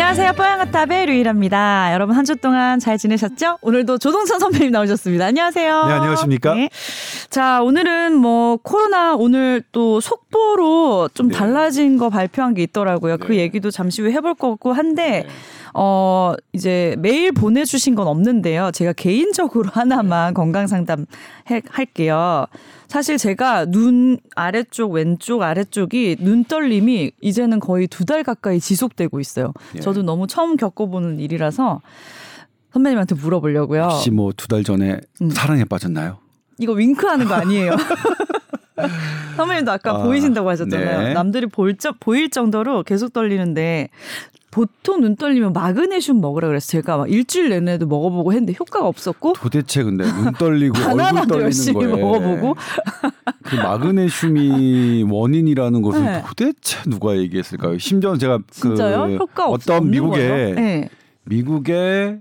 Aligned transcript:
안녕하세요. 0.00 0.32
뽀양아탑의 0.34 1.06
류일합니다. 1.06 1.92
여러분 1.92 2.14
한 2.14 2.24
주 2.24 2.36
동안 2.36 2.78
잘 2.78 2.98
지내셨죠? 2.98 3.58
오늘도 3.62 3.98
조동찬 3.98 4.38
선배님 4.38 4.70
나오셨습니다. 4.70 5.24
안녕하세요. 5.26 5.86
네, 5.86 5.92
안녕하십니까? 5.92 6.54
네. 6.54 6.70
자, 7.30 7.60
오늘은 7.62 8.14
뭐 8.14 8.58
코로나 8.58 9.16
오늘 9.16 9.60
또 9.72 10.00
속보로 10.00 11.08
좀 11.14 11.30
네. 11.30 11.34
달라진 11.36 11.98
거 11.98 12.10
발표한 12.10 12.54
게 12.54 12.62
있더라고요. 12.62 13.16
그 13.16 13.22
네. 13.22 13.26
그 13.26 13.36
얘기도 13.38 13.72
잠시 13.72 14.00
후에 14.02 14.12
해볼 14.12 14.34
거고 14.36 14.72
한데 14.72 15.24
네. 15.26 15.28
어, 15.74 16.32
이제 16.52 16.94
메일 17.00 17.32
보내주신 17.32 17.96
건 17.96 18.06
없는데요. 18.06 18.70
제가 18.70 18.92
개인적으로 18.92 19.68
하나만 19.74 20.32
건강 20.32 20.68
상담 20.68 21.06
할게요. 21.70 22.46
사실 22.88 23.18
제가 23.18 23.66
눈 23.66 24.18
아래쪽, 24.34 24.92
왼쪽, 24.92 25.42
아래쪽이 25.42 26.16
눈떨림이 26.20 27.12
이제는 27.20 27.60
거의 27.60 27.86
두 27.86 28.04
달 28.04 28.22
가까이 28.24 28.58
지속되고 28.60 29.20
있어요. 29.20 29.52
예. 29.76 29.80
저도 29.80 30.02
너무 30.02 30.26
처음 30.26 30.56
겪어보는 30.56 31.20
일이라서 31.20 31.82
선배님한테 32.72 33.14
물어보려고요. 33.16 33.82
혹시 33.84 34.10
뭐 34.10 34.32
두 34.32 34.48
달 34.48 34.64
전에 34.64 34.98
음. 35.20 35.30
사랑에 35.30 35.64
빠졌나요? 35.64 36.18
이거 36.58 36.72
윙크하는 36.72 37.26
거 37.26 37.34
아니에요? 37.34 37.76
선배님도 39.36 39.70
아까 39.72 39.90
아, 39.96 40.02
보이신다고 40.02 40.48
하셨잖아요. 40.48 41.02
네. 41.02 41.12
남들이 41.12 41.46
볼, 41.46 41.76
보일 42.00 42.30
정도로 42.30 42.82
계속 42.84 43.12
떨리는데 43.12 43.90
보통 44.50 45.00
눈 45.00 45.16
떨리면 45.16 45.52
마그네슘 45.52 46.20
먹으라 46.20 46.48
그래서 46.48 46.68
제가 46.68 46.96
막 46.96 47.10
일주일 47.10 47.50
내내도 47.50 47.86
먹어보고 47.86 48.32
했는데 48.32 48.54
효과가 48.58 48.86
없었고 48.86 49.34
도대체 49.34 49.82
근데 49.82 50.04
눈 50.04 50.32
떨리고 50.38 50.78
얼굴 50.78 51.26
떨리는 51.26 51.74
거에 51.74 51.86
먹어보고 51.86 52.56
그 53.44 53.56
마그네슘이 53.56 55.04
원인이라는 55.08 55.82
것을 55.82 56.04
네. 56.04 56.22
도대체 56.26 56.78
누가 56.88 57.16
얘기했을까요? 57.18 57.78
심지어 57.78 58.16
제가 58.16 58.38
그 58.60 59.16
효과 59.18 59.48
어떤 59.48 59.90
미국의 59.90 60.54
네. 60.54 60.88
미국의 61.24 62.20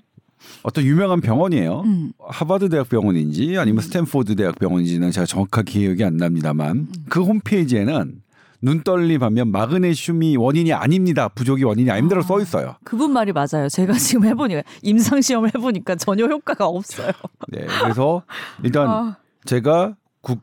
어떤 0.64 0.84
유명한 0.84 1.22
병원이에요. 1.22 1.82
음. 1.86 2.12
하버드 2.20 2.70
대학 2.70 2.90
병원인지 2.90 3.58
아니면 3.58 3.82
스탠포드 3.82 4.36
대학 4.36 4.60
병원인지는 4.60 5.12
제가 5.12 5.26
정확하게 5.26 5.72
기억이 5.72 6.04
안 6.04 6.18
납니다만 6.18 6.78
음. 6.78 6.88
그 7.10 7.22
홈페이지에는 7.24 8.22
눈떨림 8.62 9.24
하면 9.24 9.52
마그네슘이 9.52 10.38
원인이 10.38 10.74
아닙니다. 10.74 11.28
부족이 11.30 11.64
원인이 11.64 11.90
아닙니다로 11.92 12.22
아, 12.22 12.26
써 12.26 12.42
있어요. 12.42 12.76
그분 12.84 13.12
말이 13.12 13.32
맞아요. 13.32 13.70
제가 13.70 13.94
지금 14.00 14.26
해보니까 14.26 14.64
임상 14.82 15.22
시험을 15.22 15.52
해보니까 15.56 15.96
전혀 15.96 16.26
효과가 16.26 16.66
없어요. 16.66 17.12
네, 17.50 17.66
그래서 17.82 18.24
일단 18.64 18.88
아. 18.88 19.18
제가 19.46 19.96
국 20.22 20.42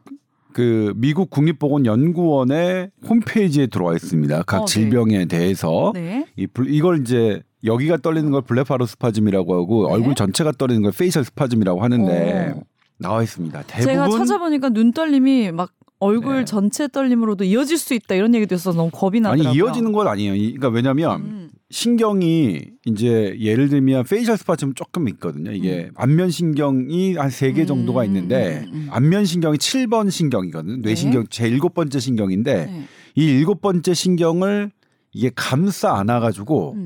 그 0.54 0.92
미국 0.96 1.30
국립보건연구원의 1.30 2.90
홈페이지에 3.06 3.66
들어와 3.66 3.94
있습니다. 3.94 4.44
각 4.44 4.62
어, 4.62 4.64
네. 4.64 4.72
질병에 4.72 5.24
대해서 5.26 5.90
네. 5.94 6.26
이 6.36 6.46
이걸 6.68 7.00
이제 7.00 7.42
여기가 7.64 7.98
떨리는 7.98 8.30
걸 8.30 8.40
blepharospasm이라고 8.42 9.54
하고 9.54 9.88
네. 9.88 9.92
얼굴 9.94 10.14
전체가 10.14 10.52
떨리는 10.52 10.80
걸 10.82 10.92
facial 10.96 11.24
spasm이라고 11.24 11.82
하는데 11.82 12.54
어. 12.56 12.62
나와 12.98 13.22
있습니다. 13.24 13.62
대부분 13.66 13.84
제가 13.84 14.08
찾아보니까 14.10 14.68
눈 14.68 14.92
떨림이 14.92 15.50
막 15.50 15.72
얼굴 16.04 16.36
네. 16.36 16.44
전체 16.44 16.86
떨림으로도 16.88 17.44
이어질 17.44 17.78
수 17.78 17.94
있다 17.94 18.14
이런 18.14 18.34
얘기도 18.34 18.54
있어서 18.54 18.76
너무 18.76 18.90
겁이 18.92 19.20
나더라고요. 19.20 19.48
아니 19.48 19.56
이어지는 19.58 19.92
건 19.92 20.06
아니에요. 20.08 20.32
그러니까 20.32 20.68
왜냐하면 20.68 21.20
음. 21.22 21.50
신경이 21.70 22.60
이제 22.86 23.36
예를 23.40 23.68
들면 23.68 24.04
facial 24.04 24.36
spasm 24.36 24.74
조금 24.74 25.08
있거든요. 25.08 25.50
이게 25.52 25.84
음. 25.86 25.90
안면 25.96 26.30
신경이 26.30 27.14
한 27.16 27.28
세 27.30 27.52
개 27.52 27.66
정도가 27.66 28.02
음, 28.02 28.06
있는데 28.06 28.64
음, 28.66 28.72
음, 28.74 28.88
안면 28.90 29.24
신경이 29.24 29.56
7번 29.58 30.10
신경이거든요. 30.10 30.76
뇌신경 30.82 31.22
네. 31.22 31.26
제 31.30 31.48
일곱 31.48 31.74
번째 31.74 31.98
신경인데 31.98 32.66
네. 32.66 32.84
이 33.16 33.24
일곱 33.24 33.60
번째 33.60 33.94
신경을 33.94 34.70
이게 35.12 35.30
감싸 35.34 35.94
안아 35.96 36.20
가지고 36.20 36.76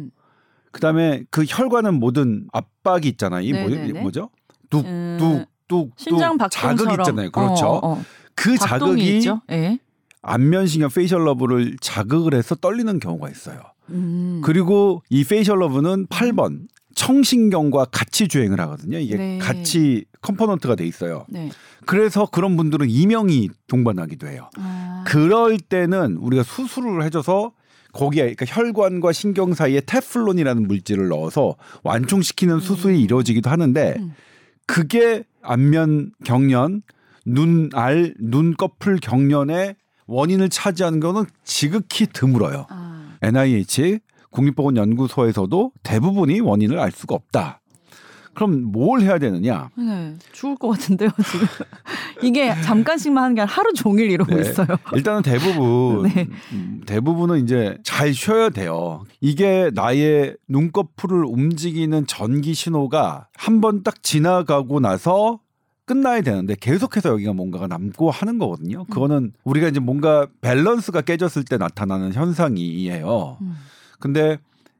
그다음에 0.71 1.25
그 1.31 1.45
혈관은 1.47 1.95
모든 1.99 2.47
압박이 2.53 3.09
있잖아요. 3.09 3.43
이 3.43 3.53
뭐, 3.53 4.03
뭐죠? 4.03 4.31
뚝뚝 4.71 5.47
뚝뚝 5.69 5.93
자극 6.51 6.93
있잖아요. 6.93 7.31
그렇죠. 7.31 7.67
어, 7.67 7.93
어. 7.95 8.03
그 8.39 8.57
자극이 8.57 9.21
네. 9.49 9.79
안면신경 10.23 10.91
facial 10.91 11.25
nerve를 11.25 11.77
자극을 11.81 12.35
해서 12.35 12.55
떨리는 12.55 13.01
경우가 13.01 13.29
있어요. 13.29 13.61
음. 13.91 14.41
그리고 14.45 15.03
이 15.11 15.25
facial 15.25 15.59
nerve는 15.59 16.07
8번 16.07 16.69
청신경과 16.95 17.87
같이 17.87 18.29
주행을 18.29 18.61
하거든요. 18.61 18.99
이게 18.99 19.17
네. 19.17 19.39
같이 19.39 20.05
component가 20.21 20.77
돼 20.77 20.87
있어요. 20.87 21.27
네. 21.29 21.51
그래서 21.87 22.27
그런 22.27 22.57
분들은 22.57 22.89
이명이 22.91 23.51
동반하기도 23.67 24.29
해요. 24.29 24.51
아. 24.57 25.05
그럴 25.07 25.59
때는 25.59 26.17
우리가 26.17 26.43
수술을 26.43 27.05
해줘서 27.05 27.53
거기에 27.93 28.35
그러니까 28.35 28.47
혈관과 28.47 29.13
신경 29.13 29.55
사이에 29.55 29.81
테플론이라는 29.81 30.67
물질을 30.67 31.09
넣어서 31.09 31.57
완충시키는 31.83 32.61
수술이 32.61 32.97
음. 32.97 33.01
이루어지기도 33.01 33.49
하는데 33.51 33.95
음. 33.99 34.15
그게 34.67 35.25
안면 35.43 36.13
경련 36.25 36.83
눈 37.29 37.71
알, 37.75 38.15
눈꺼풀 38.19 38.99
경련의 39.01 39.77
원인을 40.07 40.49
차지하는 40.49 41.01
것은 41.01 41.25
지극히 41.45 42.07
드물어요. 42.07 42.67
아. 42.71 43.17
NIH 43.23 43.99
국립보건연구소에서도 44.31 45.73
대부분이 45.83 46.41
원인을 46.41 46.79
알 46.79 46.91
수가 46.93 47.15
없다. 47.15 47.61
그럼 48.35 48.63
뭘 48.71 49.01
해야 49.01 49.19
되느냐? 49.19 49.69
네, 49.77 50.15
죽을 50.33 50.55
것 50.57 50.69
같은데요 50.69 51.11
지금. 51.29 51.47
이게 52.23 52.55
잠깐씩만 52.63 53.25
하는 53.25 53.35
게 53.35 53.41
아니라 53.41 53.53
하루 53.53 53.73
종일 53.73 54.11
이러고 54.13 54.33
네, 54.33 54.43
있어요. 54.43 54.69
일단은 54.95 55.23
대부분 55.23 56.05
네. 56.15 56.29
음, 56.53 56.81
대부분은 56.87 57.43
이제 57.43 57.77
잘 57.83 58.15
쉬어야 58.15 58.49
돼요. 58.51 59.03
이게 59.21 59.71
나의 59.75 60.37
눈꺼풀을 60.49 61.25
움직이는 61.25 62.07
전기 62.07 62.55
신호가 62.55 63.27
한 63.37 63.61
번 63.61 63.83
딱 63.83 64.03
지나가고 64.05 64.79
나서 64.79 65.41
끝나야 65.89 66.21
되는데 66.21 66.55
계속해서 66.61 67.09
여기가 67.09 67.33
뭔가가 67.33 67.67
남고 67.67 68.11
하는 68.11 68.39
거거든요. 68.39 68.81
음. 68.81 68.85
그거는 68.91 69.33
우리가 69.45 69.69
이제 69.69 69.81
뭔가 69.81 70.27
밸런스가 70.43 71.01
깨졌을 71.01 71.45
때 71.45 71.57
나타나는 71.57 72.13
현상이에요. 72.13 73.39
음. 73.41 73.57
근데 73.99 74.39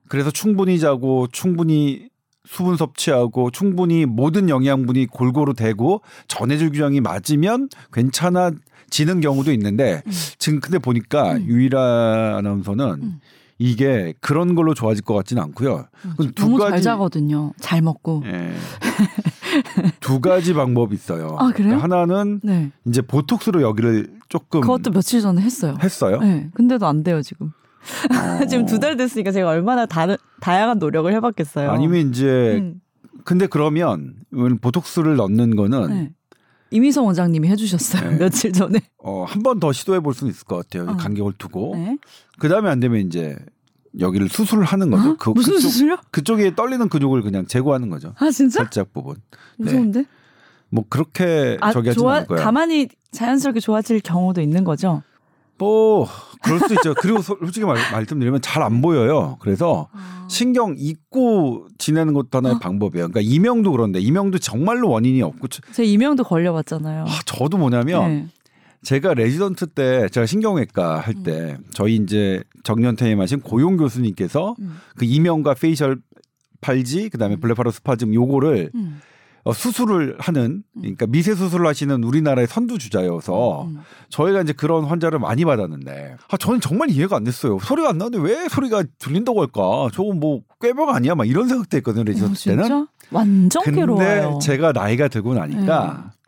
그래서 0.09 0.31
충분히 0.31 0.79
자고 0.79 1.27
충분히 1.33 2.09
수분 2.47 2.77
섭취하고 2.77 3.51
충분히 3.51 4.05
모든 4.05 4.49
영양분이 4.49 5.07
골고루 5.07 5.55
되고 5.55 6.03
전해질 6.29 6.71
규정이 6.71 7.01
맞으면 7.01 7.69
괜찮아지는 7.93 9.21
경우도 9.21 9.51
있는데 9.53 10.03
음. 10.07 10.13
지금 10.39 10.61
근데 10.61 10.79
보니까 10.79 11.33
음. 11.37 11.47
유일한 11.47 12.37
아나운서는 12.37 12.85
음. 13.03 13.21
이게 13.59 14.15
그런 14.21 14.55
걸로 14.55 14.73
좋아질 14.73 15.05
것 15.05 15.15
같지는 15.15 15.43
않고요. 15.43 15.87
음, 16.21 16.33
두 16.35 16.45
너무 16.45 16.59
가지 16.59 16.71
잘 16.71 16.83
자거든요. 16.83 17.53
잘 17.61 17.83
먹고. 17.83 18.23
예. 18.27 18.53
두 20.01 20.21
가지 20.21 20.55
방법이 20.55 20.95
있어요. 20.95 21.37
아 21.39 21.51
그래요? 21.53 21.79
그러니까 21.79 21.83
하나는 21.85 22.41
네. 22.43 22.71
이제 22.87 23.03
보톡스로 23.03 23.63
여기를 23.63 24.09
조금 24.29 24.61
그것도 24.61 24.91
며칠 24.91 25.21
전에 25.21 25.41
했어요. 25.43 25.77
했어요? 25.83 26.19
네. 26.21 26.49
근데도 26.55 26.87
안 26.87 27.03
돼요 27.03 27.23
지금. 27.23 27.49
어... 28.11 28.45
지금 28.49 28.67
두 28.67 28.79
달 28.79 28.97
됐으니까 28.97 29.31
제가 29.33 29.49
얼마나 29.49 29.87
다른 29.87 30.17
다양한 30.41 30.79
노력을 30.79 31.13
해 31.13 31.21
봤겠어요. 31.21 31.71
아니면 31.71 32.09
이제 32.11 32.59
음. 32.61 32.81
근데 33.25 33.47
그러면 33.47 34.15
보톡스를 34.61 35.17
넣는 35.17 35.57
거는 35.57 35.89
네. 35.89 36.11
이미성 36.71 37.07
원장님이 37.07 37.49
해주셨어요 37.49 38.11
네. 38.11 38.19
며칠 38.19 38.53
전에. 38.53 38.81
어한 38.99 39.43
번 39.43 39.59
더 39.61 39.73
시도해 39.73 40.01
볼 40.01 40.13
수는 40.15 40.31
있을 40.33 40.45
것 40.47 40.57
같아요. 40.57 40.91
어. 40.91 40.97
간격을 40.97 41.33
두고. 41.39 41.75
네. 41.77 41.97
그 42.39 42.49
다음에 42.49 42.69
안 42.69 42.79
되면 42.81 43.01
이제 43.01 43.37
여기를 43.99 44.29
수술을 44.29 44.65
하는 44.65 44.91
거죠. 44.91 45.11
어? 45.11 45.17
그, 45.19 45.31
무슨 45.31 45.55
그쪽, 45.55 45.69
수술요? 45.69 45.97
그쪽에 46.11 46.55
떨리는 46.55 46.89
근육을 46.89 47.23
그냥 47.23 47.47
제거하는 47.47 47.89
거죠. 47.91 48.15
아 48.19 48.31
진짜? 48.31 48.61
살짝 48.61 48.93
부분. 48.93 49.17
무서운데? 49.57 50.01
네. 50.01 50.07
뭐 50.71 50.85
그렇게 50.89 51.57
아, 51.61 51.73
저기 51.73 51.89
하지 51.89 52.05
않을 52.05 52.27
거예요. 52.27 52.43
가만히 52.43 52.89
자연스럽게 53.13 53.61
좋아질 53.61 54.01
경우도 54.01 54.41
있는 54.41 54.65
거죠. 54.65 55.03
뭐 55.57 56.07
그럴 56.43 56.61
수 56.61 56.73
있죠. 56.75 56.95
그리고 56.95 57.21
솔직히 57.21 57.67
말, 57.67 57.77
말씀드리면 57.91 58.41
잘 58.43 58.63
안 58.63 58.81
보여요. 58.81 59.37
그래서 59.41 59.89
아. 59.93 60.27
신경 60.29 60.75
잊고 60.79 61.67
지내는 61.79 62.13
것도 62.13 62.29
하나의 62.39 62.57
어? 62.57 62.59
방법이에요. 62.59 63.09
그러니까 63.09 63.21
이명도 63.23 63.73
그런데 63.73 63.99
이명도 63.99 64.39
정말로 64.39 64.91
원인이 64.91 65.23
없고 65.23 65.49
제 65.73 65.85
이명도 65.85 66.25
걸려봤잖아요. 66.25 67.05
아, 67.09 67.21
저도 67.25 67.57
뭐냐면 67.57 68.09
네. 68.09 68.27
제가 68.83 69.15
레지던트 69.15 69.69
때 69.69 70.09
제가 70.09 70.27
신경외과 70.27 71.01
할때 71.01 71.57
음. 71.59 71.65
저희 71.73 71.97
이제 71.97 72.43
정년 72.63 72.97
퇴임하신 72.97 73.41
고용 73.41 73.77
교수님께서 73.77 74.55
음. 74.61 74.79
그 74.97 75.05
이명과 75.05 75.55
facial 75.55 76.01
palsy 76.61 77.09
그다음에 77.11 77.37
음. 77.37 77.41
blepharospasm 77.41 78.15
요거를 78.15 78.71
음. 78.75 79.01
어, 79.45 79.53
수술을 79.53 80.17
하는 80.19 80.63
음. 80.77 80.81
그러니까 80.81 81.07
미세 81.07 81.35
수술을 81.35 81.67
하시는 81.67 82.03
우리나라의 82.05 82.47
선두 82.47 82.79
주자여서 82.79 83.65
음. 83.65 83.81
저희가 84.11 84.43
이제 84.43 84.53
그런 84.53 84.85
환자를 84.85 85.19
많이 85.19 85.45
받았는데 85.45 86.17
아 86.31 86.37
저는 86.37 86.61
정말 86.61 86.91
이해가 86.91 87.17
안 87.17 87.25
됐어요. 87.25 87.59
소리가 87.61 87.89
안 87.91 87.99
나는데 87.99 88.19
왜 88.19 88.49
소리가 88.49 88.85
들린다고 88.99 89.41
할까? 89.41 89.89
저거 89.93 90.13
뭐 90.13 90.43
꾀병 90.61 90.91
아니야? 90.91 91.15
막 91.15 91.27
이런 91.27 91.49
생각도 91.49 91.77
했거든요. 91.79 92.05
레지던트 92.05 92.51
어, 92.51 92.57
때는. 92.57 92.87
완전 93.11 93.63
근데 93.63 93.81
괴로워요. 93.81 94.39
제가 94.43 94.73
나이가 94.73 95.09
들고 95.09 95.35
나니까 95.35 96.05
네. 96.05 96.19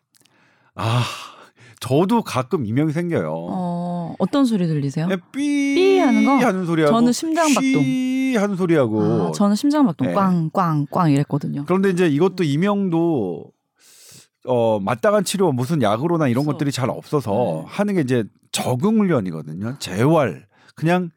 아 0.77 1.03
저도 1.81 2.23
가끔 2.23 2.67
이명이 2.67 2.93
생겨요. 2.93 3.33
어, 3.33 4.15
어떤 4.19 4.45
소리 4.45 4.67
들리세요? 4.67 5.09
삐, 5.33 5.75
삐 5.75 5.99
하는 5.99 6.25
거? 6.27 6.33
하는 6.37 6.67
소리하고 6.67 6.95
저는 6.95 7.13
심장박동. 7.13 7.85
한 8.37 8.55
소리하고 8.57 9.03
아, 9.03 9.33
저는 9.33 9.57
심장박동 9.57 10.09
네. 10.09 10.15
꽝꽝꽝 10.15 11.11
이랬거든요. 11.11 11.65
그런데 11.67 11.91
이제 11.91 12.07
이것도 12.07 12.45
이명도 12.45 13.47
어 14.47 14.79
마땅한 14.81 15.25
치료 15.25 15.51
무슨 15.53 15.83
약으로나 15.83 16.29
이런 16.29 16.43
없어. 16.43 16.53
것들이 16.53 16.71
잘 16.71 16.91
없어서 16.91 17.63
네. 17.65 17.65
하는 17.67 17.95
게 17.95 18.03
이제 18.03 18.25
적응 18.53 19.01
훈련이거든요. 19.01 19.77
재활 19.81 20.47
그냥 20.77 21.11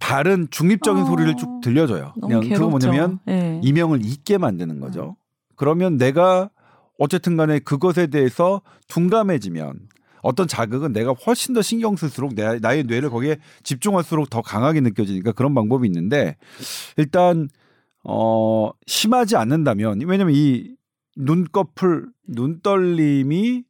다른 0.00 0.48
중립적인 0.50 1.02
어. 1.02 1.06
소리를 1.06 1.36
쭉 1.36 1.60
들려줘요. 1.62 2.14
그냥 2.20 2.40
그거. 2.40 2.68
뭐냐면 2.68 3.18
네. 3.26 3.60
이명을 3.62 4.04
잊게 4.04 4.38
만드는 4.38 4.80
거죠. 4.80 5.16
그러면 5.56 5.98
내가 5.98 6.50
어쨌든 6.98 7.36
간에 7.36 7.58
그것에 7.58 8.06
대해서 8.06 8.62
둔감해지면 8.88 9.74
어떤 10.24 10.48
자극은 10.48 10.92
내가 10.92 11.12
훨씬 11.12 11.54
더 11.54 11.60
신경 11.60 11.96
쓸수록 11.96 12.34
내, 12.34 12.58
나의 12.58 12.84
뇌를 12.84 13.10
거기에 13.10 13.36
집중할수록 13.62 14.30
더 14.30 14.40
강하게 14.40 14.80
느껴지니까 14.80 15.32
그런 15.32 15.54
방법이 15.54 15.86
있는데 15.86 16.36
일단 16.96 17.48
어 18.02 18.70
심하지 18.86 19.36
않는다면 19.36 20.00
왜냐면 20.06 20.34
이 20.34 20.74
눈꺼풀 21.16 22.08
눈떨림이 22.26 23.64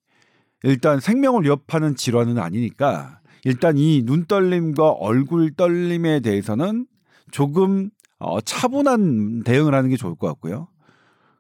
일단 0.63 1.01
생명을 1.01 1.43
위협하는 1.43 1.97
질환은 1.97 2.39
아니니까 2.39 3.21
일단 3.45 3.77
이 3.77 4.03
눈떨림과 4.05 4.91
얼굴 4.91 5.55
떨림에 5.55 6.21
대해서는 6.21 6.87
조금 7.33 7.91
어, 8.19 8.41
차분한 8.41 9.43
대응을 9.43 9.75
하는 9.75 9.91
게 9.91 9.97
좋을 9.97 10.15
것 10.15 10.29
같고요. 10.29 10.69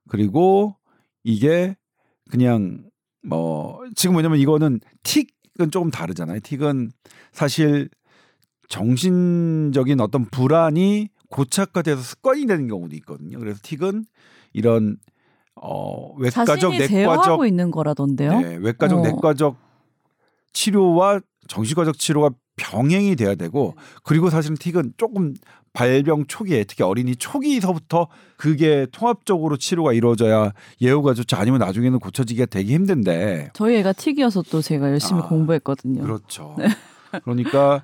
그리고 0.08 0.76
이게 1.22 1.76
그냥 2.30 2.84
뭐 3.24 3.80
지금 3.94 4.14
뭐냐면 4.14 4.38
이거는 4.38 4.80
틱은 5.02 5.70
조금 5.70 5.90
다르잖아요. 5.90 6.40
틱은 6.40 6.90
사실 7.32 7.88
정신적인 8.68 10.00
어떤 10.00 10.26
불안이 10.26 11.08
고착화돼서 11.30 12.00
습관이 12.00 12.46
되는 12.46 12.68
경우도 12.68 12.94
있거든요. 12.96 13.38
그래서 13.38 13.58
틱은 13.62 14.04
이런 14.52 14.96
어 15.56 16.14
외과적 16.16 16.72
내과적 16.72 17.46
있는 17.46 17.70
거라던데요. 17.70 18.40
네, 18.40 18.56
외과적 18.56 18.98
어. 18.98 19.02
내과적 19.02 19.56
치료와 20.52 21.20
정신과적 21.48 21.98
치료가 21.98 22.30
병행이 22.56 23.16
돼야 23.16 23.34
되고 23.34 23.74
그리고 24.02 24.30
사실은 24.30 24.56
틱은 24.56 24.94
조금 24.96 25.34
발병 25.74 26.26
초기에 26.26 26.64
특히 26.64 26.84
어린이 26.84 27.16
초기서부터 27.16 28.06
그게 28.36 28.86
통합적으로 28.92 29.56
치료가 29.56 29.92
이루어져야 29.92 30.52
예후가 30.80 31.14
좋지 31.14 31.34
아니면 31.34 31.58
나중에는 31.58 31.98
고쳐지기가 31.98 32.46
되게 32.46 32.74
힘든데 32.74 33.50
저희 33.52 33.76
애가 33.76 33.92
틱이어서 33.92 34.42
또 34.50 34.62
제가 34.62 34.88
열심히 34.88 35.20
아, 35.20 35.26
공부했거든요. 35.26 36.02
그렇죠. 36.02 36.56
그러니까 37.24 37.82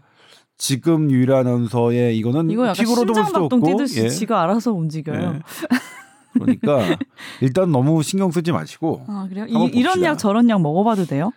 지금 0.56 1.10
유일한 1.10 1.40
아나운서의 1.40 2.16
이거는 2.16 2.50
이거 2.50 2.68
약간 2.68 2.84
틱으로도 2.84 3.12
볼 3.12 3.24
수도 3.26 3.44
없고 3.44 3.60
뛰듯이 3.60 4.04
예. 4.04 4.08
지가 4.08 4.40
알아서 4.42 4.72
움직여요. 4.72 5.34
예. 5.34 5.40
그러니까 6.32 6.96
일단 7.40 7.72
너무 7.72 8.04
신경 8.04 8.30
쓰지 8.30 8.52
마시고 8.52 9.04
아 9.08 9.26
그래요? 9.28 9.46
이, 9.48 9.52
한번 9.52 9.70
이런 9.70 9.94
봅시다. 9.94 10.06
약 10.06 10.18
저런 10.18 10.48
약 10.48 10.62
먹어봐도 10.62 11.06
돼요? 11.06 11.32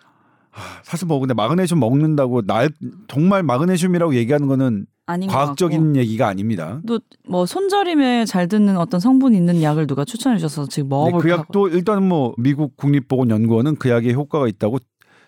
사실 0.84 1.08
뭐 1.08 1.20
근데 1.20 1.34
마그네슘 1.34 1.80
먹는다고 1.80 2.44
날 2.44 2.70
정말 3.08 3.42
마그네슘이라고 3.42 4.14
얘기하는 4.14 4.48
거는 4.48 4.86
아닌 5.06 5.28
것 5.30 5.36
과학적인 5.36 5.96
얘기가 5.96 6.28
아닙니다. 6.28 6.82
또 6.88 7.00
뭐 7.28 7.46
손저림에 7.46 8.26
잘 8.26 8.48
듣는 8.48 8.78
어떤 8.78 9.00
성분 9.00 9.34
있는 9.34 9.62
약을 9.62 9.88
누가 9.88 10.04
추천해 10.06 10.38
주셔서 10.38 10.68
지금 10.68 10.90
네, 10.90 10.96
먹어볼까 10.96 11.24
그 11.24 11.30
약도 11.30 11.68
일단 11.70 12.06
뭐 12.08 12.34
미국 12.38 12.76
국립보건연구원은 12.78 13.78
그 13.78 13.90
약에 13.90 14.14
효과가 14.14 14.48
있다고 14.50 14.80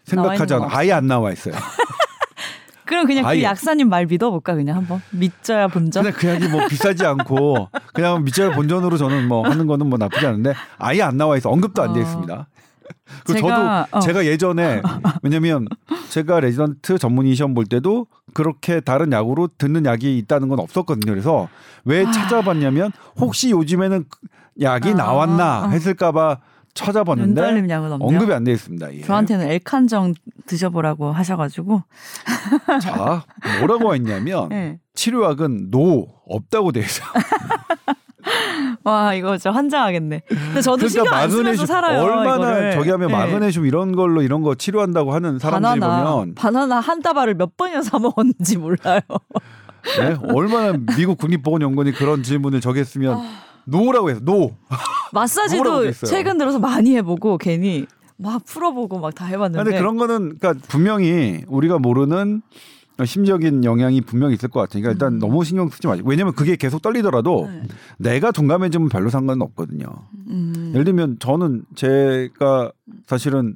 생각하지 0.03 0.53
않아 0.55 0.67
거 0.67 0.75
아예 0.77 0.91
안 0.91 1.07
나와 1.07 1.31
있어요. 1.31 1.55
그럼 2.85 3.07
그냥 3.07 3.25
아예. 3.25 3.39
그 3.39 3.43
약사님 3.43 3.89
말 3.89 4.05
믿어볼까 4.05 4.53
그냥 4.55 4.77
한번 4.77 5.01
믿져야 5.11 5.67
본전. 5.67 6.03
근데 6.03 6.15
그 6.17 6.27
약이 6.27 6.47
뭐 6.49 6.67
비싸지 6.67 7.05
않고 7.05 7.69
그냥 7.93 8.23
밑절 8.23 8.53
본전으로 8.53 8.97
저는 8.97 9.27
뭐 9.27 9.43
하는 9.47 9.65
거는 9.65 9.87
뭐 9.87 9.97
나쁘지 9.97 10.27
않은데 10.27 10.53
아예 10.77 11.01
안 11.01 11.17
나와 11.17 11.37
있어 11.37 11.49
언급도 11.49 11.81
안돼 11.81 11.99
어. 11.99 12.03
있습니다. 12.03 12.47
제가, 13.25 13.87
저도 13.89 13.97
어. 13.97 13.99
제가 13.99 14.25
예전에 14.25 14.81
왜냐면 15.23 15.67
제가 16.09 16.39
레지던트 16.39 16.97
전문의 16.97 17.35
시험 17.35 17.53
볼 17.53 17.65
때도 17.65 18.07
그렇게 18.33 18.79
다른 18.79 19.11
약으로 19.11 19.49
듣는 19.57 19.85
약이 19.85 20.17
있다는 20.19 20.47
건 20.49 20.59
없었거든요. 20.59 21.11
그래서 21.11 21.47
왜 21.85 22.05
아. 22.05 22.11
찾아봤냐면 22.11 22.91
혹시 23.17 23.51
요즘에는 23.51 24.05
그 24.09 24.19
약이 24.61 24.91
아, 24.91 24.93
나왔나 24.93 25.65
어. 25.65 25.69
했을까봐 25.69 26.39
찾아봤는데. 26.73 27.41
언급이 27.99 28.33
안 28.33 28.43
돼 28.43 28.51
있습니다. 28.51 28.93
예. 28.95 29.01
저한테는 29.01 29.47
엘칸정 29.49 30.13
드셔보라고 30.45 31.11
하셔가지고. 31.11 31.81
자 32.81 33.23
뭐라고 33.59 33.93
했냐면 33.95 34.49
네. 34.49 34.79
치료약은 34.93 35.71
no 35.71 36.07
없다고 36.27 36.73
돼 36.73 36.81
있어요. 36.81 37.07
와 38.83 39.13
이거 39.13 39.37
진짜 39.37 39.51
환장하겠네. 39.51 40.21
근데 40.27 40.61
저도 40.61 40.87
안 41.11 41.29
쓰면서 41.29 41.65
살아요. 41.65 42.01
그러니까 42.03 42.33
얼마나 42.33 42.51
이거를. 42.51 42.71
저기 42.73 42.89
하면 42.91 43.07
네. 43.09 43.13
마그네슘 43.13 43.65
이런 43.65 43.95
걸로 43.95 44.21
이런 44.21 44.41
거 44.41 44.55
치료한다고 44.55 45.13
하는 45.13 45.37
바나나 45.39 45.75
보면 45.75 46.35
바나나 46.35 46.79
한 46.79 47.01
다발을 47.01 47.35
몇 47.35 47.55
번이나 47.57 47.81
사 47.81 47.99
먹었는지 47.99 48.57
몰라요. 48.57 49.01
네? 49.99 50.15
얼마나 50.33 50.77
미국 50.97 51.17
국립보건연구원이 51.19 51.91
그런 51.93 52.23
질문을 52.23 52.61
저기 52.61 52.79
했으면 52.79 53.21
no라고 53.65 54.09
해서 54.09 54.19
no. 54.23 54.55
마사지도? 55.11 55.91
최근 56.05 56.37
들어서 56.37 56.59
많이 56.59 56.95
해보고 56.95 57.37
괜히 57.37 57.85
막 58.17 58.43
풀어보고 58.45 58.99
막 58.99 59.13
다 59.13 59.25
해봤는데. 59.25 59.63
근데 59.63 59.77
그런 59.77 59.97
거는 59.97 60.37
그러니까 60.39 60.65
분명히 60.67 61.41
우리가 61.47 61.79
모르는 61.79 62.41
심적인 63.03 63.65
영향이 63.65 64.01
분명히 64.01 64.35
있을 64.35 64.47
것 64.49 64.61
같으니까 64.61 64.91
일단 64.91 65.13
음. 65.13 65.19
너무 65.19 65.43
신경 65.43 65.67
쓰지 65.69 65.87
마시고 65.87 66.09
왜냐면 66.09 66.33
그게 66.33 66.55
계속 66.55 66.81
떨리더라도 66.81 67.49
네. 67.49 67.63
내가 67.97 68.31
둔감해지면 68.31 68.89
별로 68.89 69.09
상관은 69.09 69.41
없거든요. 69.41 69.87
음. 70.29 70.71
예를 70.73 70.85
들면 70.85 71.17
저는 71.19 71.63
제가 71.75 72.71
사실은 73.05 73.55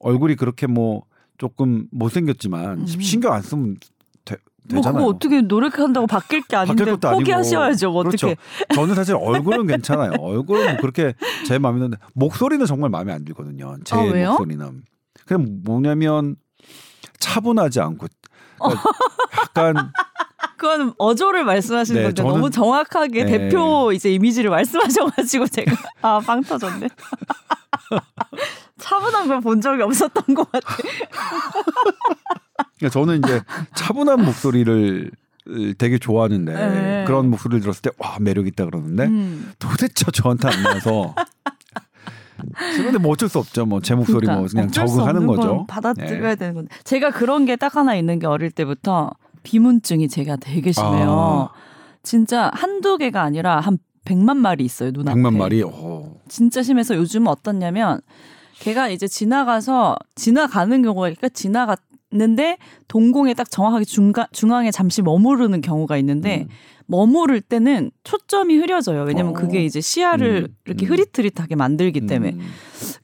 얼굴이 0.00 0.36
그렇게 0.36 0.68
뭐 0.68 1.02
조금 1.38 1.86
못생겼지만 1.90 2.80
음. 2.80 2.86
신경 2.86 3.32
안 3.32 3.42
쓰면 3.42 3.76
되, 4.24 4.36
뭐 4.68 4.76
되잖아요. 4.76 4.92
그거 4.92 5.16
어떻게 5.16 5.40
노력한다고 5.40 6.06
바뀔 6.06 6.42
게 6.42 6.54
아닌데 6.54 6.84
바뀔 6.84 7.00
것도. 7.00 7.16
포기하셔야죠. 7.16 7.90
어떻게? 7.90 8.16
그렇죠. 8.16 8.40
저는 8.74 8.94
사실 8.94 9.16
얼굴은 9.16 9.66
괜찮아요. 9.66 10.12
얼굴은 10.20 10.66
뭐 10.66 10.76
그렇게 10.80 11.14
제 11.46 11.58
마음에 11.58 11.78
드는데 11.78 11.96
목소리는 12.14 12.64
정말 12.66 12.90
마음에 12.90 13.12
안 13.12 13.24
들거든요. 13.24 13.76
제 13.84 13.96
아? 13.96 14.30
목소리는 14.30 14.82
그냥 15.26 15.60
뭐냐면 15.64 16.36
차분하지 17.18 17.80
않고 17.80 18.06
그러니까 18.60 18.82
약간 19.38 19.92
그건 20.56 20.94
어조를 20.98 21.44
말씀하시는 21.44 22.00
네, 22.00 22.04
건데 22.08 22.22
저는- 22.22 22.26
너무 22.26 22.50
정확하게 22.50 23.24
네. 23.24 23.30
대표 23.38 23.92
이제 23.92 24.12
이미지를 24.12 24.50
말씀하셔가지고 24.50 25.46
제가 25.48 25.72
아 26.02 26.20
빵 26.20 26.42
터졌네. 26.42 26.88
차분한 28.78 29.28
걸 29.28 29.40
본 29.40 29.60
적이 29.60 29.82
없었던 29.82 30.34
것 30.34 30.50
같아. 30.50 30.66
그러니까 32.78 32.88
저는 32.92 33.18
이제 33.18 33.42
차분한 33.74 34.24
목소리를 34.24 35.10
되게 35.78 35.98
좋아하는데 35.98 36.52
네. 36.52 37.04
그런 37.06 37.28
목소리를 37.30 37.60
들었을 37.60 37.82
때 37.82 37.90
와 37.98 38.16
매력 38.20 38.46
있다 38.46 38.64
그러는데 38.66 39.04
음. 39.06 39.52
도대체 39.58 40.04
저한테 40.12 40.48
안 40.48 40.62
나와서 40.62 41.14
근데 42.76 42.98
뭐 42.98 43.12
어쩔 43.12 43.28
수 43.28 43.38
없죠. 43.38 43.66
뭐 43.66 43.80
제 43.80 43.94
목소리 43.94 44.26
뭐 44.26 44.34
그러니까 44.36 44.50
그냥 44.52 44.66
어쩔 44.68 44.88
수 44.88 44.96
적응하는 44.96 45.26
거죠. 45.26 45.64
받아들여야 45.68 46.30
네. 46.30 46.36
되는 46.36 46.54
건데 46.54 46.74
제가 46.84 47.10
그런 47.10 47.44
게 47.46 47.56
딱 47.56 47.76
하나 47.76 47.94
있는 47.94 48.18
게 48.18 48.26
어릴 48.26 48.50
때부터 48.50 49.10
비문증이 49.42 50.08
제가 50.08 50.36
되게 50.36 50.72
심해요. 50.72 51.50
아. 51.52 51.58
진짜 52.02 52.50
한두 52.54 52.96
개가 52.98 53.22
아니라 53.22 53.60
한 53.60 53.78
100만 54.06 54.36
마리 54.38 54.64
있어요, 54.64 54.90
눈앞에. 54.92 55.18
100만 55.20 55.36
마리. 55.36 55.62
오. 55.62 56.16
진짜 56.28 56.62
심해서 56.62 56.96
요즘은 56.96 57.26
어떻냐면 57.28 58.00
걔가 58.60 58.88
이제 58.88 59.06
지나가서 59.06 59.96
지나가는 60.14 60.82
경우가 60.82 61.02
그러니까 61.08 61.28
지나갔는데 61.28 62.56
동공에 62.90 63.34
딱 63.34 63.48
정확하게 63.48 63.84
중간 63.84 64.26
중앙에 64.32 64.72
잠시 64.72 65.00
머무르는 65.00 65.60
경우가 65.60 65.96
있는데 65.98 66.46
음. 66.50 66.54
머무를 66.90 67.40
때는 67.40 67.92
초점이 68.02 68.56
흐려져요. 68.56 69.04
왜냐면 69.04 69.30
어. 69.30 69.32
그게 69.32 69.64
이제 69.64 69.80
시야를 69.80 70.48
음, 70.50 70.54
이렇게 70.66 70.86
음. 70.86 70.90
흐릿흐릿하게 70.90 71.54
만들기 71.54 72.06
때문에 72.06 72.32
음. 72.32 72.40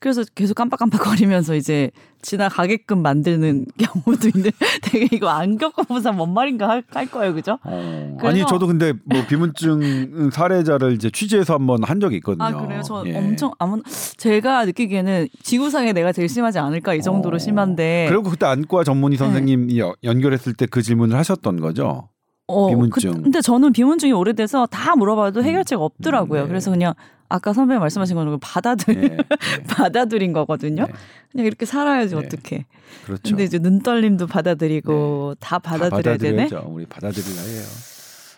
그래서 0.00 0.24
계속 0.34 0.54
깜빡깜빡거리면서 0.54 1.54
이제 1.54 1.92
지나가게끔 2.22 3.02
만드는 3.02 3.66
경우도 3.78 4.28
있는데 4.28 4.50
되게 4.82 5.06
이거 5.14 5.28
안 5.28 5.56
사람 6.02 6.16
뭔 6.16 6.34
말인가 6.34 6.68
할, 6.68 6.82
할 6.90 7.06
거예요, 7.06 7.32
그죠? 7.32 7.58
어. 7.62 8.16
아니 8.22 8.44
저도 8.46 8.66
근데 8.66 8.92
뭐 9.04 9.24
비문증 9.28 10.30
사례자를 10.32 10.92
이제 10.94 11.08
취재해서 11.08 11.54
한번 11.54 11.84
한 11.84 12.00
적이 12.00 12.16
있거든요. 12.16 12.44
아 12.44 12.52
그래요? 12.52 12.82
저 12.84 13.04
예. 13.06 13.16
엄청 13.16 13.52
아무 13.60 13.82
제가 14.16 14.64
느끼기에는 14.64 15.28
지구상에 15.42 15.92
내가 15.92 16.12
제일 16.12 16.28
심하지 16.28 16.58
않을까 16.58 16.94
이 16.94 17.02
정도로 17.02 17.36
어. 17.36 17.38
심한데 17.38 18.06
그리고 18.08 18.24
그때 18.30 18.46
안과 18.46 18.82
전문의 18.82 19.16
선생님 19.16 19.70
이 19.76 19.92
연결했을 20.04 20.54
때 20.54 20.66
그 20.66 20.82
질문을 20.82 21.16
하셨던 21.16 21.60
거죠. 21.60 22.08
어, 22.48 22.68
비문증. 22.68 23.12
그, 23.12 23.22
근데 23.22 23.40
저는 23.40 23.72
비문증이 23.72 24.12
오래돼서 24.12 24.66
다 24.66 24.94
물어봐도 24.96 25.42
해결책 25.42 25.80
없더라고요. 25.80 26.42
음, 26.42 26.44
네. 26.44 26.48
그래서 26.48 26.70
그냥 26.70 26.94
아까 27.28 27.52
선배님 27.52 27.80
말씀하신 27.80 28.14
거는 28.14 28.38
받아들 28.40 28.96
예, 28.96 29.02
예. 29.02 29.16
받아들인 29.68 30.32
거거든요. 30.32 30.86
네. 30.86 30.92
그냥 31.32 31.46
이렇게 31.46 31.66
살아야지 31.66 32.14
네. 32.14 32.24
어떻게. 32.24 32.66
그렇죠. 33.04 33.22
근데 33.24 33.42
이제 33.44 33.58
눈떨림도 33.58 34.28
받아들이고 34.28 35.34
다다 35.40 35.76
받아들여야 35.78 36.16
되네. 36.18 36.48
우리 36.66 36.86
받아들여야 36.86 37.42
해요. 37.42 37.62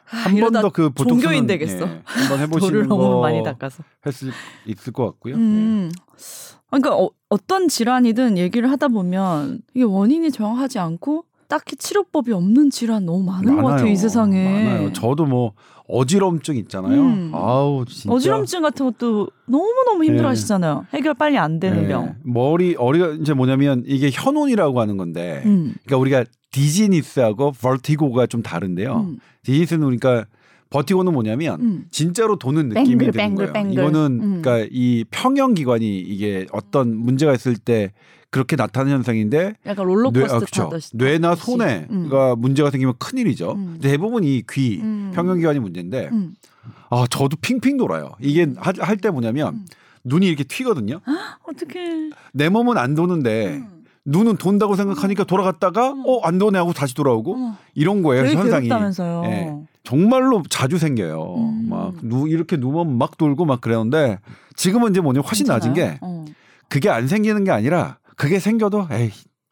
한 0.06 0.40
번 0.40 0.52
더 0.54 0.70
그 0.70 0.88
보통 0.88 1.18
종교인 1.20 1.46
되겠어. 1.46 1.86
예, 1.86 2.02
한번 2.04 2.38
해보시는 2.40 2.72
돌을 2.72 2.86
너무 2.88 3.02
거 3.16 3.20
많이 3.20 3.42
닦아서. 3.42 3.82
할수 4.00 4.30
있을 4.64 4.92
것 4.94 5.04
같고요. 5.04 5.34
음. 5.34 5.90
그러니까 6.70 6.96
어, 6.96 7.10
어떤 7.28 7.68
질환이든 7.68 8.38
얘기를 8.38 8.70
하다 8.70 8.88
보면 8.88 9.60
이게 9.74 9.84
원인이 9.84 10.30
정확하지 10.30 10.78
않고 10.78 11.24
딱히 11.48 11.76
치료법이 11.76 12.32
없는 12.32 12.70
질환 12.70 13.06
너무 13.06 13.24
많은 13.24 13.46
많아요. 13.46 13.62
것 13.62 13.68
같아요 13.70 13.88
이 13.90 13.96
세상에. 13.96 14.44
많아요. 14.44 14.92
저도 14.92 15.24
뭐 15.24 15.54
어지럼증 15.88 16.56
있잖아요. 16.56 17.00
음. 17.00 17.30
아우 17.34 17.86
진짜. 17.86 18.12
어지럼증 18.14 18.60
같은 18.60 18.84
것도 18.84 19.28
너무 19.46 19.64
너무 19.86 20.04
힘들어하시잖아요. 20.04 20.86
해결 20.92 21.14
빨리 21.14 21.38
안 21.38 21.58
되는 21.58 21.82
네. 21.82 21.88
병. 21.88 22.14
머리 22.22 22.74
어리가 22.76 23.12
이제 23.20 23.32
뭐냐면 23.32 23.82
이게 23.86 24.10
현온이라고 24.12 24.78
하는 24.78 24.98
건데, 24.98 25.42
음. 25.46 25.74
그러니까 25.86 25.96
우리가 25.96 26.24
디지니스하고 26.52 27.52
벌티고가 27.52 28.26
좀 28.26 28.42
다른데요. 28.42 29.06
음. 29.08 29.18
디지니스는 29.44 29.80
그러니까 29.80 30.26
버티고는 30.68 31.14
뭐냐면 31.14 31.60
음. 31.62 31.84
진짜로 31.90 32.36
도는 32.36 32.68
느낌이 32.68 32.98
뱅글, 32.98 33.12
드는 33.12 33.12
뱅글, 33.12 33.36
거예요. 33.46 33.52
뱅글. 33.54 33.72
이거는 33.72 34.20
음. 34.20 34.42
그러니까 34.42 34.68
이 34.70 35.04
평형 35.10 35.54
기관이 35.54 35.98
이게 35.98 36.46
어떤 36.52 36.94
문제가 36.94 37.32
있을 37.32 37.56
때 37.56 37.92
그렇게 38.30 38.56
나타나는 38.56 38.96
현상인데 38.98 39.54
약간 39.66 39.86
뇌, 39.86 39.94
롤러코스터 39.94 40.62
아. 40.62 40.64
타듯이. 40.68 40.96
뇌나. 40.96 41.34
손에가 41.34 42.34
음. 42.34 42.40
문제가 42.40 42.70
생기면 42.70 42.94
큰일이죠. 42.98 43.52
음. 43.52 43.78
대부분 43.80 44.24
이 44.24 44.42
귀, 44.50 44.80
음. 44.82 45.12
평형 45.14 45.38
기관이 45.38 45.58
문제인데 45.58 46.10
음. 46.12 46.34
아 46.90 47.06
저도 47.08 47.36
핑핑 47.40 47.76
돌아요. 47.78 48.10
이게 48.20 48.46
할 48.56 48.96
때 48.98 49.10
뭐냐면 49.10 49.54
음. 49.54 49.66
눈이 50.04 50.26
이렇게 50.26 50.44
튀거든요. 50.44 51.00
어떻게? 51.48 52.10
내 52.32 52.48
몸은 52.48 52.76
안 52.76 52.94
도는데 52.94 53.56
음. 53.56 53.84
눈은 54.04 54.36
돈다고 54.36 54.74
생각하니까 54.76 55.24
돌아갔다가 55.24 55.94
어 56.06 56.20
안 56.24 56.38
도네 56.38 56.58
하고 56.58 56.72
다시 56.72 56.94
돌아오고 56.94 57.34
어. 57.36 57.58
이런 57.74 58.02
거예요 58.02 58.24
현상이. 58.26 58.68
괴롭다면서요. 58.68 59.22
예. 59.26 59.54
정말로 59.84 60.42
자주 60.50 60.76
생겨요. 60.78 61.34
음. 61.38 61.66
막 61.70 61.94
누, 62.02 62.28
이렇게 62.28 62.56
누우면 62.58 62.98
막 62.98 63.16
돌고 63.16 63.44
막 63.46 63.60
그러는데 63.62 64.18
지금은 64.54 64.90
이제 64.90 65.00
뭐냐 65.00 65.20
훨씬 65.20 65.46
낮은 65.46 65.72
게 65.74 65.98
어. 66.02 66.24
그게 66.68 66.90
안 66.90 67.06
생기는 67.08 67.44
게 67.44 67.50
아니라 67.50 67.96
그게 68.18 68.38
생겨도 68.38 68.88
에이 68.90 69.10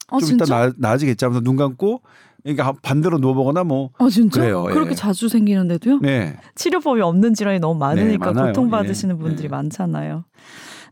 아, 0.09 0.19
좀 0.19 0.29
진짜? 0.29 0.45
이따 0.45 0.67
나, 0.67 0.73
나아지겠지 0.77 1.25
하면서 1.25 1.41
눈 1.43 1.57
감고 1.57 2.03
그러니까 2.43 2.75
반대로 2.83 3.19
누워보거나 3.19 3.65
뭐 3.65 3.91
아 3.99 4.09
진짜? 4.09 4.41
그래요, 4.41 4.67
예. 4.69 4.73
그렇게 4.75 4.95
자주 4.95 5.29
생기는데도요? 5.29 5.99
네. 6.01 6.37
치료법이 6.55 7.01
없는 7.01 7.35
질환이 7.35 7.59
너무 7.59 7.79
많으니까 7.79 8.27
네, 8.27 8.33
많아요. 8.35 8.53
고통 8.53 8.71
받으시는 8.71 9.17
예, 9.17 9.19
분들이 9.19 9.47
예. 9.47 9.49
많잖아요. 9.49 10.25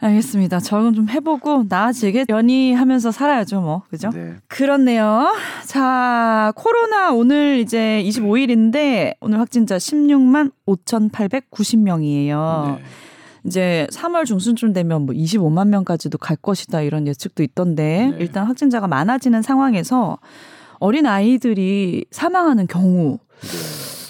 알겠습니다. 0.01 0.59
적응 0.61 0.93
좀 0.95 1.09
해보고 1.09 1.65
나아지게 1.69 2.27
연희하면서 2.29 3.13
살아야죠, 3.13 3.61
뭐 3.61 3.83
그죠? 3.89 4.11
네. 4.11 4.35
그렇네요. 4.49 5.33
자, 5.65 6.53
코로나 6.57 7.13
오늘 7.13 7.59
이제 7.61 8.03
25일인데 8.05 9.15
오늘 9.21 9.39
확진자 9.39 9.77
16만 9.77 10.51
5,890명이에요. 10.67 12.77
네. 12.79 12.85
이제 13.47 13.87
3월 13.91 14.25
중순쯤 14.25 14.73
되면 14.73 15.03
뭐 15.07 15.15
25만 15.15 15.69
명까지도 15.69 16.19
갈 16.19 16.37
것이다 16.37 16.81
이런 16.83 17.07
예측도 17.07 17.43
있던데 17.43 18.09
네. 18.11 18.17
일단 18.19 18.47
확진자가 18.47 18.89
많아지는 18.89 19.43
상황에서 19.43 20.19
어린 20.79 21.07
아이들이 21.07 22.05
사망하는 22.11 22.67
경우 22.67 23.19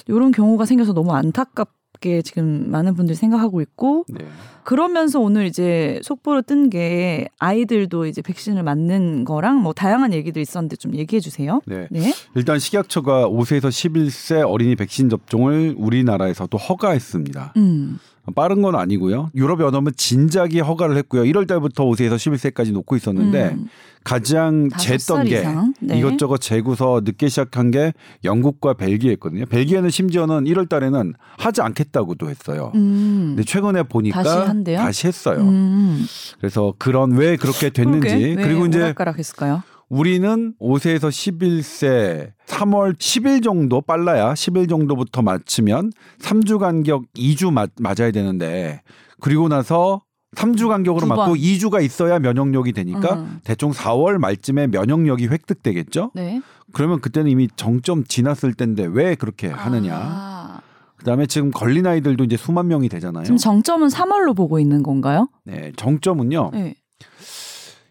이런 0.07 0.31
경우가 0.31 0.65
생겨서 0.65 0.93
너무 0.93 1.13
안타깝게 1.13 2.21
지금 2.21 2.69
많은 2.71 2.95
분들이 2.95 3.15
생각하고 3.15 3.61
있고 3.61 4.05
네. 4.09 4.25
그러면서 4.63 5.19
오늘 5.19 5.45
이제 5.45 5.99
속보로 6.03 6.41
뜬 6.41 6.69
게 6.69 7.27
아이들도 7.37 8.07
이제 8.07 8.21
백신을 8.23 8.63
맞는 8.63 9.25
거랑 9.25 9.61
뭐 9.61 9.73
다양한 9.73 10.11
얘기도 10.13 10.39
있었는데 10.39 10.75
좀 10.77 10.95
얘기해 10.95 11.19
주세요. 11.19 11.61
네. 11.67 11.87
네. 11.91 12.13
일단 12.35 12.57
식약처가 12.57 13.27
5세에서 13.29 13.69
11세 13.69 14.49
어린이 14.49 14.75
백신 14.75 15.09
접종을 15.09 15.75
우리나라에서도 15.77 16.57
허가했습니다. 16.57 17.53
음. 17.57 17.99
빠른 18.33 18.61
건 18.61 18.75
아니고요. 18.75 19.29
유럽 19.35 19.61
연합은 19.61 19.91
진작에 19.95 20.59
허가를 20.59 20.97
했고요. 20.97 21.23
1월 21.23 21.47
달부터 21.47 21.85
5세에서 21.85 22.15
11세까지 22.15 22.71
놓고 22.71 22.95
있었는데 22.95 23.49
음. 23.57 23.67
가장 24.03 24.69
쟀던 24.69 24.99
살 24.99 25.25
게? 25.25 25.43
네. 25.79 25.99
이것저것 25.99 26.37
재고서 26.37 27.01
늦게 27.03 27.27
시작한 27.27 27.71
게 27.71 27.91
영국과 28.23 28.73
벨기에였거든요. 28.73 29.45
벨기에는 29.47 29.89
심지어는 29.89 30.45
1월 30.45 30.69
달에는 30.69 31.13
하지 31.37 31.61
않겠다고도 31.61 32.29
했어요. 32.29 32.71
음. 32.75 33.33
근데 33.35 33.43
최근에 33.43 33.83
보니까 33.83 34.21
다시 34.23 34.37
한대요? 34.47 34.77
다시 34.77 35.07
했어요. 35.07 35.41
음. 35.41 36.05
그래서 36.39 36.73
그런 36.77 37.13
왜 37.13 37.35
그렇게 37.35 37.69
됐는지 37.71 38.35
그리고 38.39 38.67
이제 38.67 38.79
오락가락 38.79 39.17
했을까요? 39.17 39.63
우리는 39.95 40.53
5세에서 40.59 41.07
11세 41.07 42.33
3월 42.47 42.97
10일 42.97 43.41
정도 43.41 43.79
빨라야 43.79 44.33
10일 44.33 44.67
정도부터 44.67 45.21
맞추면 45.21 45.93
3주 46.19 46.59
간격 46.59 47.05
2주 47.13 47.53
맞, 47.53 47.69
맞아야 47.79 48.11
되는데 48.11 48.81
그리고 49.21 49.47
나서 49.47 50.01
3주 50.35 50.67
간격으로 50.67 51.03
두 51.03 51.07
맞고 51.07 51.23
번. 51.23 51.33
2주가 51.35 51.81
있어야 51.81 52.19
면역력이 52.19 52.73
되니까 52.73 53.15
음. 53.15 53.39
대충 53.45 53.71
4월 53.71 54.17
말쯤에 54.17 54.67
면역력이 54.67 55.27
획득되겠죠. 55.27 56.11
네. 56.13 56.41
그러면 56.73 56.99
그때는 56.99 57.31
이미 57.31 57.47
정점 57.55 58.03
지났을 58.03 58.53
텐데 58.53 58.85
왜 58.91 59.15
그렇게 59.15 59.47
하느냐. 59.47 59.95
아. 59.95 60.61
그다음에 60.97 61.25
지금 61.25 61.51
걸린 61.51 61.87
아이들도 61.87 62.25
이제 62.25 62.35
수만 62.35 62.67
명이 62.67 62.89
되잖아요. 62.89 63.23
지금 63.23 63.37
정점은 63.37 63.87
3월로 63.87 64.35
보고 64.35 64.59
있는 64.59 64.83
건가요? 64.83 65.29
네, 65.45 65.71
정점은요. 65.77 66.49
네. 66.51 66.75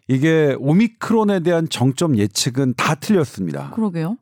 이게 0.07 0.55
오미크론에 0.59 1.41
대한 1.41 1.67
정점 1.69 2.17
예측은 2.17 2.75
다 2.75 2.95
틀렸습니다. 2.95 3.71
그러게요. 3.71 4.17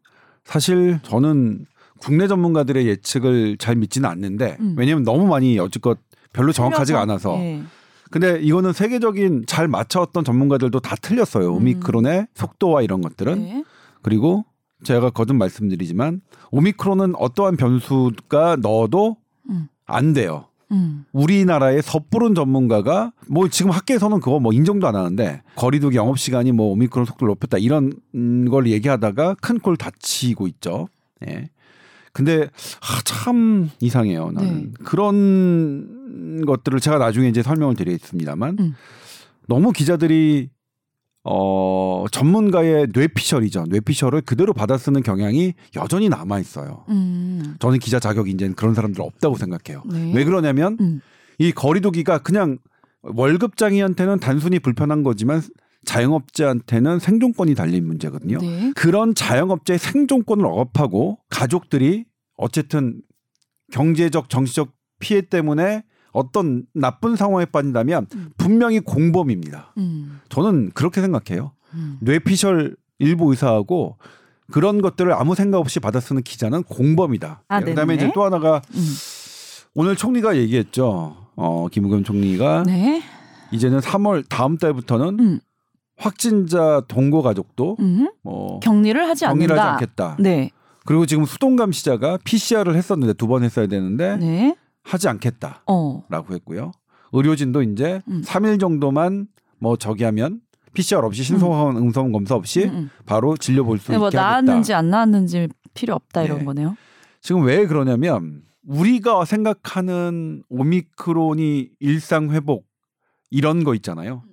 사실 0.45 0.99
저는 1.03 1.65
국내 1.99 2.27
전문가들의 2.27 2.85
예측을 2.87 3.57
잘 3.57 3.75
믿지는 3.75 4.09
않는데 4.09 4.57
음. 4.59 4.75
왜냐하면 4.77 5.03
너무 5.03 5.27
많이 5.27 5.57
어쨌건 5.59 5.95
별로 6.33 6.51
정확하지가. 6.51 7.01
않아서 7.01 7.37
네. 7.37 7.63
근데 8.11 8.39
이거는 8.41 8.73
세계적인 8.73 9.45
잘 9.47 9.67
맞춰왔던 9.67 10.23
전문가들도 10.23 10.79
다 10.81 10.95
틀렸어요 11.01 11.49
음. 11.51 11.57
오미크론의 11.57 12.27
속도와 12.35 12.81
이런 12.81 13.01
것들은 13.01 13.39
네. 13.39 13.63
그리고 14.01 14.45
제가 14.83 15.11
거듭 15.11 15.37
말씀드리지만 15.37 16.21
오미크론은 16.51 17.15
어떠한 17.15 17.55
변수가 17.55 18.57
넣어도 18.61 19.17
음. 19.49 19.67
안 19.85 20.13
돼요 20.13 20.47
음. 20.71 21.05
우리나라의 21.11 21.81
섣부른 21.81 22.35
전문가가 22.35 23.11
뭐 23.27 23.47
지금 23.47 23.71
학계에서는 23.71 24.19
그거 24.19 24.39
뭐 24.39 24.53
인정도 24.53 24.87
안 24.87 24.95
하는데 24.95 25.41
거리두기 25.55 25.97
영업 25.97 26.17
시간이 26.19 26.51
뭐 26.51 26.67
오미크론 26.71 27.05
속도를 27.05 27.29
높였다 27.31 27.57
이런 27.57 27.93
음, 28.15 28.49
걸 28.49 28.67
얘기하다가 28.67 29.35
큰 29.35 29.59
꼴 29.59 29.77
다치고 29.77 30.47
있죠. 30.47 30.87
예. 31.27 31.49
근데 32.11 32.43
아, 32.43 33.01
참 33.05 33.69
이상해요. 33.79 34.31
나는 34.31 34.63
네. 34.65 34.71
그런 34.83 36.43
것들을 36.45 36.79
제가 36.79 36.97
나중에 36.97 37.27
이제 37.27 37.41
설명을 37.41 37.75
드리겠습니다만 37.75 38.57
음. 38.59 38.75
너무 39.47 39.71
기자들이 39.71 40.49
어 41.25 42.05
전문가의 42.11 42.87
뇌피셜이죠. 42.93 43.65
뇌피셜을 43.69 44.21
그대로 44.21 44.53
받아 44.53 44.77
쓰는 44.77 45.01
경향이 45.03 45.53
여전히 45.75 46.09
남아 46.09 46.39
있어요. 46.39 46.83
음. 46.89 47.55
저는 47.59 47.79
기자 47.79 47.99
자격이 47.99 48.31
이제는 48.31 48.55
그런 48.55 48.73
사람들 48.73 49.01
없다고 49.01 49.37
생각해요. 49.37 49.83
네. 49.89 50.11
왜 50.13 50.25
그러냐면 50.25 50.77
음. 50.81 51.01
이 51.39 51.51
거리두기가 51.51 52.19
그냥 52.19 52.57
월급장이한테는 53.03 54.19
단순히 54.19 54.59
불편한 54.59 55.03
거지만 55.03 55.41
자영업자한테는 55.85 56.99
생존권이 56.99 57.55
달린 57.55 57.85
문제거든요. 57.87 58.37
네. 58.39 58.73
그런 58.75 59.15
자영업자의 59.15 59.79
생존권을 59.79 60.45
억압하고 60.45 61.19
가족들이 61.29 62.05
어쨌든 62.35 63.01
경제적 63.71 64.29
정치적 64.29 64.71
피해 64.99 65.21
때문에 65.21 65.83
어떤 66.13 66.65
나쁜 66.73 67.15
상황에 67.15 67.45
빠진다면 67.45 68.07
음. 68.15 68.31
분명히 68.37 68.79
공범입니다. 68.79 69.73
음. 69.77 70.21
저는 70.29 70.71
그렇게 70.73 71.01
생각해요. 71.01 71.51
음. 71.73 71.97
뇌피셜 72.01 72.75
일부 72.99 73.31
의사하고 73.31 73.97
그런 74.51 74.81
것들을 74.81 75.11
아무 75.13 75.35
생각 75.35 75.57
없이 75.57 75.79
받아 75.79 75.99
쓰는 75.99 76.21
기자는 76.21 76.63
공범이다. 76.63 77.43
아, 77.47 77.59
그다음에 77.59 77.95
네네. 77.95 78.03
이제 78.05 78.11
또 78.13 78.23
하나가 78.23 78.61
음. 78.75 78.85
오늘 79.73 79.95
총리가 79.95 80.37
얘기했죠. 80.37 81.17
어, 81.35 81.67
김우겸 81.71 82.03
총리가 82.03 82.63
네. 82.67 83.01
이제는 83.51 83.79
3월 83.79 84.23
다음 84.29 84.57
달부터는 84.57 85.19
음. 85.19 85.39
확진자 85.97 86.81
동거 86.87 87.21
가족도 87.21 87.77
음. 87.79 88.09
뭐 88.23 88.59
격리를 88.59 89.07
하지 89.07 89.25
격리를 89.25 89.51
하지 89.57 89.59
않는다. 89.61 89.73
않겠다. 89.73 90.17
네. 90.19 90.51
그리고 90.85 91.05
지금 91.05 91.25
수동 91.25 91.55
감 91.55 91.71
시자가 91.71 92.17
PCR을 92.23 92.75
했었는데 92.75 93.13
두 93.13 93.27
번 93.27 93.43
했어야 93.43 93.67
되는데 93.67 94.17
네. 94.17 94.55
하지 94.83 95.07
않겠다라고 95.07 95.63
어. 95.67 96.05
했고요. 96.31 96.71
의료진도 97.13 97.61
이제 97.63 98.01
음. 98.07 98.21
3일 98.25 98.59
정도만 98.59 99.27
뭐 99.59 99.77
저기 99.77 100.03
하면 100.03 100.41
PCR 100.73 101.05
없이 101.05 101.23
신속한 101.23 101.77
음성 101.77 102.11
검사 102.11 102.35
없이 102.35 102.65
음, 102.65 102.69
음. 102.69 102.89
바로 103.05 103.37
진료 103.37 103.63
볼수 103.63 103.89
네, 103.89 103.93
있게 103.93 103.99
뭐. 103.99 104.09
나았는지 104.11 104.73
안 104.73 104.89
나았는지 104.89 105.47
필요 105.73 105.93
없다 105.95 106.23
이런 106.23 106.39
네. 106.39 106.45
거네요. 106.45 106.75
지금 107.21 107.43
왜 107.43 107.65
그러냐면 107.67 108.41
우리가 108.67 109.25
생각하는 109.25 110.43
오미크론이 110.49 111.69
일상 111.79 112.31
회복 112.31 112.65
이런 113.29 113.63
거 113.63 113.75
있잖아요. 113.75 114.23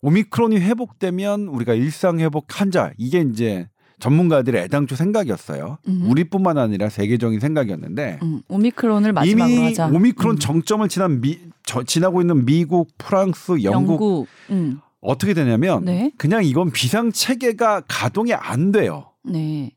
오미크론이 0.00 0.60
회복되면 0.60 1.48
우리가 1.48 1.74
일상 1.74 2.20
회복 2.20 2.46
환자 2.48 2.92
이게 2.96 3.20
이제 3.20 3.68
전문가들의 3.98 4.62
애당초 4.62 4.96
생각이었어요. 4.96 5.78
음. 5.88 6.06
우리뿐만 6.10 6.58
아니라 6.58 6.88
세계적인 6.88 7.40
생각이었는데 7.40 8.20
음, 8.22 8.42
오미크론을 8.48 9.12
마지막으로 9.12 9.54
이미 9.56 9.64
하자. 9.66 9.88
오미크론 9.88 10.36
음. 10.36 10.38
정점을 10.38 10.88
지난 10.88 11.20
미, 11.20 11.38
저, 11.64 11.82
지나고 11.82 12.20
있는 12.20 12.44
미국, 12.44 12.88
프랑스, 12.98 13.62
영국, 13.64 13.92
영국. 13.92 14.26
음. 14.50 14.80
어떻게 15.00 15.34
되냐면 15.34 15.84
네. 15.84 16.12
그냥 16.16 16.44
이건 16.44 16.70
비상 16.70 17.12
체계가 17.12 17.82
가동이 17.88 18.34
안 18.34 18.72
돼요. 18.72 19.12
네. 19.24 19.72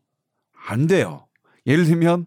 안 0.67 0.87
돼요. 0.87 1.27
예를 1.67 1.85
들면 1.85 2.25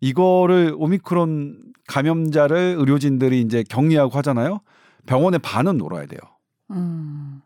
이거를 0.00 0.74
오미크론 0.76 1.72
감염자를 1.86 2.76
의료진들이 2.78 3.40
이제 3.40 3.64
격리하고 3.68 4.16
하잖아요. 4.18 4.60
병원의 5.06 5.40
반은 5.40 5.78
놀아야 5.78 6.06
돼요. 6.06 6.20
음. 6.70 7.42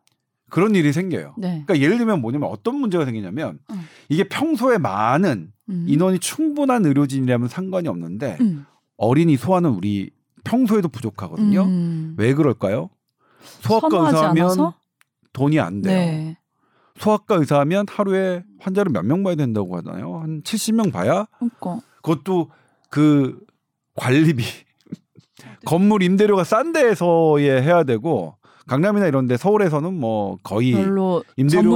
그런 0.55 0.77
일이 0.77 0.93
생겨요. 0.93 1.35
네. 1.37 1.65
그러니까 1.67 1.81
예를 1.81 1.99
들면 1.99 2.21
뭐냐면 2.21 2.49
어떤 2.49 2.77
문제가 2.77 3.05
생기냐면 3.05 3.59
음. 3.73 3.81
이게 4.09 4.23
평소에 4.29 4.79
많은 4.79 5.51
음. 5.69 5.85
인원이 5.89 6.21
충분한 6.21 6.87
의료진이라면 6.87 7.49
상관이 7.49 7.89
없는데 7.89 8.37
음. 8.41 8.65
어린이 8.97 9.37
소아는 9.37 9.71
우리 9.71 10.11
평소에도 10.45 10.87
부족하거든요. 10.91 11.63
음. 11.65 12.15
왜 12.19 12.35
그럴까요? 12.35 12.89
소아과 13.63 14.07
의사하면 14.07 14.45
않아서? 14.45 14.75
돈이 15.33 15.59
안 15.59 15.83
돼요. 15.83 15.93
네. 15.97 16.39
소아과 17.01 17.35
의사하면 17.35 17.87
하루에 17.91 18.45
환자를 18.61 18.93
몇 18.93 19.05
명 19.05 19.25
봐야 19.25 19.35
된다고 19.35 19.77
하나요? 19.77 20.21
한 20.21 20.41
70명 20.43 20.93
봐야 20.93 21.27
그러니까. 21.39 21.81
그것도 21.97 22.51
그 22.91 23.41
관리비 23.97 24.45
건물 25.67 26.05
임대료가 26.05 26.45
싼 26.45 26.73
데에서에 26.73 27.61
해야 27.61 27.83
되고 27.83 28.37
강남이나 28.67 29.07
이런 29.07 29.27
데 29.27 29.37
서울에서는 29.37 29.93
뭐 29.95 30.39
거의 30.43 30.71
임대료를. 31.37 31.69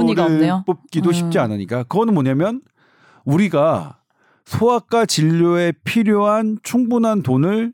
뽑기도 0.65 1.09
음. 1.09 1.13
쉽지 1.13 1.39
않으니까 1.39 1.83
그거는 1.83 2.13
뭐냐면 2.13 2.61
우리가 3.25 3.99
소아과 4.45 5.05
진료에 5.05 5.73
필요한 5.83 6.57
충분한 6.63 7.21
돈을 7.21 7.73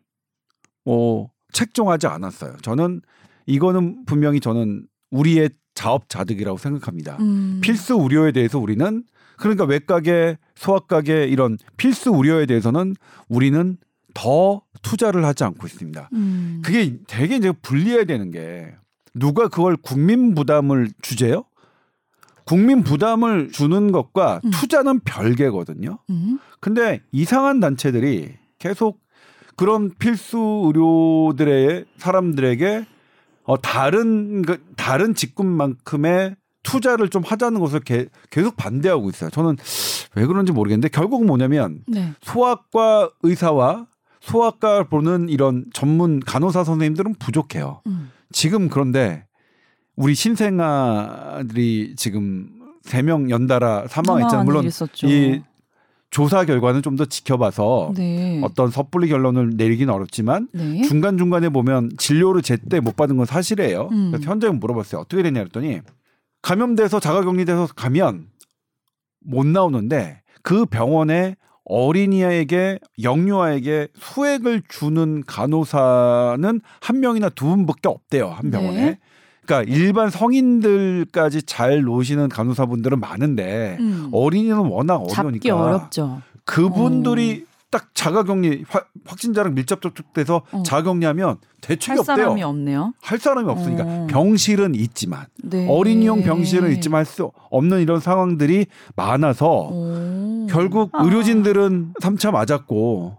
뭐 0.83 1.29
책정하지 1.53 2.07
않았어요. 2.07 2.57
저는 2.61 3.01
이거는 3.45 4.05
분명히 4.05 4.39
저는 4.39 4.85
우리의 5.11 5.49
자업자득이라고 5.75 6.57
생각합니다. 6.57 7.17
음. 7.19 7.59
필수 7.61 7.95
의료에 7.95 8.31
대해서 8.31 8.59
우리는 8.59 9.03
그러니까 9.37 9.65
외과계, 9.65 10.37
소아과계 10.55 11.25
이런 11.25 11.57
필수 11.77 12.13
의료에 12.13 12.45
대해서는 12.45 12.95
우리는 13.27 13.77
더 14.13 14.61
투자를 14.81 15.25
하지 15.25 15.43
않고 15.43 15.67
있습니다. 15.67 16.09
음. 16.13 16.61
그게 16.63 16.97
되게 17.07 17.35
이제 17.35 17.51
분리해야 17.51 18.05
되는 18.05 18.31
게 18.31 18.73
누가 19.15 19.47
그걸 19.47 19.75
국민 19.77 20.35
부담을 20.35 20.89
주제요? 21.01 21.45
국민 22.43 22.83
부담을 22.83 23.51
주는 23.51 23.91
것과 23.91 24.41
음. 24.45 24.51
투자는 24.51 24.99
별개거든요. 24.99 25.97
음. 26.11 26.39
근데 26.59 27.01
이상한 27.11 27.59
단체들이 27.59 28.35
계속 28.59 28.99
그런 29.55 29.89
필수 29.97 30.37
의료들의 30.65 31.85
사람들에게 31.97 32.85
어 33.45 33.61
다른 33.61 34.41
그 34.41 34.63
다른 34.75 35.15
직군만큼의 35.15 36.35
투자를 36.63 37.09
좀 37.09 37.23
하자는 37.23 37.59
것을 37.59 37.79
개, 37.79 38.07
계속 38.31 38.57
반대하고 38.57 39.09
있어요. 39.09 39.29
저는 39.29 39.55
왜 40.15 40.25
그런지 40.25 40.51
모르겠는데 40.51 40.89
결국은 40.89 41.27
뭐냐면 41.27 41.83
네. 41.87 42.13
소아과 42.21 43.11
의사와 43.21 43.87
소아과 44.19 44.85
보는 44.85 45.29
이런 45.29 45.65
전문 45.73 46.19
간호사 46.19 46.63
선생님들은 46.63 47.15
부족해요. 47.15 47.81
음. 47.85 48.11
지금 48.35 48.67
그런데 48.67 49.25
우리 49.95 50.13
신생아들이 50.13 51.93
지금 51.95 52.49
세명 52.83 53.29
연달아 53.29 53.87
사망했잖아요. 53.87 54.43
물론 54.43 54.65
있었죠. 54.65 55.07
이 55.07 55.41
조사 56.11 56.43
결과는 56.43 56.81
좀 56.81 56.97
더 56.97 57.05
지켜봐서 57.05 57.93
네. 57.95 58.41
어떤 58.43 58.71
섣불리 58.71 59.07
결론을 59.07 59.51
내리기는 59.55 59.91
어렵지만 59.93 60.49
네. 60.51 60.81
중간 60.81 61.17
중간에 61.17 61.47
보면 61.47 61.91
진료를 61.97 62.41
제때 62.41 62.81
못 62.81 62.97
받은 62.97 63.15
건 63.15 63.25
사실이에요. 63.25 63.87
음. 63.93 64.11
그래서 64.11 64.29
현장에 64.29 64.53
물어봤어요. 64.53 64.99
어떻게 65.01 65.23
됐냐 65.23 65.39
그랬더니 65.39 65.79
감염돼서 66.41 66.99
자가격리돼서 66.99 67.67
가면 67.73 68.27
못 69.21 69.45
나오는데 69.47 70.21
그 70.41 70.65
병원에 70.65 71.37
어린이에게 71.65 72.79
영유아에게 73.01 73.87
수액을 73.99 74.63
주는 74.69 75.23
간호사는 75.25 76.61
한 76.79 76.99
명이나 76.99 77.29
두 77.29 77.47
분밖에 77.47 77.89
없대요 77.89 78.29
한 78.29 78.51
병원에. 78.51 78.85
네. 78.85 78.99
그러니까 79.45 79.71
일반 79.73 80.09
성인들까지 80.09 81.43
잘 81.43 81.81
노시는 81.83 82.29
간호사분들은 82.29 82.99
많은데 82.99 83.77
음. 83.79 84.09
어린이는 84.11 84.57
워낙 84.57 85.07
잡기 85.09 85.51
어려우니까 85.51 85.55
어렵죠. 85.55 86.21
그분들이 86.45 87.45
딱 87.75 87.93
자가격리 87.93 88.63
확- 88.69 88.89
확진자랑 89.05 89.53
밀접 89.53 89.81
접촉돼서 89.81 90.43
어. 90.53 90.63
자가격리하면 90.63 91.39
대책이 91.59 91.89
할 91.91 91.99
없대요. 91.99 92.15
사람이 92.15 92.41
없네요. 92.41 92.93
할 93.01 93.19
사람이 93.19 93.49
없으니까 93.49 93.83
어. 93.85 94.07
병실은 94.09 94.75
있지만 94.75 95.25
네. 95.43 95.67
어린이용 95.69 96.23
병실은 96.23 96.71
있지만 96.75 96.99
할 96.99 97.05
수 97.05 97.31
없는 97.51 97.81
이런 97.81 97.99
상황들이 97.99 98.67
많아서 98.95 99.67
오. 99.73 100.47
결국 100.49 100.89
아. 100.93 101.03
의료진들은 101.03 101.95
3차 102.01 102.31
맞았고 102.31 103.17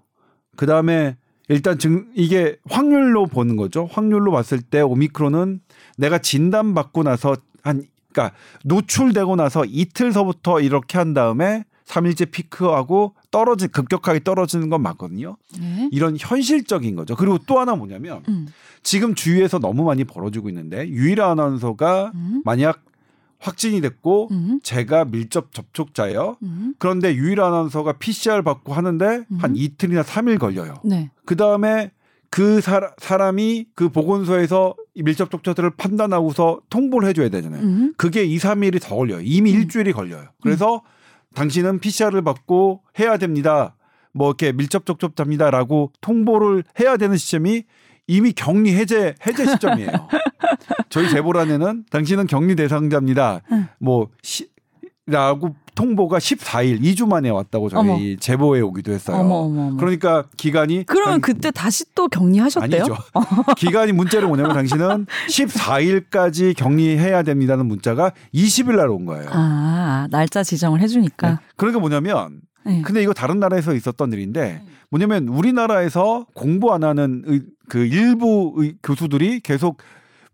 그 0.56 0.64
다음에 0.64 1.18
일단 1.48 1.78
증 1.78 2.06
이게 2.14 2.56
확률로 2.70 3.26
보는 3.26 3.56
거죠. 3.56 3.86
확률로 3.92 4.32
봤을 4.32 4.62
때 4.62 4.80
오미크론은 4.80 5.60
내가 5.98 6.16
진단 6.18 6.72
받고 6.72 7.02
나서 7.02 7.36
한 7.62 7.82
그러니까 8.10 8.34
노출되고 8.64 9.36
나서 9.36 9.66
이틀서부터 9.66 10.60
이렇게 10.60 10.96
한 10.96 11.12
다음에 11.12 11.64
3일째 11.86 12.30
피크하고 12.30 13.14
떨어지 13.36 13.68
급격하게 13.68 14.24
떨어지는 14.24 14.70
건 14.70 14.80
맞거든요. 14.80 15.36
네. 15.60 15.90
이런 15.92 16.16
현실적인 16.18 16.96
거죠. 16.96 17.14
그리고 17.16 17.36
또 17.46 17.60
하나 17.60 17.74
뭐냐면 17.74 18.22
음. 18.30 18.46
지금 18.82 19.14
주위에서 19.14 19.58
너무 19.58 19.84
많이 19.84 20.04
벌어지고 20.04 20.48
있는데 20.48 20.88
유일한 20.88 21.32
아나운서가 21.32 22.12
음. 22.14 22.40
만약 22.46 22.82
확진이 23.38 23.82
됐고 23.82 24.28
음. 24.30 24.60
제가 24.62 25.04
밀접 25.04 25.52
접촉자예요. 25.52 26.38
음. 26.44 26.74
그런데 26.78 27.14
유일한 27.14 27.48
아나운서가 27.48 27.98
PCR 27.98 28.40
받고 28.40 28.72
하는데 28.72 29.26
음. 29.30 29.36
한 29.38 29.54
이틀이나 29.54 30.02
삼일 30.02 30.38
걸려요. 30.38 30.76
네. 30.82 31.10
그 31.26 31.36
다음에 31.36 31.90
그 32.30 32.62
사라, 32.62 32.92
사람이 32.96 33.66
그 33.74 33.90
보건소에서 33.90 34.74
이 34.94 35.02
밀접 35.02 35.30
접촉자들을 35.30 35.72
판단하고서 35.76 36.62
통보를 36.70 37.06
해줘야 37.10 37.28
되잖아요. 37.28 37.62
음. 37.62 37.94
그게 37.98 38.24
2, 38.24 38.38
3일이 38.38 38.80
더 38.80 38.96
걸려요. 38.96 39.20
이미 39.22 39.52
음. 39.52 39.60
일주일이 39.60 39.92
걸려요. 39.92 40.24
그래서 40.40 40.80
당신은 41.36 41.80
PCR을 41.80 42.22
받고 42.22 42.82
해야 42.98 43.18
됩니다. 43.18 43.76
뭐 44.12 44.28
이렇게 44.28 44.52
밀접 44.52 44.86
접촉자입니다라고 44.86 45.92
통보를 46.00 46.64
해야 46.80 46.96
되는 46.96 47.16
시점이 47.16 47.64
이미 48.06 48.32
격리 48.32 48.74
해제 48.74 49.14
해제 49.26 49.44
시점이에요. 49.44 49.90
저희 50.88 51.10
제보란에는 51.10 51.84
당신은 51.90 52.26
격리 52.26 52.56
대상자입니다. 52.56 53.42
응. 53.52 53.68
뭐 53.78 54.08
시, 54.22 54.48
라고 55.06 55.54
통보가 55.76 56.18
14일, 56.18 56.80
2주 56.82 57.06
만에 57.06 57.28
왔다고 57.30 57.68
저희 57.68 57.80
어머. 57.80 57.98
제보에 58.18 58.60
오기도 58.62 58.90
했어요. 58.92 59.18
어머 59.18 59.34
어머. 59.36 59.76
그러니까 59.76 60.24
기간이 60.36 60.82
그러면 60.86 61.12
당- 61.14 61.20
그때 61.20 61.50
다시 61.52 61.84
또 61.94 62.08
격리하셨대요? 62.08 62.82
아니죠. 62.82 62.96
기간이 63.56 63.92
문자를 63.92 64.26
뭐냐면 64.26 64.54
당신은 64.54 65.06
14일까지 65.28 66.56
격리해야 66.56 67.22
됩니다는 67.22 67.66
문자가 67.66 68.12
20일 68.34 68.76
날 68.76 68.86
온 68.90 69.04
거예요. 69.04 69.28
아 69.32 70.08
날짜 70.10 70.42
지정을 70.42 70.80
해주니까. 70.80 71.28
네. 71.30 71.36
그러니까 71.56 71.80
뭐냐면 71.80 72.40
네. 72.64 72.82
근데 72.82 73.02
이거 73.02 73.12
다른 73.12 73.38
나라에서 73.38 73.74
있었던 73.74 74.12
일인데 74.12 74.62
뭐냐면 74.90 75.28
우리나라에서 75.28 76.26
공부 76.34 76.72
안 76.72 76.84
하는 76.84 77.22
의- 77.26 77.42
그 77.68 77.84
일부 77.84 78.54
의- 78.56 78.74
교수들이 78.82 79.40
계속 79.40 79.78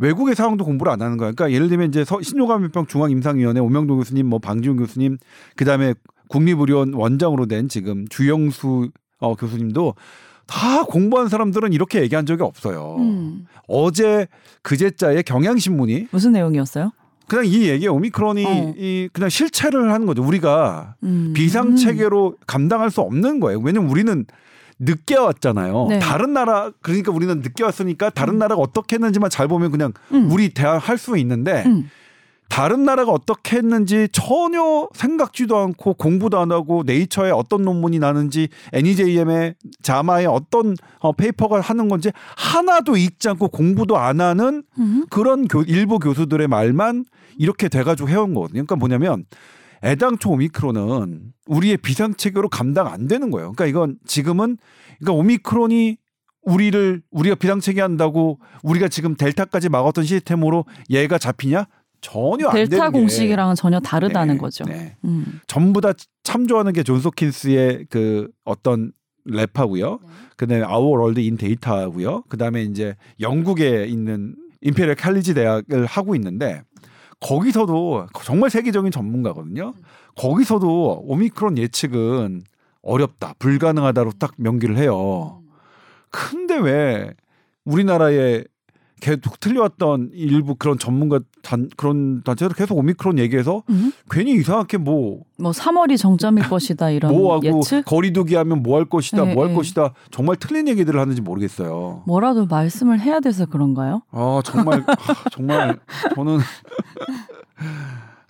외국의 0.03 0.35
상황도 0.35 0.65
공부를 0.65 0.93
안 0.93 1.01
하는 1.01 1.17
거예요. 1.17 1.33
그러니까 1.35 1.55
예를 1.55 1.69
들면 1.69 1.89
이제 1.89 2.05
서- 2.05 2.21
신종감염병 2.21 2.87
중앙임상위원회 2.87 3.61
오명도 3.61 3.97
교수님, 3.97 4.27
뭐 4.27 4.39
방지훈 4.39 4.77
교수님, 4.77 5.19
그 5.57 5.65
다음에 5.65 5.95
국립의료원 6.29 6.95
원장으로 6.95 7.47
된 7.47 7.69
지금 7.69 8.07
주영수 8.09 8.91
어, 9.21 9.35
교수님도 9.37 9.95
다 10.47 10.83
공부한 10.85 11.29
사람들은 11.29 11.73
이렇게 11.73 12.03
얘기한 12.03 12.27
적이 12.27 12.43
없어요. 12.43 12.97
음. 12.99 13.47
어제 13.69 14.27
그제자에 14.63 15.23
경향신문이 15.23 16.09
무슨 16.11 16.33
내용이었어요? 16.33 16.91
그냥 17.29 17.47
이 17.47 17.69
얘기 17.69 17.87
오미크론이 17.87 18.45
어. 18.45 18.75
이 18.77 19.09
그냥 19.13 19.29
실체를 19.31 19.93
하는 19.93 20.07
거죠. 20.07 20.23
우리가 20.25 20.97
음. 21.05 21.33
비상 21.35 21.77
체계로 21.77 22.37
감당할 22.47 22.91
수 22.91 23.01
없는 23.01 23.39
거예요. 23.41 23.61
왜냐면 23.61 23.89
우리는 23.91 24.27
늦게 24.85 25.17
왔잖아요. 25.17 25.87
네. 25.91 25.99
다른 26.01 26.33
나라 26.33 26.71
그러니까 26.83 27.13
우리는 27.13 27.41
늦게 27.41 27.63
왔으니까 27.63 28.11
다른 28.11 28.39
나라가 28.39 28.61
어떻게 28.61 28.97
했는지만 28.97 29.31
잘 29.31 29.49
보면 29.49 29.71
그냥 29.71 29.93
음. 30.13 30.31
우리 30.31 30.49
대화할 30.49 30.99
수 30.99 31.17
있는데 31.19 31.63
음. 31.67 31.89
다른 32.49 32.85
나라가 32.85 33.13
어떻게 33.13 33.57
했는지 33.57 34.09
전혀 34.13 34.87
생각지도 34.93 35.57
않고 35.57 35.95
공부도 35.95 36.39
안 36.39 36.53
하고 36.53 36.83
네이처에 36.85 37.31
어떤 37.31 37.63
논문이 37.63 37.99
나는지 37.99 38.49
NEJM의 38.75 39.55
JAMA에 39.81 40.27
어떤 40.27 40.77
어, 40.99 41.13
paper가 41.13 41.61
나는 41.61 41.89
건지 41.89 42.11
하나도 42.37 42.97
읽지 42.99 43.31
않고 43.31 43.49
공부도 43.49 43.97
안 43.97 44.21
하는 44.21 44.65
음. 44.79 45.07
그런 45.09 45.49
교, 45.49 45.63
일부 45.63 45.99
교수들의 45.99 46.47
말만 46.49 47.07
이렇게 47.39 47.71
돼가지고 47.71 48.11
해온 48.11 48.35
거거든요. 48.35 48.65
그러니까 48.65 48.77
뭐냐면 48.77 49.25
애당초 49.85 50.31
오미크론은 50.31 51.33
우리의 51.47 51.77
비상체계로 51.79 52.49
감당 52.49 52.87
안 52.87 53.09
되는 53.09 53.31
거예요. 53.31 53.53
그러니까 53.53 53.67
이건 53.67 53.99
지금은 54.07 54.59
그러니까 55.01 55.13
오미크론이 55.13 55.99
우리를 56.43 57.03
우리가 57.11 57.37
비상체계 57.37 57.81
한다고 57.81 58.41
우리가 58.63 58.89
지금 58.89 59.15
델타까지 59.17 59.69
막았던 59.69 60.05
시스템으로 60.05 60.65
얘가 60.91 61.19
잡히냐? 61.19 61.67
전혀 62.01 62.49
안 62.49 62.55
델타 62.55 62.69
되는 62.77 62.93
공식이랑은 62.93 63.55
전혀 63.55 63.79
다르다는 63.81 64.35
네, 64.35 64.39
거죠. 64.39 64.65
네. 64.65 64.97
음. 65.05 65.41
전부 65.47 65.81
다 65.81 65.93
참조하는 66.25 66.73
게 66.73 66.83
존스홉킨스의 66.83 67.87
그 67.91 68.29
어떤 68.45 68.93
lab하고요. 69.27 70.01
네. 70.03 70.09
그다음에 70.37 70.65
Our 70.65 70.99
World 70.99 71.21
in 71.21 71.37
Data고요. 71.37 72.23
그다음에 72.29 72.63
이제 72.65 72.97
영국에 73.21 73.87
있는 73.87 74.35
Imperial 74.63 74.97
College 74.97 75.35
대학을 75.35 75.87
하고 75.87 76.15
있는데 76.17 76.63
거기서도 77.23 78.07
정말 78.25 78.51
세계적인 78.51 78.91
전문가거든요. 78.91 79.75
거기서도 80.17 81.05
오미크론 81.07 81.57
예측은 81.57 82.43
어렵다, 82.83 83.35
불가능하다로 83.39 84.13
딱 84.19 84.35
명기를 84.37 84.77
해요. 84.77 85.41
근데 86.11 86.59
왜 86.59 87.15
우리나라에 87.65 88.45
계속 89.03 89.41
틀려왔던 89.41 90.11
일부 90.15 90.55
그런 90.55 90.79
전문가 90.79 91.19
단, 91.43 91.69
그런 91.77 92.23
단체들 92.23 92.55
계속 92.55 92.79
오미크론 92.79 93.19
얘기해서 93.19 93.65
음? 93.69 93.93
괜히 94.09 94.35
이상하게 94.35 94.79
뭐뭐 94.79 95.25
3월이 95.39 95.99
정점일 95.99 96.49
것이다 96.49 96.91
이런 96.91 97.13
뭐 97.13 97.35
하고 97.35 97.45
예측 97.45 97.85
거리두기 97.85 98.37
하면 98.37 98.63
뭐 98.63 98.79
할 98.79 98.85
것이다 98.85 99.25
네, 99.25 99.35
뭐할 99.35 99.51
네. 99.51 99.57
것이다 99.57 99.93
정말 100.13 100.37
틀린 100.37 100.69
얘기들을 100.69 101.01
하는지 101.01 101.21
모르겠어요. 101.21 102.05
뭐라도 102.07 102.47
말씀을 102.47 103.01
해야 103.01 103.19
돼서 103.19 103.45
그런가요? 103.45 104.03
아 104.13 104.41
정말 104.45 104.85
아, 104.87 104.95
정말 105.33 105.81
저는 106.15 106.39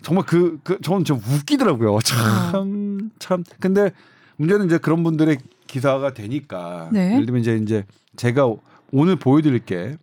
정말 0.01 0.25
그, 0.25 0.59
그 0.63 0.81
저는 0.81 1.05
좀 1.05 1.17
웃기더라고요. 1.19 1.99
참 1.99 3.11
참. 3.19 3.43
근데 3.59 3.91
문제는 4.37 4.65
이제 4.65 4.79
그런 4.79 5.03
분들의 5.03 5.37
기사가 5.67 6.15
되니까 6.15 6.89
네. 6.91 7.13
예를 7.13 7.27
들면 7.27 7.41
이제 7.41 7.57
이제 7.57 7.85
제가 8.15 8.51
오늘 8.91 9.15
보여드릴 9.15 9.59
게 9.59 9.97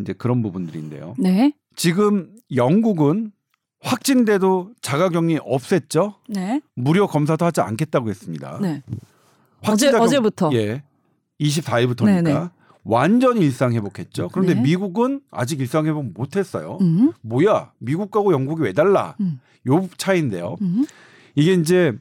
이제 0.00 0.12
그런 0.12 0.42
부분들인데요. 0.42 1.14
네. 1.18 1.52
지금 1.76 2.34
영국은 2.54 3.32
확진돼도 3.80 4.72
자가격리 4.80 5.38
없앴죠. 5.38 6.14
네. 6.28 6.60
무료 6.74 7.06
검사도 7.06 7.44
하지 7.44 7.60
않겠다고 7.60 8.08
했습니다. 8.10 8.58
네. 8.60 8.82
확진자 9.62 9.88
어제- 9.88 9.92
경- 9.92 10.02
어제부터. 10.02 10.50
예. 10.54 10.82
24일부터니까 11.40 12.22
네네. 12.24 12.48
완전히 12.84 13.40
일상 13.42 13.72
회복했죠. 13.74 14.30
그런데 14.32 14.54
네. 14.54 14.62
미국은 14.62 15.20
아직 15.30 15.60
일상 15.60 15.86
회복 15.86 16.06
못 16.12 16.36
했어요. 16.36 16.78
음. 16.80 17.12
뭐야? 17.22 17.72
미국하고 17.78 18.32
영국이 18.32 18.62
왜 18.62 18.72
달라? 18.72 19.14
음. 19.20 19.40
요 19.68 19.88
차이인데요. 19.96 20.56
음. 20.62 20.84
이게 21.34 21.52
이제 21.54 21.92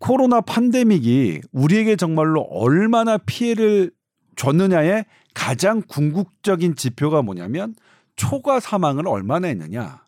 코로나 0.00 0.40
팬데믹이 0.40 1.40
우리에게 1.52 1.96
정말로 1.96 2.42
얼마나 2.42 3.18
피해를 3.18 3.90
줬느냐의 4.36 5.04
가장 5.34 5.82
궁극적인 5.86 6.76
지표가 6.76 7.22
뭐냐면 7.22 7.74
초과 8.16 8.60
사망을 8.60 9.06
얼마나 9.08 9.48
했느냐. 9.48 10.02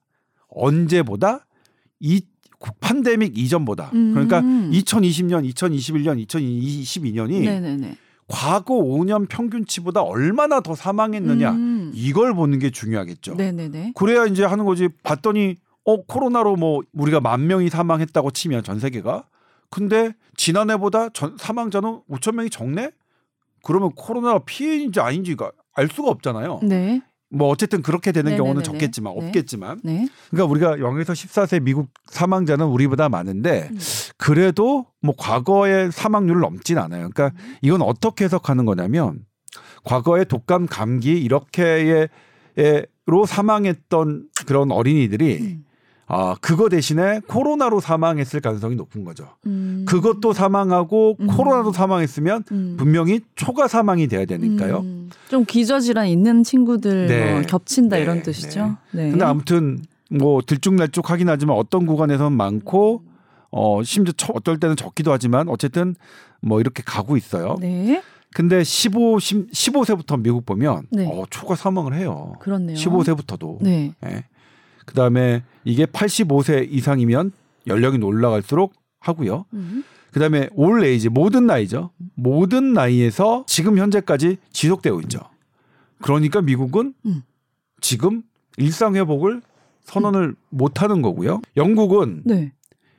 언제보다 0.49 1.47
이 2.01 2.23
팬데믹 2.81 3.37
이전보다. 3.37 3.91
음. 3.93 4.13
그러니까 4.15 4.41
2020년, 4.41 5.53
2021년, 5.53 6.27
2022년이 6.27 7.45
네, 7.45 7.61
네, 7.61 7.77
네. 7.77 7.97
과거 8.29 8.75
5년 8.75 9.29
평균치보다 9.29 10.03
얼마나 10.03 10.61
더 10.61 10.75
사망했느냐. 10.75 11.53
음. 11.53 11.93
이걸 11.95 12.35
보는 12.35 12.59
게 12.59 12.71
중요하겠죠. 12.71 13.35
네, 13.37 13.53
네, 13.53 13.69
네. 13.69 13.93
그래야 13.95 14.25
이제 14.27 14.45
하는 14.45 14.65
거지. 14.65 14.89
봤더니 15.03 15.57
어 15.85 16.03
코로나로 16.03 16.57
뭐 16.57 16.83
우리가 16.93 17.21
만 17.21 17.47
명이 17.47 17.69
사망했다고 17.69 18.33
치면 18.33 18.65
전 18.65 18.81
세계가 18.81 19.25
근데 19.71 20.13
지난해보다 20.37 21.11
전 21.11 21.37
사망자는 21.39 22.01
5천 22.11 22.35
명이 22.35 22.51
적네? 22.51 22.91
그러면 23.67 23.91
코로나 23.97 24.39
피해인지 24.39 25.01
아닌지가 25.01 25.51
알 25.75 25.89
수가 25.89 26.09
없잖아요. 26.11 26.61
네. 26.63 27.03
뭐 27.29 27.49
어쨌든 27.49 27.83
그렇게 27.83 28.13
되는 28.13 28.31
네네네네. 28.31 28.37
경우는 28.37 28.63
적겠지만 28.63 29.13
네. 29.19 29.27
없겠지만 29.27 29.81
네. 29.83 30.09
그러니까 30.31 30.51
우리가 30.51 30.77
0에서 30.77 31.11
14세 31.11 31.61
미국 31.61 31.89
사망자는 32.07 32.65
우리보다 32.67 33.09
많은데 33.09 33.69
음. 33.73 33.79
그래도 34.17 34.87
뭐 35.03 35.17
과거의 35.19 35.91
사망률을 35.91 36.41
넘진 36.41 36.79
않아요. 36.79 37.11
그러니까 37.11 37.37
음. 37.43 37.57
이건 37.61 37.83
어떻게 37.83 38.25
해석하는 38.27 38.67
거냐면 38.67 39.25
과거에 39.83 40.23
독감, 40.23 40.67
감기 40.67 41.21
이렇게로 41.21 42.07
사망했던 43.27 44.29
그런 44.47 44.71
어린이들이 44.71 45.39
음. 45.41 45.65
아 46.09 46.37
그거 46.41 46.69
대신에 46.69 47.21
코로나로 47.27 47.81
사망했을 47.81 48.41
가능성이 48.41 48.77
높은 48.77 49.05
거죠. 49.05 49.29
음. 49.47 49.85
그것도 49.89 50.33
사망하고 50.33 51.17
음. 51.19 51.27
코로나도 51.27 51.73
사망했으면 51.73 52.45
음. 52.53 52.77
분명히 52.79 53.21
초과 53.35 53.67
사망이 53.67 54.07
돼야 54.07 54.25
되니까요. 54.25 54.79
음. 54.81 55.11
좀 55.29 55.45
기저질환 55.45 56.07
있는 56.07 56.45
친구들 56.45 57.07
네. 57.09 57.33
뭐 57.33 57.43
겹친다 57.43 57.97
네. 57.97 58.03
이런 58.03 58.23
뜻이죠. 58.23 58.77
네. 58.93 59.11
근데 59.11 59.25
아무튼 59.25 59.83
뭐 60.09 60.41
들쭉날쭉 60.47 61.11
하긴 61.11 61.29
하지만 61.29 61.57
어떤 61.57 61.87
구간에서는 61.87 62.33
많고 62.37 63.03
어 63.51 63.83
심지어 63.83 64.13
처- 64.17 64.33
어떨 64.37 64.61
때는 64.61 64.77
적기도 64.77 65.13
하지만 65.13 65.49
어쨌든 65.49 65.97
뭐 66.41 66.61
이렇게 66.61 66.85
가고 66.87 67.17
있어요. 67.17 67.57
네. 67.61 68.01
근데 68.33 68.63
15 68.63 69.17
15세부터 69.17 70.21
미국 70.21 70.47
보면 70.47 70.83
네. 70.91 71.09
어 71.11 71.25
초과 71.31 71.57
사망을 71.57 71.95
해요. 71.95 72.35
그렇네요. 72.39 72.77
15세부터도. 72.77 73.59
네. 73.63 73.93
예. 74.05 74.25
그다음에 74.87 75.43
이게 75.65 75.85
85세 75.85 76.67
이상이면 76.71 77.33
연령이 77.67 78.03
올라갈수록 78.03 78.73
하고요. 79.01 79.45
음. 79.53 79.85
그다음에 80.13 80.49
올 80.55 80.83
에이지 80.83 81.11
모든 81.11 81.47
나이죠. 81.47 81.91
모든 82.15 82.73
나이에서 82.73 83.45
지금 83.47 83.77
현재까지 83.77 84.39
지속되고 84.51 85.01
있죠. 85.03 85.21
그러니까 86.01 86.41
미국은 86.41 86.95
음. 87.05 87.23
지금 87.81 88.23
일상 88.57 88.97
회복을 88.97 89.43
선언을 89.85 90.35
못 90.49 90.83
하는 90.83 91.03
거고요. 91.03 91.43
영국은 91.57 92.23
네. 92.25 92.53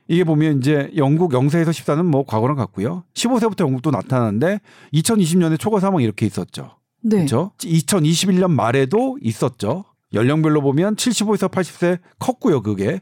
이게 0.06 0.24
보면 0.24 0.58
이제 0.58 0.90
영국 0.96 1.32
0세에서 1.32 1.68
14는 1.68 2.04
뭐 2.04 2.24
과거랑 2.24 2.56
같고요. 2.56 3.04
15세부터 3.14 3.60
영국도 3.60 3.90
나타나는데 3.90 4.60
2020년에 4.94 5.58
초과 5.58 5.80
사망 5.80 6.02
이렇게 6.02 6.24
있었죠. 6.24 6.76
네. 7.02 7.16
그렇죠? 7.16 7.52
2021년 7.58 8.50
말에도 8.50 9.18
있었죠. 9.20 9.84
연령별로 10.12 10.60
보면 10.62 10.96
75에서 10.96 11.50
80세 11.50 11.98
컸고요, 12.18 12.62
그게. 12.62 13.00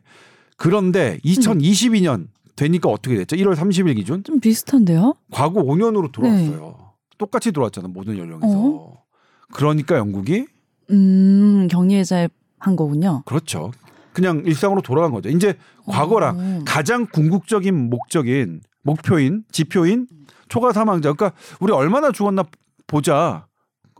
그런데 0.57 1.19
2022년 1.25 2.29
되니까 2.57 2.89
어떻게 2.89 3.17
됐죠? 3.17 3.37
1월 3.37 3.55
30일 3.55 3.97
기준 3.97 4.25
좀 4.25 4.41
비슷한데요? 4.41 5.15
과거 5.31 5.63
5년으로 5.63 6.11
돌아왔어요. 6.11 6.93
똑같이 7.19 7.53
돌아왔잖아, 7.53 7.89
모든 7.89 8.17
연령에서. 8.19 8.47
어? 8.49 9.03
그러니까 9.53 9.97
영국이 9.99 10.47
음, 10.91 11.69
격리해제 11.71 12.29
한 12.59 12.77
거군요. 12.77 13.23
그렇죠. 13.27 13.71
그냥 14.13 14.43
일상으로 14.47 14.81
돌아간 14.81 15.13
거죠. 15.13 15.29
이제 15.29 15.55
과거랑 15.87 16.39
어. 16.39 16.65
가장 16.65 17.07
궁극적인 17.07 17.91
목적인 17.91 18.63
목표인 18.83 19.45
지표인 19.53 20.07
초과 20.49 20.73
사망자. 20.73 21.13
그러니까 21.13 21.39
우리 21.61 21.73
얼마나 21.73 22.11
죽었나 22.13 22.45
보자. 22.87 23.47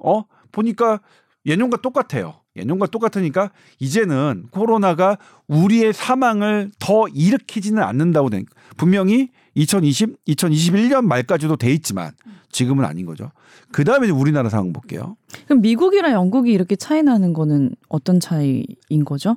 어 0.03 0.25
보니까 0.53 1.01
예년과 1.45 1.79
똑같아요. 1.83 2.41
예년과 2.57 2.87
똑같으니까 2.87 3.51
이제는 3.79 4.47
코로나가 4.51 5.19
우리의 5.49 5.93
사망을 5.93 6.71
더 6.79 7.07
일으키지는 7.09 7.83
않는다고 7.83 8.31
된 8.31 8.47
분명히 8.77 9.31
2020, 9.55 10.25
2021년 10.27 11.05
말까지도 11.05 11.57
돼 11.57 11.73
있지만 11.73 12.13
지금은 12.51 12.85
아닌 12.85 13.07
거죠. 13.07 13.31
그 13.73 13.85
다음에 13.85 14.11
우리나라 14.11 14.49
상황 14.49 14.73
볼게요. 14.73 15.17
그럼 15.47 15.61
미국이랑 15.61 16.13
영국이 16.13 16.53
이렇게 16.53 16.77
차이 16.77 17.03
나는 17.03 17.33
거는 17.33 17.75
어떤 17.89 18.21
차이인 18.21 19.05
거죠? 19.05 19.37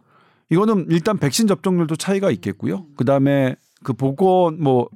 이거는 0.50 0.88
일단 0.90 1.18
백신 1.18 1.48
접종률도 1.48 1.96
차이가 1.96 2.32
있겠고요. 2.32 2.86
그 2.96 3.06
다음에 3.06 3.56
그 3.84 3.94
보건 3.94 4.62
뭐 4.62 4.90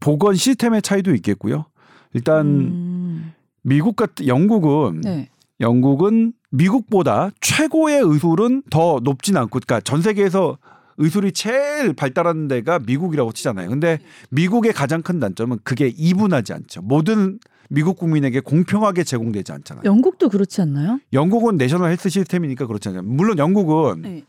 보건 0.00 0.34
시스템의 0.34 0.82
차이도 0.82 1.14
있겠고요. 1.14 1.66
일단 2.12 2.46
음. 2.46 3.32
미국 3.62 3.96
같은 3.96 4.26
영국은 4.26 5.00
네. 5.02 5.28
영국은 5.60 6.32
미국보다 6.56 7.30
최고의 7.40 8.00
의술은 8.02 8.62
더 8.70 9.00
높진 9.02 9.36
않고, 9.36 9.60
그러니까 9.64 9.80
전 9.80 10.02
세계에서 10.02 10.58
의술이 10.98 11.32
제일 11.32 11.92
발달하는 11.92 12.48
데가 12.48 12.78
미국이라고 12.78 13.32
치잖아요. 13.32 13.68
근데 13.68 13.98
미국의 14.30 14.72
가장 14.72 15.02
큰 15.02 15.20
단점은 15.20 15.58
그게 15.62 15.92
이분하지 15.94 16.54
않죠. 16.54 16.82
모든 16.82 17.38
미국 17.68 17.98
국민에게 17.98 18.40
공평하게 18.40 19.04
제공되지 19.04 19.52
않잖아요. 19.52 19.82
영국도 19.84 20.28
그렇지 20.28 20.62
않나요? 20.62 21.00
영국은 21.12 21.56
내셔널 21.56 21.90
헬스 21.90 22.08
시스템이니까 22.08 22.66
그렇잖아요. 22.66 23.02
물론 23.02 23.38
영국은 23.38 24.02
네. 24.02 24.24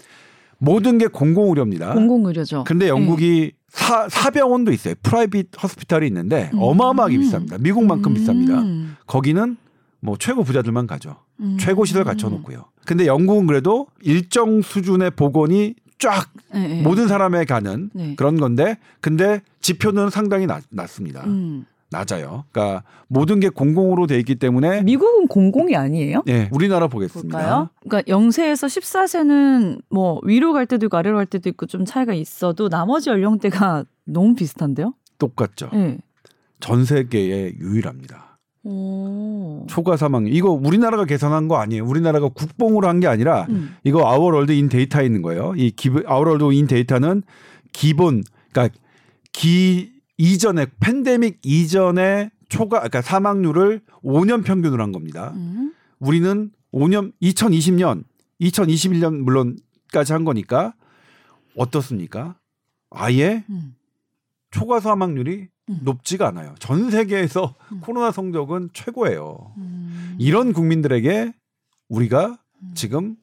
모든 0.57 0.97
게 0.97 1.07
공공 1.07 1.49
의료입니다. 1.49 1.93
공공 1.93 2.25
의료죠. 2.25 2.63
근데 2.65 2.89
영국이 2.89 3.51
사, 3.69 4.09
사병원도 4.09 4.71
있어요. 4.71 4.95
프라이빗 5.03 5.49
허스피탈이 5.61 6.07
있는데 6.07 6.49
음. 6.53 6.59
어마어마하게 6.59 7.17
비쌉니다. 7.19 7.61
미국만큼 7.61 8.11
음. 8.11 8.17
비쌉니다. 8.17 9.05
거기는 9.05 9.55
뭐 9.99 10.15
최고 10.17 10.43
부자들만 10.43 10.87
가죠. 10.87 11.17
음. 11.39 11.57
최고 11.59 11.85
시설 11.85 12.03
갖춰놓고요. 12.03 12.65
근데 12.85 13.05
영국은 13.05 13.47
그래도 13.47 13.87
일정 14.01 14.61
수준의 14.61 15.11
보건이 15.11 15.75
쫙 15.99 16.29
네, 16.53 16.67
네. 16.67 16.81
모든 16.81 17.07
사람에 17.07 17.45
가는 17.45 17.89
네. 17.93 18.15
그런 18.15 18.37
건데 18.37 18.77
근데 19.01 19.41
지표는 19.61 20.09
상당히 20.09 20.45
낮, 20.45 20.63
낮습니다. 20.69 21.23
음. 21.25 21.65
낮아요. 21.89 22.43
그러니까 22.51 22.83
모든 23.07 23.39
게 23.39 23.47
공공으로 23.49 24.07
돼 24.07 24.19
있기 24.19 24.35
때문에 24.35 24.83
미국은 24.83 25.27
공공이 25.27 25.75
아니에요? 25.75 26.23
예, 26.27 26.49
우리나라 26.51 26.87
보겠습니다. 26.87 27.37
볼까요? 27.37 27.69
그러니까 27.87 28.11
0세에서 28.11 28.67
14세는 28.67 29.81
뭐 29.89 30.19
위로 30.23 30.51
갈 30.51 30.65
때도 30.65 30.87
있고 30.87 30.97
아래로 30.97 31.15
갈 31.15 31.25
때도 31.25 31.47
있고 31.49 31.65
좀 31.65 31.85
차이가 31.85 32.13
있어도 32.13 32.67
나머지 32.67 33.09
연령대가 33.09 33.85
너무 34.03 34.35
비슷한데요? 34.35 34.93
똑같죠. 35.17 35.69
네. 35.71 35.97
전 36.59 36.83
세계에 36.83 37.53
유일합니다. 37.59 38.26
오. 38.67 39.65
초과 39.69 39.97
사망률. 39.97 40.33
이거 40.33 40.51
우리나라가 40.51 41.05
계산한 41.05 41.47
거 41.47 41.57
아니에요. 41.57 41.85
우리나라가 41.85 42.27
국뽕으로 42.29 42.87
한 42.87 42.99
게 42.99 43.07
아니라 43.07 43.45
음. 43.49 43.75
이거 43.83 44.05
Our 44.07 44.24
World 44.24 44.51
in 44.51 44.69
Data에 44.69 45.05
있는 45.05 45.21
거예요. 45.21 45.53
이 45.55 45.71
기본 45.71 46.03
Our 46.05 46.23
World 46.23 46.51
in 46.53 46.67
Data는 46.67 47.23
기본 47.71 48.23
그러니까 48.51 48.77
기 49.33 49.91
이전에 50.17 50.65
팬데믹 50.79 51.39
이전에 51.43 52.31
초과 52.49 52.77
그러니까 52.79 53.01
사망률을 53.01 53.81
5년 54.03 54.43
평균으로 54.43 54.81
한 54.81 54.91
겁니다. 54.91 55.33
음. 55.35 55.73
우리는 55.99 56.49
5년 56.73 57.11
2020년 57.21 58.03
2021년 58.41 59.17
물론까지 59.21 60.13
한 60.13 60.25
거니까 60.25 60.73
어떻습니까? 61.55 62.35
아예 62.89 63.43
음. 63.49 63.75
초과 64.57 64.79
사망률이 64.79 65.47
음. 65.69 65.79
높지가 65.83 66.27
않아요. 66.29 66.55
전 66.57 66.89
세계에서 66.89 67.53
음. 67.71 67.79
코로나 67.81 68.11
성적은 68.11 68.69
최고예요. 68.73 69.53
음. 69.57 70.15
이런 70.17 70.51
국민들에게 70.51 71.31
우리가 71.89 72.39
음. 72.63 72.71
지금 72.73 73.15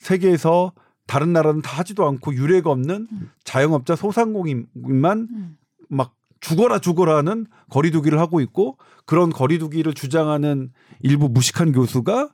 세계에서 0.00 0.72
다른 1.06 1.32
나라는 1.32 1.62
다 1.62 1.78
하지도 1.78 2.06
않고 2.06 2.34
유례가 2.34 2.70
없는 2.70 3.06
음. 3.10 3.30
자영업자 3.44 3.96
소상공인만 3.96 5.28
음. 5.30 5.56
막 5.88 6.14
죽어라 6.40 6.78
죽어라는 6.80 7.46
거리두기를 7.70 8.18
하고 8.18 8.40
있고 8.40 8.76
그런 9.06 9.30
거리두기를 9.30 9.94
주장하는 9.94 10.72
일부 11.00 11.30
무식한 11.30 11.72
교수가 11.72 12.28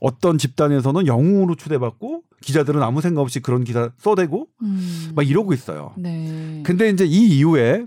어떤 0.00 0.36
집단에서는 0.36 1.06
영웅으로 1.06 1.54
추대받고 1.54 2.22
기자들은 2.44 2.82
아무 2.82 3.00
생각 3.00 3.22
없이 3.22 3.40
그런 3.40 3.64
기사 3.64 3.90
써대고 3.98 4.46
음. 4.62 5.12
막 5.14 5.26
이러고 5.28 5.52
있어요. 5.54 5.92
네. 5.96 6.62
근데 6.64 6.88
이제 6.90 7.04
이 7.04 7.38
이후에 7.38 7.86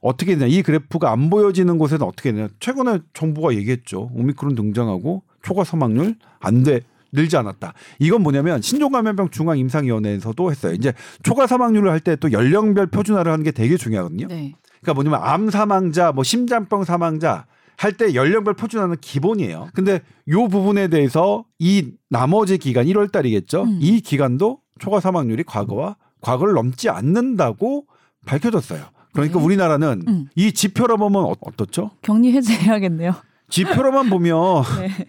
어떻게 0.00 0.34
되냐 0.36 0.46
이 0.46 0.62
그래프가 0.62 1.10
안 1.10 1.28
보여지는 1.28 1.76
곳에는 1.78 2.06
어떻게 2.06 2.32
되냐 2.32 2.48
최근에 2.60 3.00
정부가 3.14 3.54
얘기했죠 3.54 4.10
오미크론 4.14 4.54
등장하고 4.54 5.22
초과 5.42 5.64
사망률 5.64 6.14
안 6.40 6.62
돼 6.62 6.82
늘지 7.12 7.36
않았다 7.36 7.72
이건 7.98 8.22
뭐냐면 8.22 8.62
신종감염병 8.62 9.30
중앙임상위원회에서도 9.30 10.50
했어요 10.50 10.72
이제 10.74 10.92
초과 11.22 11.46
사망률을 11.48 11.90
할 11.90 12.00
때 12.00 12.14
또 12.16 12.30
연령별 12.30 12.86
표준화를 12.88 13.32
하는 13.32 13.44
게 13.44 13.50
되게 13.50 13.76
중요하거든요 13.76 14.28
네. 14.28 14.52
그러니까 14.80 14.94
뭐냐면 14.94 15.20
암 15.22 15.50
사망자 15.50 16.12
뭐 16.12 16.22
심장병 16.22 16.84
사망자 16.84 17.46
할 17.80 17.92
때 17.96 18.14
연령별 18.14 18.54
표준화는 18.54 18.96
기본이에요 19.00 19.68
근데 19.72 20.00
요 20.30 20.48
부분에 20.48 20.88
대해서 20.88 21.44
이 21.58 21.92
나머지 22.10 22.58
기간 22.58 22.86
1월 22.86 23.10
달이겠죠 23.12 23.62
음. 23.62 23.78
이 23.80 24.00
기간도 24.00 24.60
초과 24.80 25.00
사망률이 25.00 25.44
과거와 25.44 25.96
과거를 26.20 26.54
넘지 26.54 26.88
않는다고 26.88 27.86
밝혀졌어요. 28.26 28.84
그러니까 29.12 29.38
네. 29.38 29.44
우리나라는 29.44 30.02
음. 30.08 30.26
이 30.34 30.52
지표로 30.52 30.96
보면 30.96 31.22
어- 31.24 31.34
어떻죠? 31.40 31.90
격리 32.02 32.32
해제해야겠네요. 32.32 33.14
지표로만 33.48 34.10
보면 34.10 34.62
네. 34.80 35.06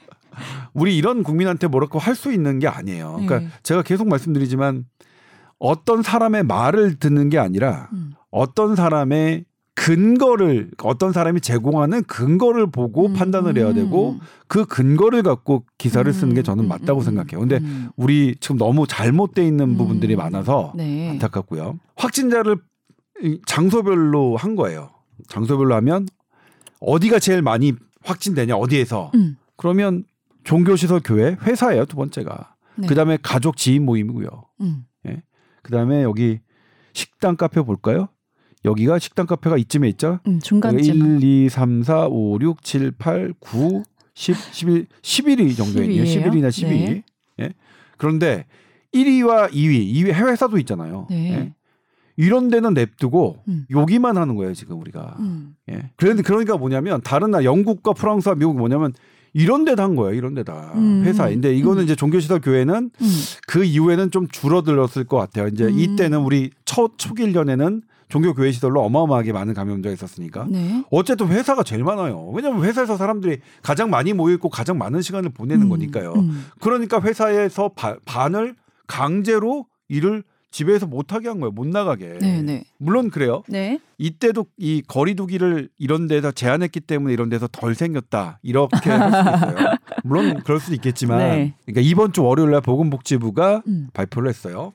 우리 0.73 0.95
이런 0.95 1.23
국민한테 1.23 1.67
뭐라고 1.67 1.99
할 1.99 2.15
수 2.15 2.31
있는 2.31 2.59
게 2.59 2.67
아니에요. 2.67 3.13
그러니까 3.13 3.39
네. 3.39 3.47
제가 3.63 3.81
계속 3.83 4.07
말씀드리지만 4.07 4.85
어떤 5.57 6.01
사람의 6.03 6.43
말을 6.43 6.99
듣는 6.99 7.29
게 7.29 7.37
아니라 7.39 7.89
음. 7.93 8.13
어떤 8.31 8.75
사람의 8.75 9.45
근거를 9.79 10.71
어떤 10.83 11.13
사람이 11.13 11.39
제공하는 11.39 12.03
근거를 12.03 12.69
보고 12.69 13.07
음. 13.07 13.13
판단을 13.13 13.57
해야 13.57 13.71
되고 13.71 14.19
그 14.49 14.65
근거를 14.65 15.23
갖고 15.23 15.63
기사를 15.77 16.11
쓰는 16.11 16.33
게 16.35 16.43
저는 16.43 16.65
음, 16.65 16.67
맞다고 16.67 16.99
음, 16.99 17.05
생각해요. 17.05 17.39
근데 17.39 17.59
음. 17.59 17.89
우리 17.95 18.35
지금 18.41 18.57
너무 18.57 18.85
잘못돼 18.87 19.47
있는 19.47 19.77
부분들이 19.77 20.15
음. 20.15 20.17
많아서 20.17 20.73
네. 20.75 21.11
안타깝고요. 21.11 21.79
확진자를 21.95 22.57
이 23.23 23.39
장소별로 23.45 24.35
한 24.35 24.57
거예요. 24.57 24.89
장소별로 25.29 25.73
하면 25.75 26.07
어디가 26.81 27.19
제일 27.19 27.41
많이 27.41 27.71
확진되냐 28.03 28.57
어디에서 28.57 29.11
음. 29.15 29.37
그러면 29.55 30.03
종교시설 30.43 30.99
교회 31.05 31.37
회사예요 31.41 31.85
두 31.85 31.95
번째가 31.95 32.53
네. 32.75 32.87
그다음에 32.87 33.17
가족 33.21 33.55
지인 33.55 33.85
모임이고요. 33.85 34.27
음. 34.59 34.83
그다음에 35.61 36.03
여기 36.03 36.39
식당 36.91 37.37
카페 37.37 37.61
볼까요? 37.61 38.09
여기가 38.65 38.99
식당 38.99 39.25
카페가 39.25 39.57
이쯤에 39.57 39.87
있죠. 39.89 40.19
음, 40.27 40.39
중간쯤. 40.39 41.19
1, 41.21 41.23
2, 41.23 41.49
3, 41.49 41.83
4, 41.83 42.07
5, 42.07 42.39
6, 42.41 42.63
7, 42.63 42.91
8, 42.91 43.33
9, 43.39 43.83
10, 44.13 44.35
11, 44.51 44.87
11위 45.01 45.55
정도에 45.55 45.85
있네요. 45.85 46.03
10위 46.03 46.07
예요? 46.07 46.31
11이나 46.31 46.49
12위. 46.49 46.69
네. 46.69 47.03
예. 47.41 47.53
그런데 47.97 48.45
1위와 48.93 49.51
2위, 49.51 49.93
2위 49.93 50.11
해외사도 50.13 50.57
있잖아요. 50.57 51.07
네. 51.09 51.31
예. 51.33 51.53
이런 52.17 52.49
데는 52.49 52.73
냅두고 52.73 53.37
음. 53.47 53.65
여기만 53.69 54.17
하는 54.17 54.35
거예요, 54.35 54.53
지금 54.53 54.81
우리가. 54.81 55.15
음. 55.19 55.55
예. 55.71 55.91
그런데 55.95 56.21
그러니까 56.21 56.57
뭐냐면 56.57 56.99
다른 57.01 57.31
나라 57.31 57.45
영국과 57.45 57.93
프랑스와 57.93 58.35
미국 58.35 58.57
뭐냐면 58.57 58.93
이런 59.33 59.63
데다 59.63 59.83
한 59.83 59.95
거예요. 59.95 60.13
이런 60.15 60.33
데다. 60.33 60.73
음. 60.75 61.03
회사인데 61.05 61.55
이거는 61.55 61.83
음. 61.83 61.85
이제 61.85 61.95
종교시설 61.95 62.41
교회는 62.41 62.91
음. 62.93 63.07
그 63.47 63.63
이후에는 63.63 64.11
좀 64.11 64.27
줄어들었을 64.27 65.05
것 65.05 65.17
같아요. 65.17 65.47
이제 65.47 65.65
음. 65.65 65.79
이때는 65.79 66.19
우리 66.19 66.51
첫 66.65 66.93
초기 66.97 67.23
1년에는 67.23 67.83
종교 68.09 68.33
교회 68.33 68.51
시설로 68.51 68.81
어마어마하게 68.83 69.31
많은 69.33 69.53
감염자가 69.53 69.93
있었으니까. 69.93 70.47
네. 70.49 70.83
어쨌든 70.89 71.27
회사가 71.27 71.63
제일 71.63 71.83
많아요. 71.83 72.29
왜냐하면 72.33 72.63
회사에서 72.65 72.97
사람들이 72.97 73.37
가장 73.61 73.89
많이 73.91 74.13
모여 74.13 74.33
있고 74.33 74.49
가장 74.49 74.77
많은 74.79 75.01
시간을 75.01 75.29
보내는 75.29 75.67
음. 75.67 75.69
거니까요. 75.69 76.13
음. 76.13 76.45
그러니까 76.59 76.99
회사에서 77.01 77.69
바- 77.75 77.97
반을 78.05 78.55
강제로 78.87 79.67
일을 79.87 80.23
집에서 80.51 80.87
못 80.87 81.13
하게 81.13 81.27
한 81.27 81.39
거예요. 81.39 81.51
못 81.51 81.67
나가게. 81.67 82.17
네, 82.19 82.41
네. 82.41 82.63
물론 82.79 83.11
그래요. 83.11 83.43
네. 83.47 83.79
이때도 83.99 84.47
이 84.57 84.81
거리두기를 84.87 85.69
이런 85.77 86.07
데서 86.07 86.31
제한했기 86.31 86.79
때문에 86.79 87.13
이런 87.13 87.29
데서 87.29 87.47
덜 87.51 87.75
생겼다. 87.75 88.39
이렇게 88.41 88.89
할 88.89 89.11
수도 89.11 89.29
있어요. 89.35 89.75
물론 90.03 90.41
그럴 90.43 90.59
수도 90.59 90.73
있겠지만 90.73 91.19
네. 91.19 91.53
그러니까 91.67 91.81
이번 91.81 92.11
주 92.13 92.23
월요일 92.23 92.49
날 92.49 92.61
보건복지부가 92.61 93.61
음. 93.67 93.89
발표를 93.93 94.27
했어요. 94.29 94.73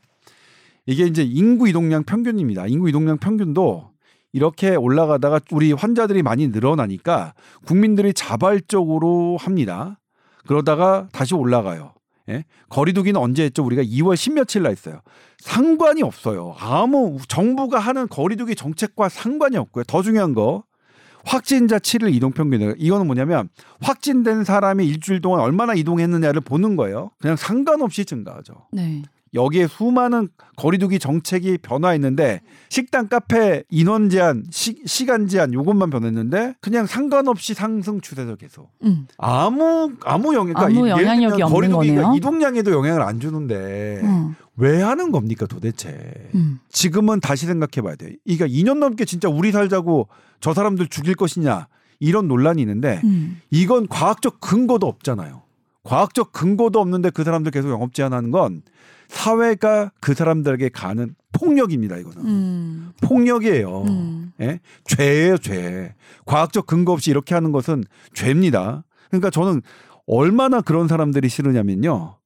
이게 0.86 1.04
이제 1.04 1.22
인구 1.22 1.68
이동량 1.68 2.04
평균입니다. 2.04 2.66
인구 2.66 2.88
이동량 2.88 3.18
평균도 3.18 3.90
이렇게 4.32 4.74
올라가다가 4.74 5.40
우리 5.52 5.72
환자들이 5.72 6.22
많이 6.22 6.48
늘어나니까 6.48 7.34
국민들이 7.66 8.12
자발적으로 8.12 9.36
합니다. 9.38 10.00
그러다가 10.46 11.08
다시 11.12 11.34
올라가요. 11.34 11.94
예? 12.28 12.44
거리두기는 12.68 13.18
언제 13.20 13.44
했죠? 13.44 13.64
우리가 13.64 13.82
2월 13.82 14.14
10며칠 14.14 14.62
날 14.62 14.72
했어요. 14.72 15.00
상관이 15.38 16.02
없어요. 16.02 16.56
아무 16.58 17.18
정부가 17.28 17.78
하는 17.78 18.08
거리두기 18.08 18.54
정책과 18.54 19.08
상관이 19.08 19.56
없고요. 19.56 19.84
더 19.84 20.02
중요한 20.02 20.34
거 20.34 20.64
확진자 21.24 21.78
7일 21.78 22.14
이동 22.14 22.32
평균. 22.32 22.74
이거는 22.78 23.06
뭐냐면 23.06 23.48
확진된 23.80 24.44
사람이 24.44 24.86
일주일 24.86 25.20
동안 25.20 25.40
얼마나 25.40 25.74
이동했느냐를 25.74 26.40
보는 26.40 26.76
거예요. 26.76 27.10
그냥 27.20 27.36
상관없이 27.36 28.04
증가하죠. 28.04 28.66
네. 28.72 29.02
여기에 29.34 29.66
수많은 29.66 30.28
거리두기 30.56 30.98
정책이 30.98 31.58
변화했는데 31.58 32.40
식당, 32.68 33.08
카페 33.08 33.64
인원 33.68 34.08
제한, 34.08 34.44
시, 34.50 34.80
시간 34.86 35.26
제한 35.26 35.52
요것만 35.52 35.90
변했는데 35.90 36.54
그냥 36.60 36.86
상관없이 36.86 37.52
상승 37.52 38.00
추세죠 38.00 38.36
계속. 38.36 38.70
음. 38.84 39.06
아무 39.18 39.92
아무 40.04 40.34
영향 40.34 40.54
그러니까 40.54 40.80
아무 40.80 40.88
영향력이 40.88 41.42
없는 41.42 41.70
거리두기가 41.70 42.02
거네요. 42.02 42.16
이동량에도 42.16 42.70
영향을 42.70 43.02
안 43.02 43.18
주는데 43.18 44.00
음. 44.04 44.36
왜 44.56 44.80
하는 44.80 45.10
겁니까 45.10 45.46
도대체? 45.46 46.28
음. 46.34 46.60
지금은 46.68 47.20
다시 47.20 47.46
생각해봐야 47.46 47.96
돼. 47.96 48.14
그러니까 48.24 48.46
2년 48.46 48.78
넘게 48.78 49.04
진짜 49.04 49.28
우리 49.28 49.50
살자고 49.50 50.08
저 50.40 50.54
사람들 50.54 50.86
죽일 50.86 51.16
것이냐 51.16 51.66
이런 51.98 52.28
논란이 52.28 52.62
있는데 52.62 53.00
음. 53.02 53.40
이건 53.50 53.88
과학적 53.88 54.40
근거도 54.40 54.86
없잖아요. 54.86 55.42
과학적 55.82 56.32
근거도 56.32 56.80
없는데 56.80 57.10
그 57.10 57.24
사람들 57.24 57.50
계속 57.50 57.70
영업 57.70 57.94
제한하는 57.94 58.30
건 58.30 58.62
사회가 59.08 59.92
그 60.00 60.14
사람들에게 60.14 60.68
가는 60.70 61.14
폭력입니다. 61.32 61.96
이거는 61.96 62.18
음. 62.24 62.92
폭력이에요. 63.02 63.82
음. 63.82 64.32
예? 64.40 64.60
죄예요, 64.84 65.38
죄. 65.38 65.94
과학적 66.24 66.66
근거 66.66 66.92
없이 66.92 67.10
이렇게 67.10 67.34
하는 67.34 67.52
것은 67.52 67.84
죄입니다. 68.14 68.84
그러니까 69.08 69.30
저는 69.30 69.62
얼마나 70.06 70.60
그런 70.60 70.88
사람들이 70.88 71.28
싫으냐면요. 71.28 72.18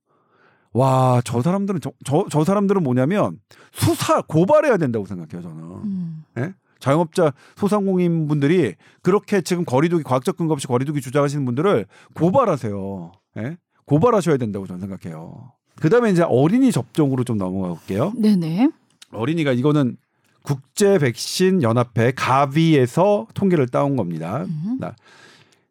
와, 0.72 1.20
저 1.24 1.42
사람들은 1.42 1.80
저, 1.80 1.92
저, 2.04 2.26
저 2.30 2.44
사람들은 2.44 2.82
뭐냐면 2.82 3.40
수사 3.72 4.20
고발해야 4.22 4.76
된다고 4.76 5.06
생각해요, 5.06 5.42
저는. 5.42 5.64
음. 5.64 6.24
예? 6.38 6.54
자영업자 6.78 7.32
소상공인 7.56 8.28
분들이 8.28 8.76
그렇게 9.02 9.40
지금 9.40 9.64
거리두기 9.64 10.04
과학적 10.04 10.36
근거 10.36 10.52
없이 10.52 10.66
거리두기 10.66 11.00
주장하시는 11.00 11.44
분들을 11.44 11.86
고발하세요. 12.14 13.12
예? 13.38 13.56
고발하셔야 13.86 14.36
된다고 14.36 14.66
저는 14.66 14.80
생각해요. 14.80 15.52
그다음에 15.80 16.10
이제 16.10 16.22
어린이 16.22 16.72
접종으로 16.72 17.24
좀 17.24 17.38
넘어가 17.38 17.68
볼게요. 17.68 18.12
네네. 18.16 18.70
어린이가 19.12 19.52
이거는 19.52 19.96
국제 20.42 20.98
백신 20.98 21.62
연합회 21.62 22.12
가비에서 22.12 23.26
통계를 23.34 23.68
따온 23.68 23.96
겁니다. 23.96 24.44
음. 24.44 24.78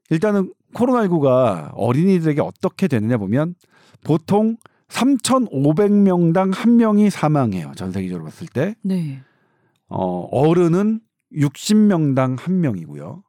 일단은 0.09 0.53
코로나19가 0.73 1.71
어린이들에게 1.73 2.41
어떻게 2.41 2.87
되느냐 2.87 3.17
보면 3.17 3.55
보통 4.03 4.57
3,500명당 4.89 6.53
한 6.53 6.77
명이 6.77 7.09
사망해요. 7.09 7.73
전 7.75 7.91
세계적으로 7.91 8.25
봤을 8.25 8.47
때. 8.47 8.75
네. 8.83 9.21
어, 9.89 10.27
어른은 10.31 11.01
60명당 11.33 12.39
한 12.39 12.61
명이고요. 12.61 13.23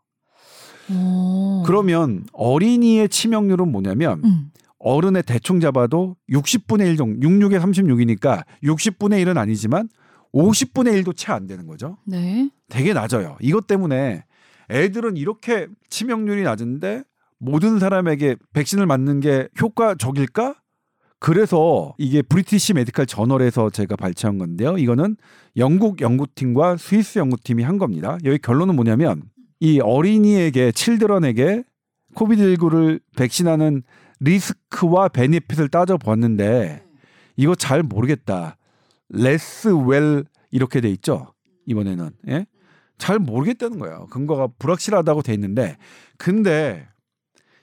오. 0.91 1.63
그러면 1.67 2.25
어린이의 2.33 3.09
치명률은 3.09 3.71
뭐냐면 3.71 4.23
음. 4.25 4.51
어른의 4.79 5.25
대충 5.25 5.61
잡아도 5.61 6.17
60분의 6.31 6.87
1 6.87 6.97
정도, 6.97 7.29
66에 7.29 7.61
36이니까 7.61 8.45
60분의 8.63 9.25
1은 9.25 9.37
아니지만 9.37 9.89
50분의 10.33 11.03
1도 11.03 11.17
채 11.17 11.33
안 11.33 11.47
되는 11.47 11.67
거죠. 11.67 11.99
네. 12.05 12.51
되게 12.69 12.93
낮아요. 12.93 13.37
이것 13.41 13.67
때문에 13.67 14.25
애들은 14.71 15.17
이렇게 15.17 15.67
치명률이 15.89 16.43
낮은데 16.43 17.03
모든 17.39 17.79
사람에게 17.79 18.37
백신을 18.53 18.87
맞는 18.87 19.21
게 19.21 19.49
효과적일까? 19.61 20.57
그래서 21.21 21.95
이게 21.99 22.23
브리티시 22.23 22.75
메디칼 22.75 23.07
저널에서 23.07 23.71
제가 23.71 23.97
발췌한 23.97 24.39
건데요. 24.39 24.79
이거는 24.79 25.17
영국 25.57 26.01
연구팀과 26.01 26.77
스위스 26.77 27.19
연구팀이 27.19 27.63
한 27.65 27.79
겁니다. 27.79 28.19
여기 28.25 28.39
결론은 28.39 28.77
뭐냐면 28.77 29.23
이 29.59 29.81
어린이에게 29.81 30.71
children에게 30.71 31.65
COVID19를 32.15 33.01
백신하는 33.17 33.83
리스크와 34.21 35.09
benefit을 35.09 35.69
따져봤는데 35.69 36.85
이거 37.37 37.55
잘 37.55 37.83
모르겠다. 37.83 38.57
less 39.09 39.69
well 39.69 40.25
이렇게 40.51 40.81
돼 40.81 40.91
있죠. 40.91 41.33
이번에는 41.67 42.11
예? 42.29 42.47
잘 42.99 43.19
모르겠다는 43.19 43.79
거예요. 43.79 44.07
근거가 44.11 44.49
불확실하다고 44.59 45.23
돼 45.23 45.35
있는데 45.35 45.77
근데 46.17 46.87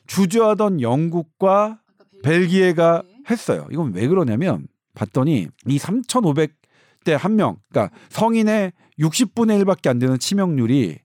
주저하던 0.07 0.81
영국과 0.81 1.81
벨기에가 2.23 3.03
했어요. 3.29 3.67
이건 3.71 3.93
왜 3.93 4.07
그러냐면 4.07 4.67
봤더니 4.93 5.47
이 5.67 5.77
3,500대 5.77 7.11
한 7.17 7.35
명, 7.35 7.57
그러니까 7.69 7.95
성인의 8.09 8.71
60분의 8.99 9.63
1밖에 9.63 9.89
안 9.89 9.99
되는 9.99 10.17
치명률이 10.17 10.99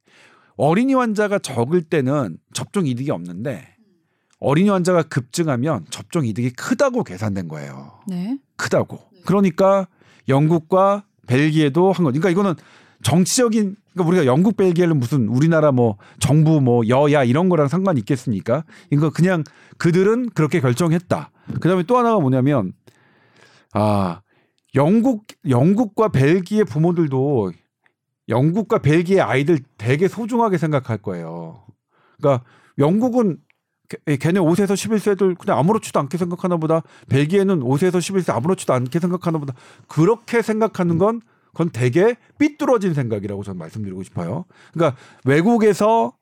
어린이 0.56 0.94
환자가 0.94 1.38
적을 1.38 1.82
때는 1.82 2.38
접종 2.52 2.86
이득이 2.86 3.10
없는데 3.10 3.76
어린이 4.40 4.70
환자가 4.70 5.04
급증하면 5.04 5.84
접종 5.90 6.26
이득이 6.26 6.50
크다고 6.50 7.04
계산된 7.04 7.48
거예요. 7.48 7.92
네. 8.06 8.38
크다고. 8.56 8.98
그러니까 9.24 9.86
영국과 10.28 11.04
벨기에도 11.26 11.92
한 11.92 12.04
거. 12.04 12.10
그러니까 12.10 12.30
이거는 12.30 12.54
정치적인 13.02 13.76
그러니까 13.92 14.08
우리가 14.08 14.26
영국 14.26 14.56
벨기에는 14.56 14.98
무슨 14.98 15.28
우리나라 15.28 15.72
뭐 15.72 15.96
정부 16.18 16.60
뭐 16.60 16.86
여야 16.88 17.24
이런 17.24 17.48
거랑 17.48 17.68
상관 17.68 17.98
있겠습니까? 17.98 18.64
이거 18.90 19.10
그냥 19.10 19.44
그들은 19.78 20.30
그렇게 20.30 20.60
결정했다. 20.60 21.30
그다음에 21.60 21.82
또 21.84 21.98
하나가 21.98 22.18
뭐냐면 22.18 22.72
아 23.72 24.20
영국 24.74 25.26
영국과 25.48 26.08
벨기에 26.08 26.64
부모들도 26.64 27.52
영국과 28.28 28.78
벨기에 28.78 29.20
아이들 29.20 29.58
되게 29.76 30.08
소중하게 30.08 30.56
생각할 30.56 30.98
거예요. 30.98 31.64
그러니까 32.18 32.44
영국은 32.78 33.38
걔- 34.06 34.16
걔네 34.16 34.40
5세에서 34.40 34.72
11세들 34.74 35.36
그냥 35.36 35.58
아무렇지도 35.58 35.98
않게 36.00 36.16
생각하나 36.16 36.56
보다. 36.56 36.82
벨기에는 37.08 37.60
5세에서 37.60 37.98
11세 37.98 38.34
아무렇지도 38.34 38.72
않게 38.72 38.98
생각하나 39.00 39.38
보다. 39.38 39.52
그렇게 39.88 40.40
생각하는 40.42 40.96
건 40.98 41.20
그건 41.48 41.70
되게 41.72 42.14
삐뚤어진 42.38 42.94
생각이라고 42.94 43.42
저는 43.42 43.58
말씀드리고 43.58 44.02
싶어요. 44.04 44.44
그러니까 44.72 44.96
외국에서 45.24 46.12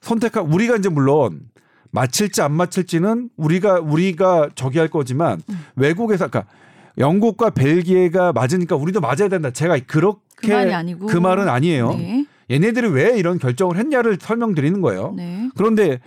선택한 0.00 0.50
우리가 0.50 0.76
이제 0.76 0.88
물론 0.88 1.42
맞힐지 1.90 2.40
안 2.40 2.52
맞힐지는 2.52 3.28
우리가 3.36 3.80
우리가 3.80 4.48
저기 4.54 4.78
할 4.78 4.88
거지만 4.88 5.42
외국에서 5.76 6.28
그러니까 6.28 6.50
영국과 6.96 7.50
벨기에가 7.50 8.32
맞으니까 8.32 8.76
우리도 8.76 9.00
맞아야 9.00 9.28
된다. 9.28 9.50
제가 9.50 9.78
그렇게 9.86 10.20
그 10.36 10.46
말이 10.52 10.72
그 11.06 11.16
말은 11.18 11.48
아니에요. 11.48 11.90
네. 11.94 12.26
얘네들이 12.50 12.88
왜 12.88 13.18
이런 13.18 13.38
결정을 13.38 13.76
했냐를 13.76 14.16
설명드리는 14.20 14.80
거예요. 14.80 15.12
네. 15.16 15.50
그런데 15.56 16.00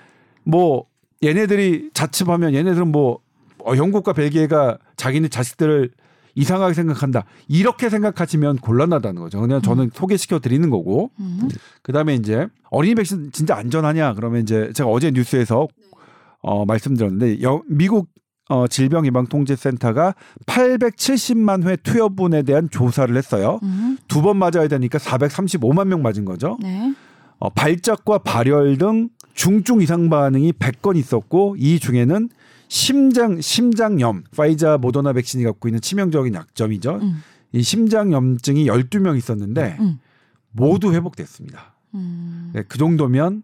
뭐 0.43 0.86
얘네들이 1.24 1.92
자칫하면 1.94 2.54
얘네들은 2.54 2.92
뭐 2.92 3.20
어, 3.66 3.76
영국과 3.78 4.14
벨기에가 4.14 4.78
자기네 4.98 5.30
자식들을 5.30 5.92
이상하게 6.36 6.74
생각한다. 6.74 7.26
이렇게 7.48 7.90
생각하시면 7.90 8.58
곤란하다는 8.58 9.22
거죠. 9.22 9.40
그냥 9.40 9.62
저는 9.62 9.92
소개시켜 9.94 10.40
드리는 10.40 10.70
거고. 10.70 11.12
음. 11.20 11.48
그다음에 11.84 12.16
이제 12.16 12.48
어린이 12.72 12.96
백신 12.96 13.32
진짜 13.32 13.56
안전하냐? 13.56 14.14
그러면 14.14 14.42
이제 14.42 14.72
제가 14.74 14.90
어제 14.90 15.12
뉴스에서 15.12 15.68
어 16.42 16.66
말씀드렸는데 16.66 17.42
여, 17.44 17.62
미국 17.68 18.10
어 18.50 18.68
질병예방통제센터가 18.68 20.16
870만 20.48 21.66
회 21.68 21.76
투여분에 21.78 22.42
대한 22.42 22.68
조사를 22.70 23.16
했어요. 23.16 23.60
음. 23.64 23.98
두번 24.08 24.38
맞아야 24.38 24.68
되니까 24.68 24.98
435만 24.98 25.88
명 25.88 26.02
맞은 26.02 26.26
거죠. 26.26 26.58
네. 26.62 26.94
어, 27.40 27.50
발작과 27.50 28.20
발열 28.20 28.78
등 28.78 29.10
중증 29.34 29.82
이상 29.82 30.10
반응이 30.10 30.54
100건 30.54 30.96
있었고 30.98 31.56
이 31.60 31.80
중에는 31.80 32.30
심장 32.67 33.39
심장염 33.41 34.24
파이자 34.36 34.78
모더나 34.78 35.13
백신이 35.13 35.43
갖고 35.43 35.67
있는 35.67 35.82
치명적인 35.82 36.34
약점이죠. 36.34 37.00
음. 37.02 37.24
이 37.52 37.62
심장염증이 37.62 38.65
12명 38.65 39.17
있었는데 39.17 39.78
음. 39.80 40.00
모두 40.52 40.93
회복됐습니다. 40.93 41.76
음. 41.93 42.52
네, 42.54 42.63
그 42.67 42.78
정도면 42.78 43.43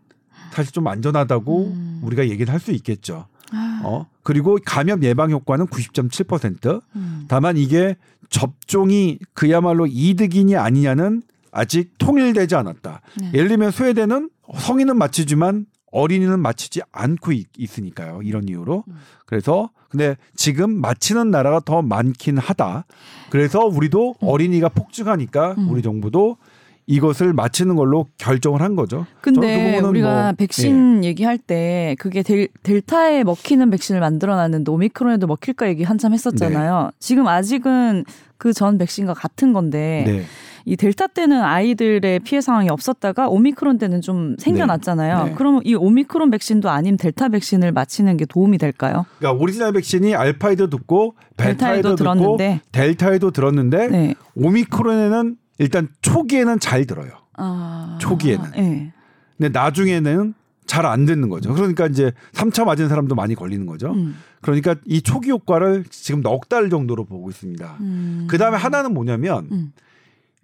사실 0.52 0.72
좀 0.72 0.88
안전하다고 0.88 1.68
음. 1.68 2.00
우리가 2.04 2.28
얘기를 2.30 2.52
할 2.52 2.60
수 2.60 2.72
있겠죠. 2.72 3.28
아. 3.52 3.82
어? 3.84 4.08
그리고 4.24 4.58
감염 4.66 5.04
예방 5.04 5.32
효과는 5.32 5.68
90.7%. 5.68 6.82
음. 6.96 7.26
다만 7.28 7.58
이게 7.58 7.96
접종이 8.30 9.18
그야말로 9.34 9.88
이득이냐 9.88 10.62
아니냐는 10.62 11.24
아직 11.52 11.98
통일되지 11.98 12.56
않았다. 12.56 13.02
네. 13.20 13.32
예를 13.34 13.48
들면 13.48 13.72
스웨덴은 13.72 14.30
성인은 14.56 14.98
맞히지만 14.98 15.66
어린이는 15.92 16.40
맞히지 16.40 16.82
않고 16.92 17.32
있, 17.32 17.48
으니까요 17.80 18.22
이런 18.24 18.48
이유로. 18.48 18.84
음. 18.88 18.94
그래서 19.26 19.70
근데 19.90 20.16
지금 20.36 20.80
맞히는 20.80 21.32
나라가 21.32 21.60
더 21.60 21.82
많긴 21.82 22.38
하다. 22.38 22.86
그래서 23.30 23.66
우리도 23.66 24.16
어린이가 24.22 24.70
폭증하니까 24.70 25.56
음. 25.58 25.70
우리 25.70 25.82
정부도 25.82 26.38
이것을 26.86 27.34
맞히는 27.34 27.76
걸로 27.76 28.08
결정을 28.18 28.62
한 28.62 28.76
거죠. 28.76 29.06
그 29.22 29.32
근데 29.32 29.72
부분은 29.76 29.90
우리가 29.90 30.24
뭐, 30.24 30.32
백신 30.34 31.04
얘기할 31.04 31.38
때 31.38 31.96
그게 32.00 32.24
델, 32.24 32.48
델타에 32.64 33.24
먹히는 33.24 33.70
백신을 33.70 34.00
만들어놨는데 34.02 34.72
오미크론에도 34.72 35.28
먹힐까 35.28 35.68
얘기 35.70 35.84
한참 35.84 36.14
했었잖아요. 36.14 36.92
지금 37.00 37.28
아직은 37.28 38.06
그 38.40 38.54
전 38.54 38.78
백신과 38.80 39.14
같은 39.14 39.54
건데 39.54 40.04
네. 40.08 40.24
이 40.66 40.76
델타 40.76 41.08
때는 41.08 41.42
아이들의 41.42 42.20
피해 42.20 42.42
상황이 42.42 42.70
없었다가 42.70 43.28
오미크론 43.28 43.78
때는 43.78 44.02
좀 44.02 44.36
생겨났잖아요. 44.38 45.24
네. 45.24 45.30
네. 45.30 45.36
그러면 45.38 45.62
이 45.66 45.76
오미크론 45.76 46.30
백신도 46.32 46.70
아닌 46.70 46.98
델타 46.98 47.30
백신을 47.30 47.72
맞히는 47.72 48.18
게 48.18 48.26
도움이 48.26 48.58
될까요? 48.58 49.06
그러니까 49.20 49.42
오리지널 49.42 49.74
백신이 49.74 50.16
알파에도 50.16 50.70
듣고 50.70 51.16
델타에도 51.38 51.58
베타에도 51.58 51.96
듣고 51.96 51.98
들었는데. 52.38 52.62
델타에도 52.72 53.32
들었는데 53.32 53.88
네. 53.88 54.16
오미크론에는 54.36 55.38
일단 55.60 55.90
초기에는 56.02 56.60
잘 56.60 56.86
들어요. 56.86 57.12
아, 57.38 57.98
초기에는. 58.02 58.52
네. 58.52 58.94
근데 59.38 59.50
나중에는 59.58 60.34
잘 60.66 60.86
안 60.86 61.06
듣는 61.06 61.30
거죠. 61.30 61.52
그러니까 61.56 61.88
이제 61.88 62.12
3차 62.34 62.64
맞은 62.64 62.90
사람도 62.90 63.16
많이 63.16 63.34
걸리는 63.34 63.66
거죠. 63.66 63.92
음. 63.92 64.16
그러니까 64.42 64.76
이 64.86 65.02
초기 65.02 65.32
효과를 65.32 65.84
지금 65.90 66.22
넉 66.22 66.48
달 66.48 66.70
정도로 66.70 67.06
보고 67.06 67.30
있습니다. 67.30 67.78
음. 67.80 68.28
그 68.30 68.38
다음에 68.38 68.56
하나는 68.56 68.94
뭐냐면 68.94 69.48
음. 69.52 69.74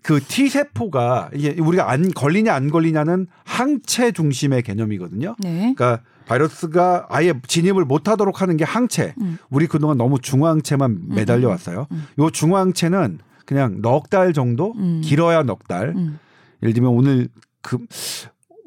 그 0.06 0.20
T 0.24 0.50
세포가 0.50 1.32
이게 1.34 1.60
우리가 1.60 1.90
안 1.90 2.12
걸리냐 2.12 2.54
안 2.54 2.70
걸리냐는 2.70 3.26
항체 3.44 4.12
중심의 4.12 4.62
개념이거든요. 4.62 5.36
네. 5.40 5.74
그러니까 5.76 6.02
바이러스가 6.28 7.08
아예 7.10 7.34
진입을 7.48 7.86
못하도록 7.86 8.40
하는 8.40 8.56
게 8.56 8.64
항체. 8.64 9.16
음. 9.20 9.40
우리 9.50 9.66
그동안 9.66 9.98
너무 9.98 10.20
중화항체만 10.20 11.08
매달려 11.10 11.50
왔어요. 11.50 11.88
음. 11.92 12.06
요 12.20 12.30
중화항체는 12.30 13.18
그냥 13.48 13.82
넉 13.82 14.12
달 14.12 14.32
정도, 14.32 14.74
음. 14.78 15.02
길어야 15.04 15.42
넉 15.42 15.68
달. 15.68 15.94
음. 15.96 16.20
예를 16.62 16.74
들면 16.76 16.92
오늘 16.92 17.28
그 17.64 17.80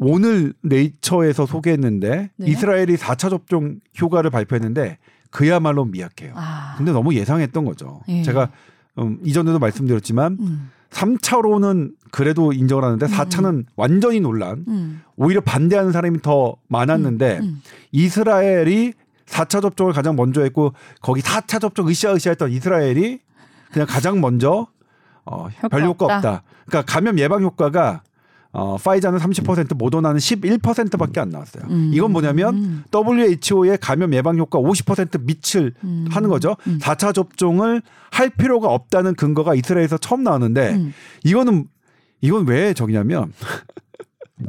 오늘 0.01 0.55
네이처에서 0.63 1.47
소개했는데 1.47 2.31
네. 2.35 2.47
이스라엘이 2.47 2.97
4차 2.97 3.31
접종 3.31 3.79
효과를 4.01 4.31
발표했는데 4.31 4.99
그야말로 5.31 5.85
미약해요. 5.85 6.33
아. 6.35 6.75
근데 6.77 6.91
너무 6.91 7.15
예상했던 7.15 7.65
거죠. 7.65 8.01
예. 8.09 8.23
제가 8.23 8.51
음, 8.99 9.19
이전에도 9.25 9.59
말씀드렸지만 9.59 10.37
음. 10.41 10.71
3차로는 10.91 11.93
그래도 12.11 12.53
인정을 12.53 12.83
하는데 12.85 13.07
4차는 13.07 13.67
완전히 13.77 14.21
논란. 14.21 14.65
음. 14.69 15.03
오히려 15.17 15.41
반대하는 15.41 15.93
사람이 15.93 16.23
더 16.23 16.57
많았는데 16.69 17.41
음. 17.43 17.63
이스라엘이 17.93 18.95
4차 19.27 19.61
접종을 19.61 19.93
가장 19.93 20.17
먼저 20.17 20.43
했고 20.43 20.73
거기 21.03 21.21
4차 21.21 21.61
접종 21.61 21.89
으쌰으쌰 21.89 22.31
했던 22.31 22.51
이스라엘이 22.51 23.21
그냥 23.71 23.87
가장 23.87 24.21
먼저 24.21 24.67
어, 25.27 25.49
별 25.71 25.85
효과 25.85 26.07
없다. 26.07 26.17
없다. 26.17 26.43
그러니까 26.67 26.93
감염 26.93 27.19
예방 27.19 27.43
효과가 27.43 28.03
어, 28.53 28.77
파이자는 28.79 29.19
30% 29.19 29.77
모더나는 29.77 30.19
11%밖에 30.19 31.21
안 31.21 31.29
나왔어요. 31.29 31.65
음. 31.69 31.91
이건 31.93 32.13
뭐냐면 32.13 32.55
음. 32.57 32.85
WHO의 32.93 33.79
감염 33.79 34.15
예방 34.15 34.39
효과 34.39 34.59
50% 34.59 35.23
밑을 35.25 35.75
음. 35.85 36.07
하는 36.11 36.29
거죠. 36.31 36.57
음. 36.67 36.79
4차 36.81 37.15
접종을 37.15 37.83
할 38.11 38.31
필요가 38.31 38.69
없다는 38.69 39.15
근거가 39.15 39.55
이스라엘에서 39.55 39.99
처음 39.99 40.23
나왔는데 40.23 40.75
음. 40.75 40.95
이거는 41.25 41.67
이건 42.21 42.47
왜 42.47 42.73
적냐면 42.73 43.33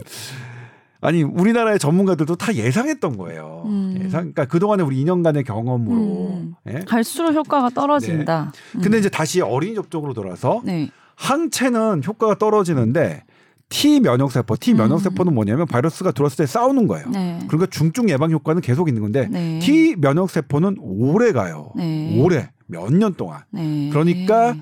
아니 1.02 1.24
우리나라의 1.24 1.80
전문가들도 1.80 2.36
다 2.36 2.54
예상했던 2.54 3.18
거예요. 3.18 3.64
음. 3.66 3.96
예상. 3.98 4.32
그러니까 4.32 4.46
그 4.46 4.60
동안에 4.60 4.84
우리 4.84 5.04
2년간의 5.04 5.46
경험으로 5.46 5.96
음. 5.96 6.56
예? 6.68 6.80
갈수록 6.86 7.34
효과가 7.34 7.70
떨어진다. 7.70 8.52
네. 8.76 8.82
근데 8.82 8.98
이제 8.98 9.10
다시 9.10 9.42
어린이 9.42 9.76
접종으로 9.76 10.14
돌아서 10.14 10.62
네. 10.66 10.90
항체는 11.16 12.04
효과가 12.06 12.38
떨어지는데 12.38 13.24
T 13.70 14.00
면역 14.00 14.32
세포, 14.32 14.56
T 14.58 14.74
면역 14.74 14.96
음. 14.96 15.00
세포는 15.00 15.34
뭐냐면 15.34 15.68
바이러스가 15.68 16.12
들어왔을 16.12 16.38
때 16.38 16.46
싸우는 16.48 16.88
거예요. 16.88 17.08
네. 17.10 17.40
그러니까 17.48 17.68
중증 17.70 18.10
예방 18.10 18.32
효과는 18.32 18.62
계속 18.62 18.88
있는 18.88 19.02
건데 19.02 19.28
네. 19.30 19.60
T 19.60 19.96
면역 19.96 20.30
세포는 20.32 20.78
오래 20.80 21.32
가요. 21.32 21.72
네. 21.76 22.20
오래 22.20 22.50
몇 22.66 22.92
년 22.92 23.14
동안. 23.14 23.42
네. 23.52 23.90
그러니까 23.92 24.56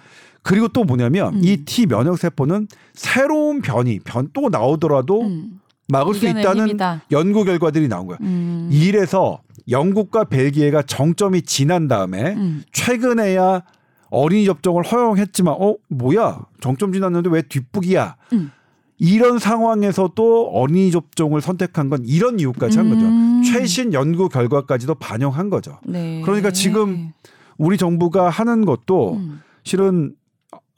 그리고 0.44 0.68
또 0.68 0.84
뭐냐면 0.84 1.36
음. 1.36 1.42
이 1.44 1.58
T 1.66 1.86
면역 1.86 2.18
세포는 2.18 2.68
새로운 2.94 3.62
변이, 3.62 4.00
변 4.00 4.30
또 4.34 4.50
나오더라도 4.50 5.22
음. 5.22 5.62
막을 5.90 6.14
수 6.14 6.28
있다는 6.28 6.68
힘이다. 6.68 7.04
연구 7.12 7.46
결과들이 7.46 7.88
나온 7.88 8.08
거예요. 8.08 8.18
음. 8.22 8.70
이래서 8.72 9.42
영국과 9.70 10.26
벨기에가 10.26 10.82
정점이 10.84 11.44
지난 11.44 11.88
다음에 11.88 12.34
음. 12.36 12.64
최근에야 12.74 13.64
어린이 14.10 14.46
접종을 14.46 14.84
허용했지만 14.84 15.56
어 15.58 15.76
뭐야 15.90 16.40
정점 16.62 16.92
지났는데 16.94 17.30
왜 17.30 17.42
뒷북이야? 17.42 18.16
음. 18.34 18.52
이런 19.00 19.38
상황에서도 19.40 20.50
어린이 20.50 20.92
접종을 20.92 21.42
선택한 21.42 21.90
건 21.90 22.04
이런 22.06 22.40
이유까지 22.40 22.78
한 22.78 22.90
거죠. 22.90 23.06
음. 23.06 23.44
최신 23.44 23.94
연구 23.94 24.28
결과까지도 24.30 24.96
반영한 24.96 25.50
거죠. 25.50 25.80
네. 25.86 26.22
그러니까 26.26 26.52
지금 26.52 27.12
우리 27.58 27.78
정부가 27.78 28.30
하는 28.30 28.66
것도 28.66 29.14
음. 29.14 29.42
실은 29.64 30.16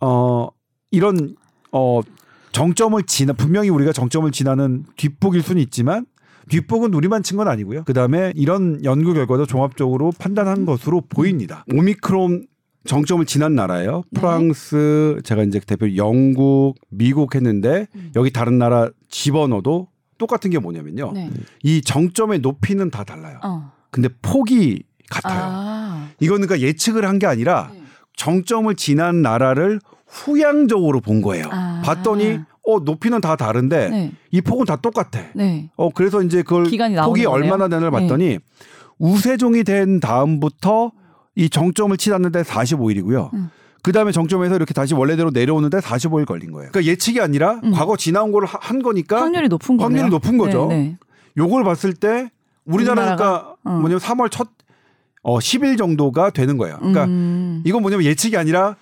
어 0.01 0.47
이런 0.91 1.35
어 1.71 2.01
정점을 2.51 3.01
지나 3.03 3.33
분명히 3.33 3.69
우리가 3.69 3.93
정점을 3.93 4.29
지나는 4.31 4.85
뒷북일 4.97 5.41
수는 5.41 5.61
있지만 5.61 6.05
뒷북은 6.49 6.93
우리만 6.93 7.21
친 7.23 7.37
건 7.37 7.47
아니고요. 7.47 7.83
그다음에 7.83 8.33
이런 8.35 8.83
연구 8.83 9.13
결과도 9.13 9.45
종합적으로 9.45 10.11
판단한 10.17 10.65
것으로 10.65 11.01
보입니다. 11.07 11.63
오미크론 11.73 12.47
정점을 12.85 13.25
지난 13.25 13.55
나라예요. 13.55 14.03
네. 14.11 14.19
프랑스 14.21 15.19
제가 15.23 15.43
이제 15.43 15.59
대표 15.59 15.95
영국, 15.95 16.75
미국 16.89 17.35
했는데 17.35 17.87
음. 17.95 18.11
여기 18.15 18.31
다른 18.31 18.57
나라 18.57 18.89
집어넣어도 19.09 19.87
똑같은 20.17 20.49
게 20.51 20.59
뭐냐면요. 20.59 21.11
네. 21.13 21.29
이 21.63 21.81
정점의 21.81 22.39
높이는 22.39 22.89
다 22.89 23.03
달라요. 23.03 23.39
어. 23.43 23.71
근데 23.91 24.09
폭이 24.21 24.83
같아요. 25.09 25.41
아. 25.43 26.09
이거는 26.19 26.47
그러니까 26.47 26.67
예측을 26.67 27.05
한 27.05 27.19
게 27.19 27.25
아니라 27.25 27.69
네. 27.73 27.81
정점을 28.15 28.73
지난 28.75 29.21
나라를 29.21 29.79
후향적으로 30.07 31.01
본 31.01 31.21
거예요. 31.21 31.45
아. 31.51 31.81
봤더니 31.83 32.39
어 32.67 32.79
높이는 32.79 33.19
다 33.21 33.35
다른데 33.35 33.89
네. 33.89 34.11
이 34.31 34.41
폭은 34.41 34.65
다 34.65 34.75
똑같아. 34.75 35.21
네. 35.35 35.69
어 35.75 35.89
그래서 35.89 36.21
이제 36.21 36.43
그걸 36.43 36.63
폭이 37.05 37.25
얼마나 37.25 37.67
되는를 37.67 37.91
봤더니 37.91 38.27
네. 38.27 38.39
우세종이 38.99 39.63
된 39.63 39.99
다음부터 39.99 40.91
이 41.35 41.49
정점을 41.49 41.95
치닫는데 41.97 42.43
45일이고요. 42.43 43.33
음. 43.33 43.49
그 43.81 43.91
다음에 43.91 44.11
정점에서 44.11 44.55
이렇게 44.55 44.73
다시 44.73 44.93
원래대로 44.93 45.31
내려오는데 45.31 45.77
45일 45.79 46.25
걸린 46.25 46.51
거예요. 46.51 46.71
그러니까 46.71 46.91
예측이 46.91 47.21
아니라 47.21 47.61
음. 47.63 47.71
과거 47.71 47.95
지나온 47.95 48.31
걸한 48.31 48.81
거니까 48.81 49.21
확률이 49.21 49.47
높은 49.47 49.77
거네요. 49.77 50.01
확률이 50.01 50.09
높은 50.09 50.37
거죠. 50.37 50.67
네, 50.67 50.75
네. 50.75 50.97
요걸 51.37 51.63
봤을 51.63 51.93
때 51.93 52.29
우리나라가 52.65 53.55
어. 53.63 53.71
뭐냐면 53.71 53.99
3월 53.99 54.29
첫 54.29 54.49
어, 55.21 55.39
10일 55.39 55.77
정도가 55.77 56.31
되는 56.31 56.57
거예요. 56.57 56.77
그러니까 56.77 57.05
음. 57.05 57.61
이건 57.65 57.81
뭐냐면 57.81 58.05
예측이 58.05 58.37
아니라 58.37 58.75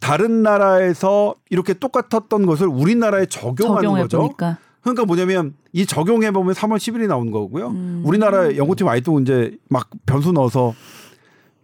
다른 0.00 0.42
나라에서 0.42 1.34
이렇게 1.50 1.74
똑같았던 1.74 2.46
것을 2.46 2.66
우리나라에 2.66 3.26
적용하는 3.26 3.90
거죠. 3.90 4.18
보니까. 4.18 4.58
그러니까 4.82 5.04
뭐냐면 5.04 5.54
이 5.72 5.84
적용해 5.84 6.30
보면 6.30 6.54
3월 6.54 6.76
10일이 6.76 7.08
나오는 7.08 7.32
거고요. 7.32 7.68
음. 7.68 8.02
우리나라 8.04 8.56
연구팀 8.56 8.86
아직도 8.86 9.20
이제 9.20 9.56
막 9.68 9.90
변수 10.06 10.32
넣어서 10.32 10.74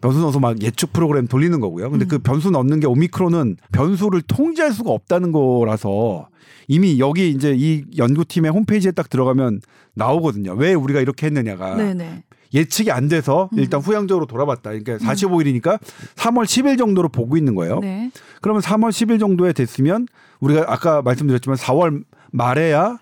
변수 0.03 0.20
넣어서 0.20 0.40
막 0.40 0.61
예측 0.62 0.92
프로그램 0.92 1.26
돌리는 1.26 1.59
거고요. 1.61 1.90
근데 1.90 2.05
그 2.05 2.16
음. 2.16 2.18
그 2.18 2.22
변수 2.22 2.50
넣는 2.50 2.80
게 2.80 2.86
오미크론은 2.86 3.57
변수를 3.70 4.20
통제할 4.22 4.72
수가 4.72 4.90
없다는 4.90 5.32
거라서 5.32 6.28
이미 6.68 6.98
여기 6.98 7.30
이제 7.30 7.55
이 7.57 7.84
연구팀의 7.96 8.50
홈페이지에 8.50 8.90
딱 8.90 9.09
들어가면 9.09 9.61
나오거든요. 9.94 10.53
왜 10.55 10.74
우리가 10.74 11.00
이렇게 11.00 11.26
했느냐가. 11.26 11.76
네네. 11.76 12.24
예측이 12.53 12.90
안 12.90 13.09
돼서 13.09 13.48
음. 13.55 13.59
일단 13.61 13.80
후향적으로 13.80 14.26
돌아봤다. 14.26 14.70
그러니까 14.70 14.98
45일이니까 14.98 15.80
3월 16.16 16.44
10일 16.44 16.76
정도로 16.76 17.09
보고 17.09 17.36
있는 17.36 17.55
거예요. 17.55 17.78
네. 17.78 18.11
그러면 18.42 18.61
3월 18.61 18.90
10일 18.90 19.20
정도에 19.20 19.53
됐으면 19.53 20.07
우리가 20.40 20.64
아까 20.66 21.00
말씀드렸지만 21.03 21.57
4월 21.57 22.03
말에야 22.32 22.98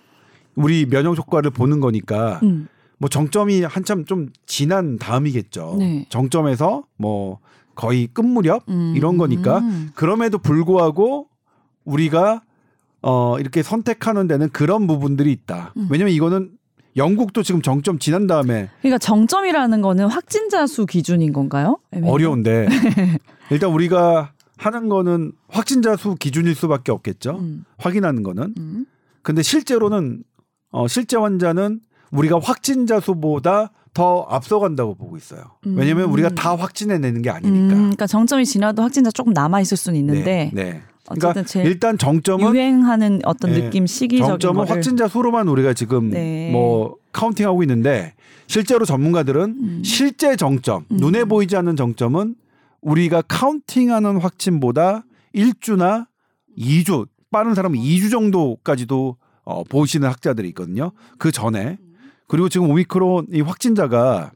우리 0.55 0.87
면역 0.87 1.17
효과를 1.17 1.51
보는 1.51 1.81
거니까 1.81 2.41
음. 2.43 2.69
뭐 3.01 3.09
정점이 3.09 3.63
한참 3.63 4.05
좀 4.05 4.29
지난 4.45 4.99
다음이겠죠. 4.99 5.77
네. 5.79 6.07
정점에서 6.11 6.85
뭐 6.99 7.39
거의 7.75 8.07
끝 8.07 8.21
무렵 8.21 8.63
음. 8.69 8.93
이런 8.95 9.17
거니까 9.17 9.63
그럼에도 9.95 10.37
불구하고 10.37 11.29
우리가 11.87 12.43
어 13.01 13.39
이렇게 13.41 13.63
선택하는 13.63 14.29
데는 14.29 14.51
그런 14.51 14.87
부분들이 14.87 15.33
있다. 15.33 15.73
음. 15.79 15.89
왜냐면 15.91 16.13
이거는 16.13 16.51
영국도 16.97 17.43
지금 17.43 17.63
정점 17.63 17.99
지난 17.99 18.27
다음에 18.27 18.69
그러니까 18.83 18.99
정점이라는 18.99 19.81
거는 19.81 20.07
확진자 20.09 20.67
수 20.67 20.85
기준인 20.85 21.33
건가요? 21.33 21.79
어려운데 22.05 22.69
일단 23.51 23.71
우리가 23.71 24.33
하는 24.59 24.91
거는 24.91 25.33
확진자 25.49 25.97
수 25.97 26.17
기준일 26.17 26.55
수밖에 26.55 26.93
없겠죠. 26.93 27.39
음. 27.39 27.65
확인하는 27.79 28.23
거는. 28.23 28.55
음. 28.59 28.85
근데 29.23 29.41
실제로는 29.41 30.23
어 30.71 30.87
실제 30.87 31.17
환자는 31.17 31.81
우리가 32.11 32.41
확진자 32.43 33.01
수보다 33.01 33.71
더 33.93 34.27
앞서간다고 34.29 34.95
보고 34.95 35.17
있어요. 35.17 35.43
왜냐하면 35.65 36.05
음. 36.05 36.13
우리가 36.13 36.31
다 36.31 36.55
확진해내는 36.57 37.23
게 37.23 37.31
아니니까. 37.31 37.59
음, 37.59 37.69
그러니까 37.69 38.07
정점이 38.07 38.47
지나도 38.47 38.83
확진자 38.83 39.11
조금 39.11 39.33
남아 39.33 39.61
있을 39.61 39.77
수는 39.77 39.99
있는데. 39.99 40.51
네. 40.53 40.65
네. 40.65 40.83
그러니까 41.09 41.43
일단 41.63 41.99
정점은 41.99 42.55
유행하는 42.55 43.21
어떤 43.25 43.53
네, 43.53 43.63
느낌 43.63 43.87
시기적인 43.87 44.29
정점은 44.29 44.65
거를. 44.67 44.71
확진자 44.71 45.09
수로만 45.09 45.49
우리가 45.49 45.73
지금 45.75 46.11
네. 46.11 46.51
뭐 46.53 46.97
카운팅하고 47.13 47.65
있는데 47.65 48.15
실제로 48.47 48.85
전문가들은 48.85 49.43
음. 49.43 49.83
실제 49.85 50.37
정점 50.37 50.85
음. 50.91 50.97
눈에 50.99 51.25
보이지 51.25 51.57
않는 51.57 51.75
정점은 51.75 52.37
우리가 52.81 53.23
카운팅하는 53.23 54.19
확진보다 54.19 55.05
1주나 55.35 56.07
2주 56.57 57.09
빠른 57.33 57.55
사람은 57.55 57.79
2주 57.79 58.11
정도까지도 58.11 59.17
어, 59.45 59.65
보시는 59.65 60.09
학자들이 60.09 60.49
있거든요. 60.51 60.93
그 61.19 61.33
전에 61.33 61.79
그리고 62.31 62.49
지금 62.49 62.71
오미크론 62.71 63.27
이 63.33 63.41
확진자가 63.41 64.31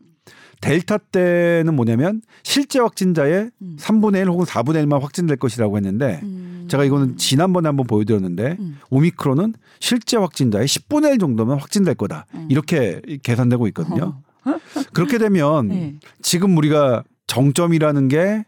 델타 0.60 0.98
때는 0.98 1.76
뭐냐면 1.76 2.22
실제 2.42 2.80
확진자의 2.80 3.50
음. 3.62 3.76
3분의 3.78 4.22
1 4.22 4.28
혹은 4.30 4.44
4분의 4.44 4.84
1만 4.84 5.00
확진될 5.00 5.36
것이라고 5.36 5.76
했는데 5.76 6.18
음. 6.24 6.66
제가 6.68 6.82
이거는 6.82 7.16
지난번에 7.18 7.68
한번 7.68 7.86
보여드렸는데 7.86 8.56
음. 8.58 8.78
오미크론은 8.90 9.54
실제 9.78 10.16
확진자의 10.16 10.66
10분의 10.66 11.12
1 11.12 11.18
정도면 11.18 11.60
확진될 11.60 11.94
거다 11.94 12.26
음. 12.34 12.48
이렇게 12.50 13.00
계산되고 13.22 13.68
있거든요. 13.68 14.20
어. 14.44 14.54
그렇게 14.92 15.18
되면 15.18 15.68
네. 15.68 15.94
지금 16.20 16.56
우리가 16.56 17.04
정점이라는 17.28 18.08
게 18.08 18.44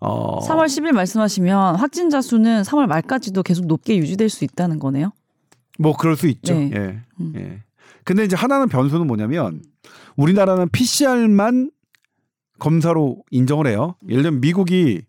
어. 0.00 0.38
3월 0.48 0.64
10일 0.64 0.92
말씀하시면 0.92 1.76
확진자 1.76 2.22
수는 2.22 2.62
3월 2.62 2.86
말까지도 2.86 3.42
계속 3.42 3.66
높게 3.66 3.98
유지될 3.98 4.30
수 4.30 4.44
있다는 4.44 4.78
거네요. 4.78 5.12
뭐 5.78 5.94
그럴 5.94 6.16
수 6.16 6.28
있죠. 6.28 6.54
네. 6.54 6.70
예. 6.74 7.00
음. 7.20 7.32
예. 7.36 7.62
근데 8.10 8.24
이제 8.24 8.34
하나는 8.34 8.68
변수는 8.68 9.06
뭐냐면 9.06 9.62
우리나라는 10.16 10.68
PCR만 10.70 11.70
검사로 12.58 13.22
인정을 13.30 13.68
해요. 13.68 13.94
예를 14.08 14.24
들면 14.24 14.40
미국이 14.40 15.02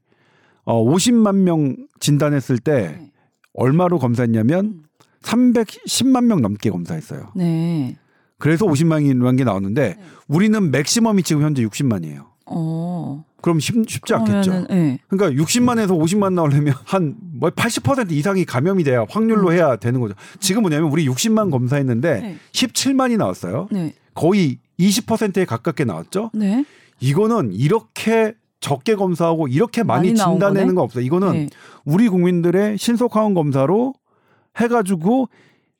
어 0.65 0.85
50만 0.85 1.37
명 1.37 1.77
진단했을 1.99 2.59
때 2.59 2.95
네. 2.99 3.11
얼마로 3.55 3.97
검사했냐면 3.97 4.83
310만 5.23 6.25
명 6.25 6.43
넘게 6.43 6.69
검사했어요. 6.69 7.31
네. 7.35 7.97
그래서 8.37 8.67
50만이 8.67 9.35
게 9.35 9.45
나왔는데 9.45 9.95
네. 9.95 10.03
우리는 10.27 10.69
맥시멈이 10.69 11.23
지금 11.23 11.41
현재 11.41 11.65
60만이에요. 11.65 12.27
어. 12.53 13.25
그럼 13.41 13.59
쉽, 13.59 13.87
지 13.87 14.13
않겠죠. 14.13 14.67
네. 14.69 14.99
그러니까 15.07 15.43
60만에서 15.43 15.89
50만 15.99 16.33
나오려면 16.33 16.75
한 16.85 17.31
뭐 17.41 17.49
80% 17.49 18.11
이상이 18.11 18.45
감염이 18.45 18.83
돼야 18.83 19.03
확률로 19.09 19.47
음. 19.47 19.53
해야 19.53 19.75
되는 19.75 19.99
거죠. 19.99 20.13
지금 20.39 20.61
뭐냐면 20.61 20.91
우리 20.91 21.07
60만 21.07 21.49
검사했는데 21.49 22.19
네. 22.21 22.37
17만이 22.51 23.17
나왔어요. 23.17 23.67
네. 23.71 23.95
거의 24.13 24.59
20%에 24.79 25.45
가깝게 25.45 25.83
나왔죠. 25.85 26.29
네. 26.35 26.63
이거는 26.99 27.51
이렇게 27.53 28.35
적게 28.59 28.93
검사하고 28.93 29.47
이렇게 29.47 29.81
많이, 29.81 30.09
많이 30.09 30.17
진단내는 30.17 30.67
거네? 30.67 30.73
거 30.75 30.81
없어요. 30.83 31.03
이거는 31.03 31.31
네. 31.31 31.49
우리 31.83 32.07
국민들의 32.09 32.77
신속 32.77 33.15
항원 33.15 33.33
검사로 33.33 33.95
해가지고 34.59 35.29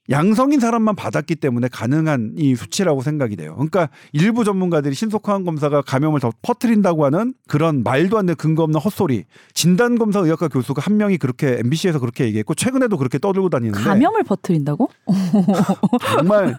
양성인 0.09 0.59
사람만 0.59 0.95
받았기 0.95 1.35
때문에 1.35 1.67
가능한 1.67 2.33
이 2.37 2.55
수치라고 2.55 3.01
생각이 3.01 3.35
돼요. 3.35 3.53
그러니까 3.53 3.89
일부 4.11 4.43
전문가들이 4.43 4.95
신속항원 4.95 5.45
검사가 5.45 5.83
감염을 5.83 6.19
더 6.19 6.31
퍼뜨린다고 6.41 7.05
하는 7.05 7.33
그런 7.47 7.83
말도 7.83 8.17
안 8.17 8.25
되는 8.25 8.35
근거 8.35 8.63
없는 8.63 8.79
헛소리. 8.79 9.25
진단 9.53 9.97
검사 9.97 10.19
의학과 10.19 10.47
교수가 10.47 10.81
한 10.81 10.97
명이 10.97 11.17
그렇게 11.17 11.57
MBC에서 11.59 11.99
그렇게 11.99 12.25
얘기했고 12.25 12.55
최근에도 12.55 12.97
그렇게 12.97 13.19
떠들고 13.19 13.49
다니는데 13.49 13.83
감염을 13.83 14.23
퍼뜨린다고? 14.23 14.89
정말 16.15 16.57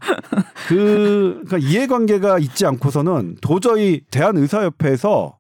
그 0.69 1.43
그러니까 1.47 1.59
이해관계가 1.59 2.39
있지 2.39 2.65
않고서는 2.65 3.37
도저히 3.41 4.03
대한의사협회에서 4.11 5.37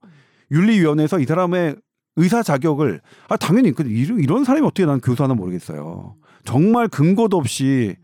윤리위원회에서 0.50 1.20
이 1.20 1.24
사람의 1.24 1.76
의사 2.16 2.42
자격을 2.42 3.00
아 3.28 3.36
당연히 3.36 3.72
그 3.72 3.84
이런 3.84 4.44
사람이 4.44 4.66
어떻게 4.66 4.84
난 4.84 5.00
교수 5.00 5.22
하나 5.22 5.34
모르겠어요. 5.34 6.16
정말 6.45 6.88
근거도 6.88 7.36
없이 7.36 7.97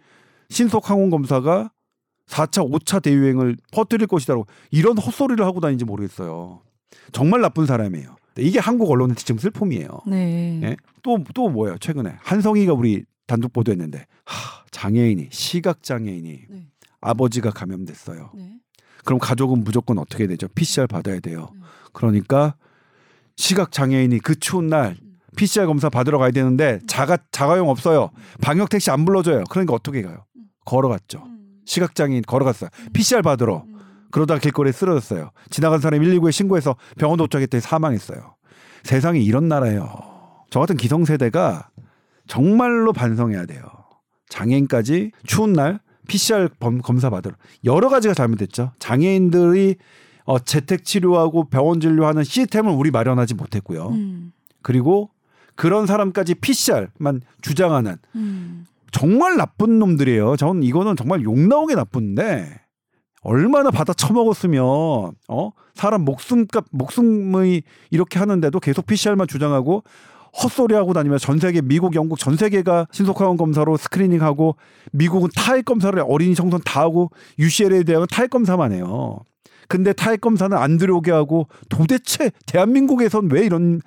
신속 0.51 0.91
항원 0.91 1.11
검사가 1.11 1.71
4차, 2.27 2.71
5차 2.71 3.03
대유행을 3.03 3.57
퍼뜨릴 3.73 4.07
것이다라고 4.07 4.47
이런 4.71 4.99
헛소리를 4.99 5.45
하고 5.45 5.61
다니는지 5.61 5.85
모르겠어요. 5.85 6.63
정말 7.13 7.41
나쁜 7.41 7.67
사람이에요. 7.67 8.17
이게 8.39 8.59
한국 8.59 8.91
언론의 8.91 9.17
지금 9.17 9.39
슬픔이에요. 9.39 9.89
네. 10.07 10.61
예? 10.63 10.77
또, 11.03 11.23
또 11.35 11.49
뭐예요, 11.49 11.77
최근에. 11.79 12.17
한성희가 12.21 12.73
우리 12.73 13.05
단독 13.27 13.53
보도했는데, 13.53 14.07
하, 14.25 14.65
장애인이, 14.71 15.29
시각 15.33 15.83
장애인이 15.83 16.41
네. 16.49 16.67
아버지가 17.01 17.51
감염됐어요. 17.51 18.31
네. 18.35 18.59
그럼 19.05 19.19
가족은 19.19 19.65
무조건 19.65 19.99
어떻게 19.99 20.27
되죠? 20.27 20.49
PCR 20.49 20.87
받아야 20.87 21.19
돼요. 21.19 21.49
음. 21.55 21.63
그러니까 21.93 22.55
시각 23.37 23.73
장애인이 23.73 24.19
그 24.21 24.39
추운 24.39 24.69
날 24.69 24.97
PCR 25.39 25.67
검사 25.67 25.89
받으러 25.89 26.19
가야 26.19 26.31
되는데 26.33 26.81
자가 26.87 27.17
자가용 27.31 27.69
없어요. 27.71 28.11
방역 28.43 28.69
택시 28.69 28.91
안 28.91 29.05
불러줘요. 29.05 29.45
그러니까 29.51 29.73
어떻게 29.75 30.03
가요? 30.03 30.25
걸어갔죠. 30.65 31.23
시각 31.65 31.95
장애인 31.95 32.23
걸어갔어요. 32.27 32.71
PCR 32.93 33.23
받으러. 33.23 33.65
그러다 34.11 34.39
길거리에 34.39 34.73
쓰러졌어요. 34.73 35.31
지나간 35.51 35.81
사람이 35.81 36.07
119에 36.07 36.33
신고해서 36.33 36.77
병원 36.99 37.19
도착했더니 37.19 37.61
사망했어요. 37.61 38.35
세상이 38.83 39.23
이런 39.25 39.49
나라예요. 39.49 39.89
저 40.51 40.61
같은 40.61 40.77
기성세대가 40.77 41.69
정말로 42.27 42.93
반성해야 42.93 43.47
돼요. 43.47 43.63
장애인까지 44.31 45.13
추운 45.25 45.53
날 45.53 45.81
PCR 46.09 46.49
범- 46.59 46.81
검사 46.81 47.11
받으러 47.11 47.35
여러 47.65 47.89
가지가 47.89 48.15
잘못됐죠. 48.15 48.73
장애인들이 48.79 49.77
어, 50.25 50.39
재택 50.39 50.85
치료하고 50.85 51.49
병원 51.49 51.81
진료하는 51.81 52.25
시스템을 52.25 52.73
우리 52.73 52.91
마련하지 52.91 53.35
못했고요. 53.35 53.89
음. 53.89 54.33
그리고 54.63 55.11
그런 55.59 55.87
사람까지 55.87 56.37
PCR만 56.37 57.21
주장하는 57.43 57.97
음. 58.15 58.65
정말 58.93 59.37
나쁜 59.37 59.81
놈들이에요. 59.81 60.37
저는 60.37 60.63
이거는 60.63 60.95
정말 60.95 61.21
욕 61.23 61.37
나오게 61.37 61.75
나쁜데 61.75 62.61
얼마나 63.23 63.73
받아 63.73 63.93
처먹었으면 63.93 64.63
어 64.63 65.51
사람 65.75 66.05
목숨값 66.05 66.67
목숨의 66.71 67.65
이렇게 67.91 68.21
하는데도 68.21 68.61
계속 68.61 68.87
PCR만 68.87 69.27
주장하고 69.27 69.83
헛소리하고 70.41 70.93
다니면 70.93 71.19
전 71.19 71.41
세계 71.41 71.61
미국 71.61 71.97
영국 71.97 72.21
전 72.21 72.37
세계가 72.37 72.87
신속항원 72.93 73.37
검사로 73.37 73.77
스크리닝하고 73.79 74.55
미국은 74.93 75.31
타액 75.35 75.65
검사를 75.65 76.01
어린이 76.07 76.37
청소년 76.37 76.63
다 76.65 76.83
하고 76.83 77.11
UCL에 77.41 77.83
대한 77.83 78.07
타액 78.09 78.31
검사만 78.31 78.71
해요. 78.71 79.19
근데 79.67 79.93
타액 79.93 80.21
검사는 80.21 80.57
안 80.57 80.79
들어오게 80.79 81.11
하고 81.11 81.49
도대체 81.69 82.31
대한민국에선 82.47 83.29
왜 83.33 83.45
이런 83.45 83.81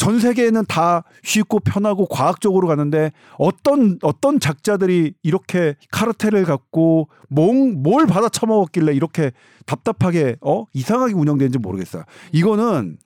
전 0.00 0.18
세계에는 0.18 0.64
다 0.66 1.04
쉽고 1.22 1.60
편하고 1.60 2.06
과학적으로 2.06 2.66
가는데 2.68 3.12
어떤 3.36 3.98
어떤 4.00 4.40
작자들이 4.40 5.12
이렇게 5.22 5.74
카르텔을 5.92 6.46
갖고 6.46 7.10
뭘, 7.28 7.74
뭘 7.74 8.06
받아 8.06 8.30
처먹었길래 8.30 8.94
이렇게 8.94 9.30
답답하게 9.66 10.36
어 10.40 10.64
이상하게 10.72 11.12
운영되는지 11.12 11.58
모르겠어요. 11.58 12.04
이거는 12.32 12.96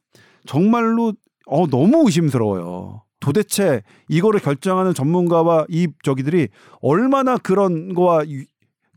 정말로 0.46 1.14
어 1.46 1.66
너무 1.66 2.04
의심스러워요. 2.06 3.02
도대체 3.18 3.82
이거를 4.08 4.38
결정하는 4.38 4.94
전문가와 4.94 5.66
이 5.68 5.88
저기들이 6.04 6.46
얼마나 6.80 7.38
그런 7.38 7.92
거와 7.94 8.22
이- 8.24 8.46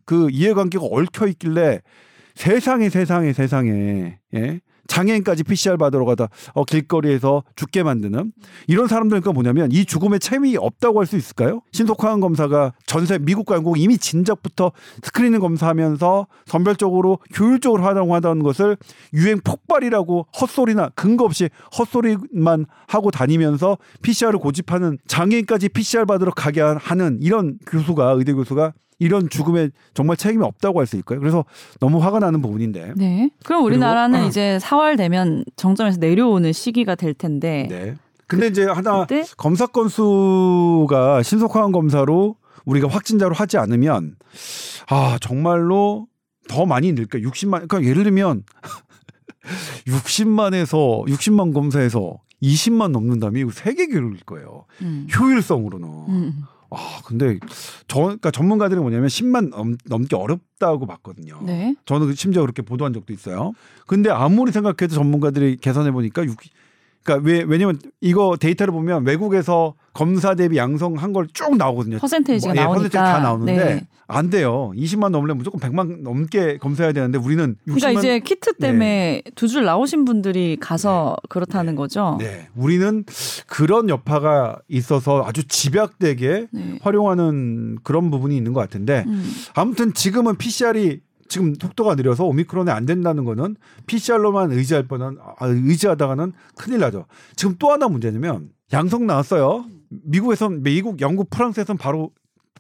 그 0.06 0.30
이해관계가 0.30 0.86
얽혀 0.86 1.26
있길래 1.30 1.82
세상에 2.36 2.90
세상에 2.90 3.34
세상에 3.34 4.20
예? 4.36 4.62
장애인까지 4.88 5.44
PCR 5.44 5.78
받으러 5.78 6.06
가다 6.06 6.28
어, 6.54 6.64
길거리에서 6.64 7.44
죽게 7.56 7.84
만드는 7.84 8.32
이런 8.68 8.88
사람들과 8.88 9.32
뭐냐면 9.34 9.72
이 9.72 9.84
죽음에 9.86 10.20
책임이 10.20 10.58
없다고 10.58 11.00
할 11.00 11.08
수 11.08 11.16
있을까요? 11.16 11.62
신속항원 11.72 12.20
검사가 12.20 12.74
전세 12.86 13.18
미국과 13.18 13.56
영국 13.56 13.80
이미 13.80 13.98
진작부터 13.98 14.72
스크리닝 15.02 15.40
검사하면서 15.40 16.28
선별적으로 16.46 17.20
효율적으로 17.40 17.82
활용하던 17.84 18.44
것을 18.44 18.78
유행 19.14 19.40
폭발이라고 19.40 20.28
헛소리나 20.40 20.90
근거 20.96 21.24
없이 21.24 21.50
헛소리만 21.78 22.66
하고 22.88 23.10
다니면서 23.10 23.78
PCR을 24.02 24.38
고집하는 24.40 24.98
장애인까지 25.08 25.70
PCR 25.70 26.06
받으러 26.06 26.32
가게 26.32 26.62
하는 26.62 27.18
이런 27.22 27.58
교수가 27.66 28.12
의대 28.12 28.34
교수가 28.34 28.74
이런 29.00 29.30
죽음에 29.30 29.70
정말 29.94 30.18
책임이 30.18 30.44
없다고 30.44 30.80
할 30.80 30.88
수 30.88 30.96
있을까요? 30.96 31.20
그래서 31.20 31.46
너무 31.80 32.00
화가 32.04 32.20
나는 32.20 32.42
부분인데. 32.42 32.94
네. 32.96 33.30
그럼 33.46 33.64
우리나라는 33.66 34.20
그리고- 34.20 34.30
이제 34.30 34.58
4월 34.62 34.98
되면 34.98 35.44
정점에서 35.56 35.98
내려오는 36.00 36.52
시기가 36.52 36.96
될 36.96 37.14
텐데. 37.14 37.68
네. 37.70 37.96
근데 38.28 38.48
이제 38.48 38.66
하나 38.66 39.02
그때 39.06 39.24
검사 39.38 39.68
건수가 39.68 41.24
신속항원 41.24 41.72
검사로 41.72 42.36
우리가 42.66 42.90
확진자로 42.90 43.34
하지 43.34 43.58
않으면 43.58 44.16
아 44.90 45.18
정말로 45.22 46.08
더 46.50 46.66
많이 46.66 46.92
늘까 46.92 47.20
60만 47.20 47.68
그러니까 47.70 47.84
예를 47.84 48.04
들면 48.04 48.44
60만에서 49.88 51.06
60만 51.08 51.54
검사에서 51.54 52.18
20만 52.42 52.92
넘는다면 52.92 53.42
이거 53.42 53.52
세계 53.52 53.88
기록일 53.88 54.20
거예요. 54.26 54.66
음. 54.82 55.08
효율성으로는. 55.18 55.88
음. 56.10 56.34
아 56.70 57.00
근데 57.06 57.40
저 57.88 58.02
그러니까 58.02 58.32
전문가들이 58.32 58.80
뭐냐면 58.80 59.08
10만 59.08 59.50
넘, 59.50 59.78
넘기 59.86 60.16
어렵다고 60.16 60.86
봤거든요. 60.86 61.40
네. 61.44 61.76
저는 61.86 62.14
심지어 62.16 62.42
그렇게 62.42 62.62
보도한 62.62 62.94
적도 62.94 63.14
있어요. 63.14 63.54
근데 63.86 64.10
아무리 64.10 64.52
생각해도 64.52 64.90
전문가들이 64.96 65.58
계산해 65.58 65.92
보니까 65.92 66.26
육 66.26 66.38
그러니까 67.08 67.28
왜 67.28 67.44
왜냐면 67.48 67.80
이거 68.02 68.36
데이터를 68.38 68.74
보면 68.74 69.06
외국에서 69.06 69.74
검사 69.94 70.36
대비 70.36 70.58
양성한 70.58 71.14
걸 71.14 71.28
쭉 71.34 71.56
나오거든요. 71.58 71.98
퍼센테이지가 72.00 72.54
뭐, 72.54 72.62
예, 72.62 72.66
나오니까. 72.66 72.84
퍼센테이지 72.84 72.94
다 72.98 73.20
나오는데 73.20 73.56
네. 73.56 73.88
안 74.10 74.30
돼요. 74.30 74.72
20만 74.76 75.10
넘으려면 75.10 75.38
무조건 75.38 75.60
100만 75.60 76.02
넘게 76.02 76.58
검사해야 76.58 76.94
되는데 76.94 77.18
우리는 77.18 77.56
60만 77.68 77.76
그러니까 77.76 78.00
이제 78.00 78.20
키트 78.20 78.54
때문에 78.58 79.22
두줄 79.36 79.66
나오신 79.66 80.06
분들이 80.06 80.58
가서 80.60 81.16
그렇다는 81.30 81.76
거죠. 81.76 82.18
네. 82.20 82.48
우리는 82.56 83.04
그런 83.48 83.90
여파가 83.90 84.60
있어서 84.70 85.24
아주 85.26 85.46
집약되게 85.48 86.48
네. 86.52 86.80
활용하는 86.82 87.78
그런 87.84 88.10
부분이 88.12 88.36
있는 88.36 88.54
것 88.54 88.60
같은데 88.62 89.04
음. 89.08 89.30
아무튼 89.56 89.94
지금은 89.94 90.38
PCR이 90.38 91.02
지금 91.28 91.54
속도가 91.60 91.96
느려서 91.96 92.26
오미크론에 92.26 92.72
안 92.72 92.86
된다는 92.86 93.24
거는 93.24 93.56
PCR로만 93.86 94.52
의지할 94.52 94.88
뻔한 94.88 95.18
아, 95.20 95.46
의지하다가는 95.46 96.34
큰일 96.56 96.80
나죠. 96.80 97.06
지금 97.36 97.56
또 97.60 97.72
하나 97.72 97.88
문제냐면 97.88 98.50
양성 98.74 99.06
나왔어요. 99.06 99.66
미국에선 99.90 100.64
미국, 100.64 101.02
영국, 101.02 101.30
프랑스에선 101.30 101.78
바로 101.78 102.12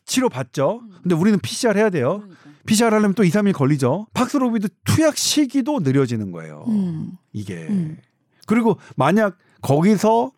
치료 0.05 0.30
받죠. 0.30 0.82
근데 1.01 1.15
우리는 1.15 1.38
PCR 1.39 1.78
해야 1.78 1.89
돼요. 1.89 2.24
PCR 2.65 2.93
하려면 2.93 3.13
또 3.13 3.24
2, 3.24 3.30
3일 3.30 3.53
걸리죠. 3.53 4.07
팍스로비드 4.13 4.70
투약 4.86 5.18
시기도 5.18 5.80
느려지는 5.80 6.32
거예요. 6.32 6.65
음. 6.68 7.11
이게. 7.34 7.68
음. 7.70 7.97
그리고 8.45 8.78
만약 8.95 9.38
거기서 9.61 10.32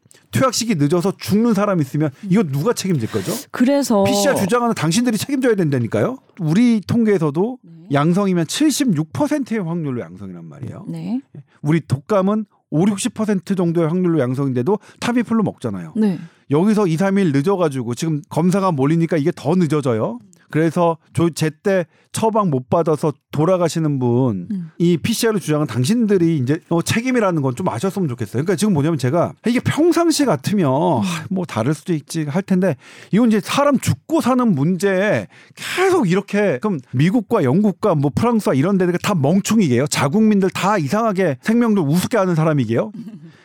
시기 0.51 0.76
늦어서 0.76 1.13
죽는 1.17 1.53
사람 1.53 1.80
있으면 1.82 2.11
이거 2.30 2.43
누가 2.43 2.74
책임질 2.74 3.11
거죠? 3.11 3.32
그래서 3.51 4.03
PCR 4.03 4.36
주장하는 4.36 4.76
당신들이 4.76 5.17
책임져야 5.17 5.55
된다니까요. 5.55 6.17
우리 6.39 6.82
통계에서도 6.82 7.57
네. 7.61 7.72
양성이면 7.91 8.45
76%의 8.45 9.59
확률로 9.59 10.01
양성이란 10.01 10.45
말이에요. 10.45 10.86
네. 10.88 11.22
우리 11.61 11.82
독감은 11.86 12.45
5, 12.72 12.86
60% 12.86 13.57
정도의 13.57 13.88
확률로 13.88 14.20
양성인데도 14.20 14.78
타미플루 14.99 15.43
먹잖아요. 15.43 15.93
네. 15.95 16.20
여기서 16.51 16.88
2, 16.88 16.97
3일 16.97 17.34
늦어가지고 17.34 17.95
지금 17.95 18.22
검사가 18.30 18.72
몰리니까 18.72 19.17
이게 19.17 19.32
더 19.36 19.55
늦어져요. 19.55 20.20
그래서 20.52 20.97
조- 21.14 21.30
제때 21.30 21.86
처방 22.12 22.50
못 22.50 22.70
받아서 22.72 23.14
돌아가시는 23.32 24.00
분, 24.00 24.47
음. 24.50 24.72
이 24.80 24.97
PCR을 24.97 25.39
주장은 25.39 25.68
당신들이 25.68 26.38
이제 26.39 26.60
어, 26.70 26.82
책임이라는 26.82 27.41
건 27.43 27.54
좀 27.56 27.68
아셨으면 27.70 28.08
좋겠어요. 28.10 28.34
그러니까 28.43 28.56
지금 28.56 28.74
뭐냐면 28.74 28.97
제가 28.97 29.34
이게 29.47 29.60
평상시 29.60 30.26
같으면 30.26 30.72
하, 31.04 31.26
뭐 31.30 31.45
다를 31.45 31.74
수도 31.74 31.93
있지 31.93 32.24
할 32.24 32.41
텐데 32.41 32.78
이건 33.12 33.28
이제 33.30 33.39
사람 33.39 33.78
죽고 33.80 34.22
사는 34.22 34.56
문제에 34.56 35.28
계속 35.56 36.10
이렇게 36.10 36.58
그럼 36.60 36.80
미국과 36.93 37.43
영국과 37.43 37.93
뭐 37.95 38.12
프랑스와 38.16 38.56
이런 38.56 38.78
데가 38.78 38.97
다 39.04 39.14
멍충이게요. 39.14 39.88
자국민들 39.88 40.50
다 40.50 40.78
이상하게 40.78 41.38
생명들 41.41 41.84
우습게 41.84 42.18
하는 42.18 42.34
사람이게요. 42.36 42.91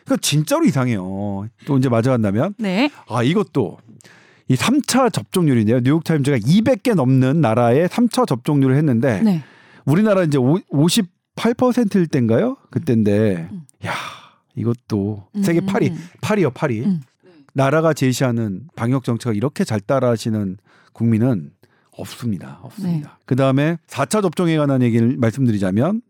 그 0.06 0.16
진짜로 0.18 0.64
이상해요. 0.64 1.46
또 1.66 1.76
이제 1.78 1.88
맞아간다면 1.88 2.54
네. 2.58 2.90
아 3.08 3.22
이것도 3.22 3.78
이 4.48 4.56
3차 4.56 5.12
접종률인데요. 5.12 5.80
뉴욕 5.80 6.04
타임즈가 6.04 6.38
200개 6.38 6.94
넘는 6.94 7.40
나라의 7.40 7.88
3차 7.88 8.26
접종률을 8.26 8.76
했는데 8.76 9.22
네. 9.22 9.44
우리나라 9.86 10.22
이제 10.22 10.38
58%일 10.38 12.06
때인가요? 12.06 12.56
그때인데 12.70 13.48
음. 13.50 13.62
야 13.86 13.92
이것도 14.54 15.28
세계 15.42 15.60
음. 15.60 15.66
8위 15.66 15.94
8위요 16.20 16.52
8위 16.52 16.84
음. 16.84 17.00
나라가 17.54 17.94
제시하는 17.94 18.68
방역 18.76 19.04
정책을 19.04 19.36
이렇게 19.36 19.64
잘 19.64 19.80
따라하시는 19.80 20.58
국민은 20.92 21.52
없습니다. 21.96 22.58
없습니다. 22.62 23.08
네. 23.08 23.14
그 23.24 23.36
다음에 23.36 23.78
4차 23.86 24.20
접종에 24.22 24.56
관한 24.56 24.82
얘기를 24.82 25.16
말씀드리자면 25.16 26.02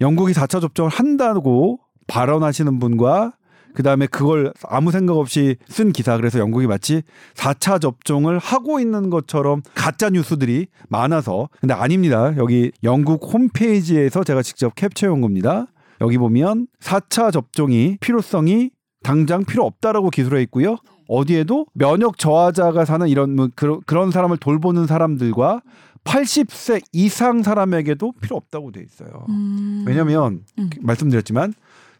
영국이 0.00 0.32
4차 0.32 0.60
접종을 0.60 0.90
한다고 0.90 1.80
발언하시는 2.06 2.78
분과 2.78 3.34
그 3.74 3.82
다음에 3.82 4.06
그걸 4.06 4.52
아무 4.68 4.90
생각 4.90 5.16
없이 5.16 5.56
쓴 5.68 5.92
기사 5.92 6.16
그래서 6.16 6.38
영국이 6.38 6.66
마치 6.66 7.02
4차 7.34 7.80
접종을 7.80 8.38
하고 8.38 8.80
있는 8.80 9.10
것처럼 9.10 9.62
가짜 9.74 10.10
뉴스들이 10.10 10.68
많아서 10.88 11.48
근데 11.60 11.74
아닙니다. 11.74 12.34
여기 12.36 12.70
영국 12.82 13.32
홈페이지에서 13.32 14.24
제가 14.24 14.42
직접 14.42 14.74
캡처해 14.74 15.12
온 15.12 15.20
겁니다. 15.20 15.66
여기 16.00 16.18
보면 16.18 16.68
4차 16.80 17.32
접종이 17.32 17.98
필요성이 18.00 18.70
당장 19.02 19.44
필요 19.44 19.64
없다라고 19.64 20.10
기술해 20.10 20.42
있고요. 20.42 20.76
어디에도 21.08 21.66
면역 21.74 22.18
저하자가 22.18 22.84
사는 22.84 23.06
이런 23.08 23.36
뭐 23.36 23.48
그런 23.54 23.80
그런 23.86 24.10
사람을 24.10 24.38
돌보는 24.38 24.86
사람들과 24.86 25.60
80세 26.04 26.82
이상 26.92 27.42
사람에게도 27.42 28.12
필요 28.20 28.36
없다고 28.36 28.72
돼 28.72 28.82
있어요. 28.82 29.26
음. 29.28 29.84
왜냐면 29.86 30.44
음. 30.58 30.70
말씀드렸지만 30.80 31.54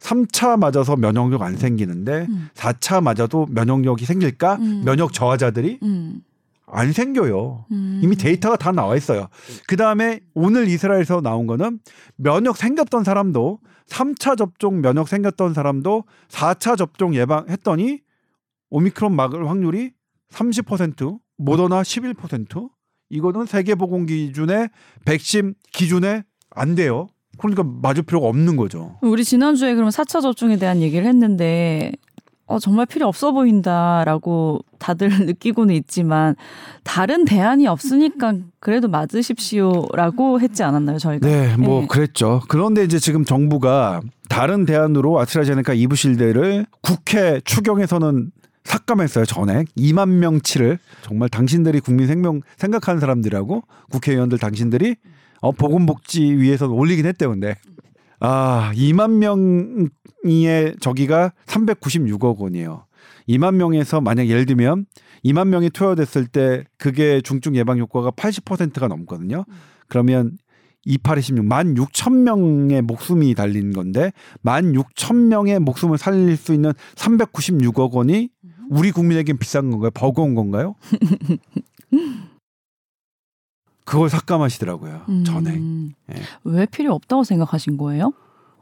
3차 0.04 0.58
맞아서 0.58 0.96
면역력 0.96 1.40
안 1.40 1.56
생기는데 1.56 2.26
음. 2.28 2.50
4차 2.54 3.02
맞아도 3.02 3.46
면역력이 3.50 4.04
생길까? 4.04 4.56
음. 4.56 4.82
면역 4.84 5.14
저하자들이 5.14 5.78
음. 5.82 6.20
안 6.66 6.92
생겨요. 6.92 7.64
음. 7.70 8.00
이미 8.02 8.14
데이터가 8.16 8.56
다 8.56 8.70
나와 8.70 8.96
있어요. 8.96 9.28
그 9.66 9.76
다음에 9.76 10.20
오늘 10.34 10.68
이스라엘에서 10.68 11.22
나온 11.22 11.46
거는 11.46 11.80
면역 12.16 12.58
생겼던 12.58 13.02
사람도 13.04 13.60
3차 13.86 14.36
접종 14.36 14.82
면역 14.82 15.08
생겼던 15.08 15.54
사람도 15.54 16.04
4차 16.28 16.76
접종 16.76 17.14
예방했더니 17.14 18.00
오미크론 18.70 19.14
막을 19.16 19.48
확률이 19.48 19.92
30% 20.30 21.18
모더나 21.38 21.82
11% 21.82 22.68
이거는 23.08 23.46
세계보건 23.46 24.06
기준의 24.06 24.68
백신 25.06 25.54
기준에 25.72 26.24
안 26.50 26.74
돼요. 26.74 27.08
그러니까 27.38 27.64
맞을 27.82 28.02
필요가 28.02 28.28
없는 28.28 28.56
거죠. 28.56 28.96
우리 29.00 29.24
지난주에 29.24 29.74
그럼 29.74 29.90
4차 29.90 30.22
접종에 30.22 30.56
대한 30.56 30.80
얘기를 30.80 31.06
했는데 31.06 31.92
어, 32.46 32.58
정말 32.58 32.84
필요 32.86 33.06
없어 33.06 33.32
보인다라고 33.32 34.60
다들 34.78 35.08
느끼고는 35.26 35.74
있지만 35.76 36.36
다른 36.82 37.24
대안이 37.24 37.66
없으니까 37.66 38.34
그래도 38.60 38.88
맞으십시오라고 38.88 40.40
했지 40.40 40.62
않았나요 40.62 40.98
저희가? 40.98 41.26
네, 41.26 41.56
뭐 41.56 41.80
네. 41.80 41.86
그랬죠. 41.86 42.42
그런데 42.48 42.84
이제 42.84 42.98
지금 42.98 43.24
정부가 43.24 44.00
다른 44.28 44.66
대안으로 44.66 45.18
아스트라제네카 45.20 45.74
이브실드를 45.74 46.66
국회 46.82 47.40
추경에서는 47.44 48.30
삭감했어요. 48.64 49.26
전액 49.26 49.68
2만 49.76 50.08
명치를 50.08 50.78
정말 51.02 51.28
당신들이 51.28 51.80
국민 51.80 52.06
생명 52.06 52.40
생각하는 52.56 53.00
사람들이라고 53.00 53.62
국회의원들 53.90 54.38
당신들이 54.38 54.96
어, 55.44 55.52
보건복지 55.52 56.22
위에서 56.22 56.68
올리긴 56.68 57.04
했대요. 57.04 57.28
근데 57.28 57.54
아 58.18 58.72
2만 58.74 59.18
명의 59.18 60.74
저기가 60.80 61.34
396억 61.44 62.38
원이에요. 62.38 62.86
2만 63.28 63.56
명에서 63.56 64.00
만약 64.00 64.26
예를 64.28 64.46
들면 64.46 64.86
2만 65.22 65.48
명이 65.48 65.68
투여됐을 65.68 66.28
때 66.28 66.64
그게 66.78 67.20
중증 67.20 67.56
예방 67.56 67.78
효과가 67.78 68.12
80%가 68.12 68.88
넘거든요. 68.88 69.44
그러면 69.88 70.38
2826, 70.86 71.44
1만 71.44 71.76
6천 71.76 72.22
명의 72.22 72.80
목숨이 72.80 73.34
달린 73.34 73.74
건데 73.74 74.12
1만 74.44 74.74
6천 74.74 75.26
명의 75.26 75.60
목숨을 75.60 75.98
살릴 75.98 76.38
수 76.38 76.54
있는 76.54 76.72
396억 76.94 77.92
원이 77.92 78.30
우리 78.70 78.92
국민에겐 78.92 79.36
비싼 79.36 79.70
건가요? 79.70 79.90
버거운 79.90 80.34
건가요? 80.34 80.74
그걸 83.84 84.08
삭감하시더라고요. 84.08 85.02
음. 85.08 85.24
전액. 85.24 85.54
예. 86.16 86.22
왜 86.44 86.66
필요 86.66 86.94
없다고 86.94 87.24
생각하신 87.24 87.76
거예요? 87.76 88.12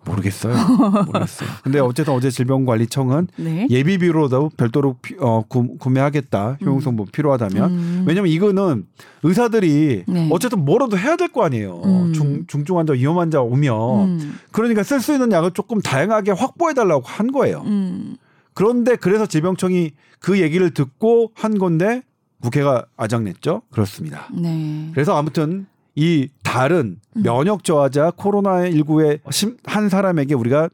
모르겠어요. 0.05 0.53
모르겠어요. 1.07 1.49
근데 1.63 1.79
어쨌든 1.79 2.13
어제 2.13 2.29
질병관리청은 2.29 3.29
네. 3.37 3.69
예비비로도 3.71 4.51
별도로 4.57 4.97
피- 5.01 5.15
어, 5.21 5.45
구, 5.47 5.77
구매하겠다. 5.79 6.59
효용성 6.61 6.97
뭐 6.97 7.07
필요하다면. 7.13 7.71
음. 7.71 8.05
왜냐면 8.05 8.29
이거는 8.33 8.85
의사들이 9.23 10.05
네. 10.09 10.29
어쨌든 10.33 10.65
뭐라도 10.65 10.99
해야 10.99 11.15
될 11.15 11.29
거 11.29 11.45
아니에요. 11.45 11.83
음. 11.85 12.13
중, 12.13 12.45
중증 12.49 12.79
환자, 12.79 12.95
위험 12.95 13.17
환자 13.21 13.41
오면. 13.43 14.01
음. 14.21 14.39
그러니까 14.51 14.83
쓸 14.83 15.01
수 15.01 15.13
있는 15.13 15.31
약을 15.31 15.53
조금 15.53 15.81
다양하게 15.81 16.33
확보해 16.33 16.75
달라고 16.75 17.03
한 17.07 17.31
거예요. 17.31 17.63
음. 17.67 18.17
그런데 18.55 18.97
그래서 18.97 19.27
질병청이 19.27 19.93
그 20.19 20.41
얘기를 20.41 20.71
듣고 20.75 21.31
한 21.37 21.59
건데 21.59 22.03
국회가 22.43 22.85
아작냈죠. 22.97 23.63
그렇습니다. 23.71 24.29
네. 24.33 24.91
그래서 24.93 25.17
아무튼 25.17 25.67
이 25.95 26.29
다른 26.43 26.99
음. 27.17 27.23
면역 27.23 27.65
저하자 27.65 28.13
코로나 28.17 28.63
19의 28.63 29.21
한 29.65 29.89
사람에게 29.89 30.35
우리가 30.35 30.69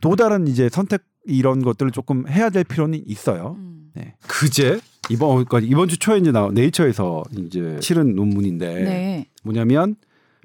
또 0.00 0.16
다른 0.16 0.48
이제 0.48 0.68
선택 0.68 1.02
이런 1.24 1.62
것들을 1.62 1.92
조금 1.92 2.28
해야 2.28 2.50
될 2.50 2.64
필요는 2.64 3.02
있어요. 3.06 3.56
음. 3.58 3.90
네. 3.94 4.14
그제 4.26 4.80
이번 5.10 5.44
그러니까 5.44 5.60
이번 5.60 5.88
주 5.88 5.98
초에 5.98 6.18
이제 6.18 6.32
나 6.32 6.48
네이처에서 6.52 7.24
이제 7.36 7.78
실은 7.80 8.16
논문인데 8.16 8.74
네. 8.74 9.26
뭐냐면 9.44 9.96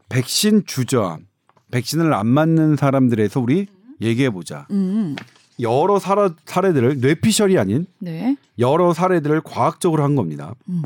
백신 0.09 0.65
주저함, 0.65 1.25
백신을 1.71 2.13
안 2.13 2.28
맞는 2.28 2.75
사람들에서 2.75 3.39
우리 3.39 3.67
얘기해 4.01 4.30
보자. 4.30 4.67
음. 4.71 5.15
여러 5.60 5.99
사례, 5.99 6.30
사례들을 6.45 6.99
뇌피셜이 6.99 7.58
아닌 7.58 7.86
네. 7.99 8.36
여러 8.60 8.93
사례들을 8.93 9.41
과학적으로 9.41 10.03
한 10.03 10.16
겁니다. 10.16 10.53
음. 10.70 10.84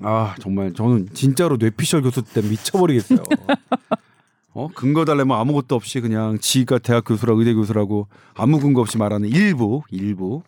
아 0.00 0.34
정말 0.40 0.72
저는 0.72 1.08
진짜로 1.12 1.56
뇌피셜 1.56 2.02
교수 2.02 2.22
때 2.22 2.40
미쳐버리겠어요. 2.40 3.18
어 4.54 4.68
근거 4.74 5.04
달래면 5.04 5.38
아무것도 5.38 5.74
없이 5.74 6.00
그냥 6.00 6.38
지가 6.38 6.78
대학 6.78 7.04
교수라고 7.04 7.40
의대 7.40 7.52
교수라고 7.54 8.08
아무 8.34 8.58
근거 8.60 8.80
없이 8.80 8.96
말하는 8.98 9.28
일부 9.28 9.82
일부 9.90 10.42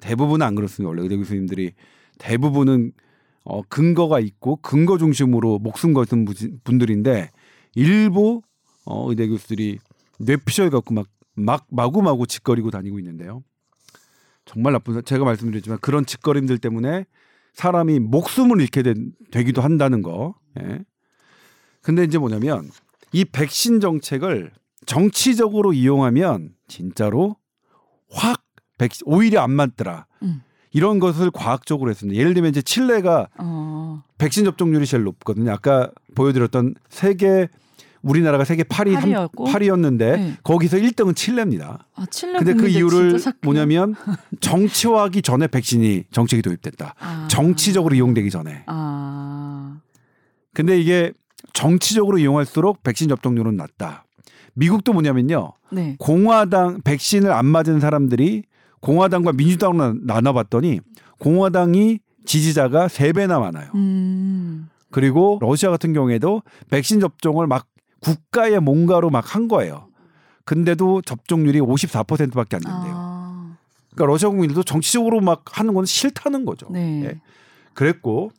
대부분은 0.00 0.44
안 0.46 0.54
그렇습니다. 0.54 0.88
원래 0.88 1.02
의대 1.02 1.16
교수님들이 1.16 1.72
대부분은 2.18 2.92
어 3.44 3.62
근거가 3.68 4.20
있고 4.20 4.56
근거 4.56 4.98
중심으로 4.98 5.58
목숨 5.60 5.92
걸던 5.94 6.24
분- 6.24 6.60
분들인데 6.64 7.30
일부 7.76 8.42
어 8.84 9.08
의대 9.08 9.26
교수들이 9.28 9.78
뇌피셜 10.18 10.70
갖고 10.70 10.94
막 10.94 11.06
막 11.36 11.66
마구마구 11.70 12.26
짓거리고 12.26 12.70
다니고 12.70 12.98
있는데요. 12.98 13.42
정말 14.44 14.72
나쁜 14.72 14.94
사- 14.94 15.02
제가 15.02 15.24
말씀드렸지만 15.24 15.78
그런 15.80 16.06
짓거림들 16.06 16.58
때문에 16.58 17.04
사람이 17.54 18.00
목숨을 18.00 18.60
잃게 18.60 18.82
된, 18.82 19.12
되기도 19.30 19.62
한다는 19.62 20.02
거. 20.02 20.34
예. 20.60 20.80
근데 21.82 22.04
이제 22.04 22.18
뭐냐면 22.18 22.70
이 23.12 23.24
백신 23.24 23.80
정책을 23.80 24.52
정치적으로 24.86 25.72
이용하면 25.72 26.50
진짜로 26.68 27.36
확 28.10 28.42
백신 28.78 29.04
오히려 29.06 29.40
안 29.40 29.50
맞더라. 29.52 30.06
음. 30.22 30.42
이런 30.72 30.98
것을 30.98 31.30
과학적으로 31.30 31.90
했습니다. 31.90 32.18
예를 32.18 32.34
들면 32.34 32.50
이제 32.50 32.60
칠레가 32.60 33.28
어. 33.38 34.02
백신 34.18 34.44
접종률이 34.44 34.84
제일 34.86 35.04
높거든요. 35.04 35.50
아까 35.52 35.90
보여드렸던 36.14 36.74
세계 36.90 37.48
우리나라가 38.06 38.44
세계 38.44 38.62
8위 38.62 38.94
팔이었고? 38.94 39.46
8위였는데 39.46 39.98
네. 39.98 40.36
거기서 40.44 40.76
1등은 40.78 41.16
칠레입니다. 41.16 41.86
아, 41.94 42.06
칠레 42.10 42.38
근데 42.38 42.54
그 42.54 42.68
이유를. 42.68 43.18
뭐냐면 43.42 43.94
정치화하기 44.40 45.22
전에 45.22 45.46
백신이 45.48 46.04
정책이 46.12 46.42
도입됐다. 46.42 46.94
아. 46.98 47.28
정치적으로 47.28 47.94
이용되기 47.94 48.30
전에. 48.30 48.62
아. 48.66 49.78
근데 50.54 50.78
이게 50.80 51.12
정치적으로 51.52 52.18
이용할수록 52.18 52.82
백신 52.82 53.08
접종률은 53.08 53.56
낮다. 53.56 54.04
미국도 54.54 54.92
뭐냐면요. 54.92 55.52
네. 55.72 55.96
공화당 55.98 56.80
백신을 56.82 57.30
안 57.32 57.44
맞은 57.46 57.80
사람들이 57.80 58.44
공화당과 58.80 59.32
민주당으로 59.32 59.92
나- 59.94 60.14
나눠봤더니 60.14 60.80
공화당이 61.18 61.98
지지자가 62.24 62.88
세배나 62.88 63.38
많아요. 63.40 63.70
음. 63.74 64.68
그리고 64.90 65.38
러시아 65.42 65.70
같은 65.70 65.92
경우에도 65.92 66.42
백신 66.70 67.00
접종을 67.00 67.46
막 67.46 67.66
국가의 68.00 68.60
뭔가로 68.60 69.10
막 69.10 69.34
한 69.34 69.48
거예요. 69.48 69.88
근데도 70.44 71.02
접종률이 71.02 71.60
54%밖에 71.60 72.56
안 72.56 72.62
된대요. 72.62 72.92
아. 72.94 73.56
그러니까 73.94 74.12
러시아 74.12 74.28
국민들도 74.28 74.62
정치적으로 74.62 75.20
막 75.20 75.42
하는 75.58 75.74
건 75.74 75.84
싫다는 75.86 76.44
거죠. 76.44 76.68
네. 76.70 77.04
예. 77.04 77.20
그랬고 77.74 78.30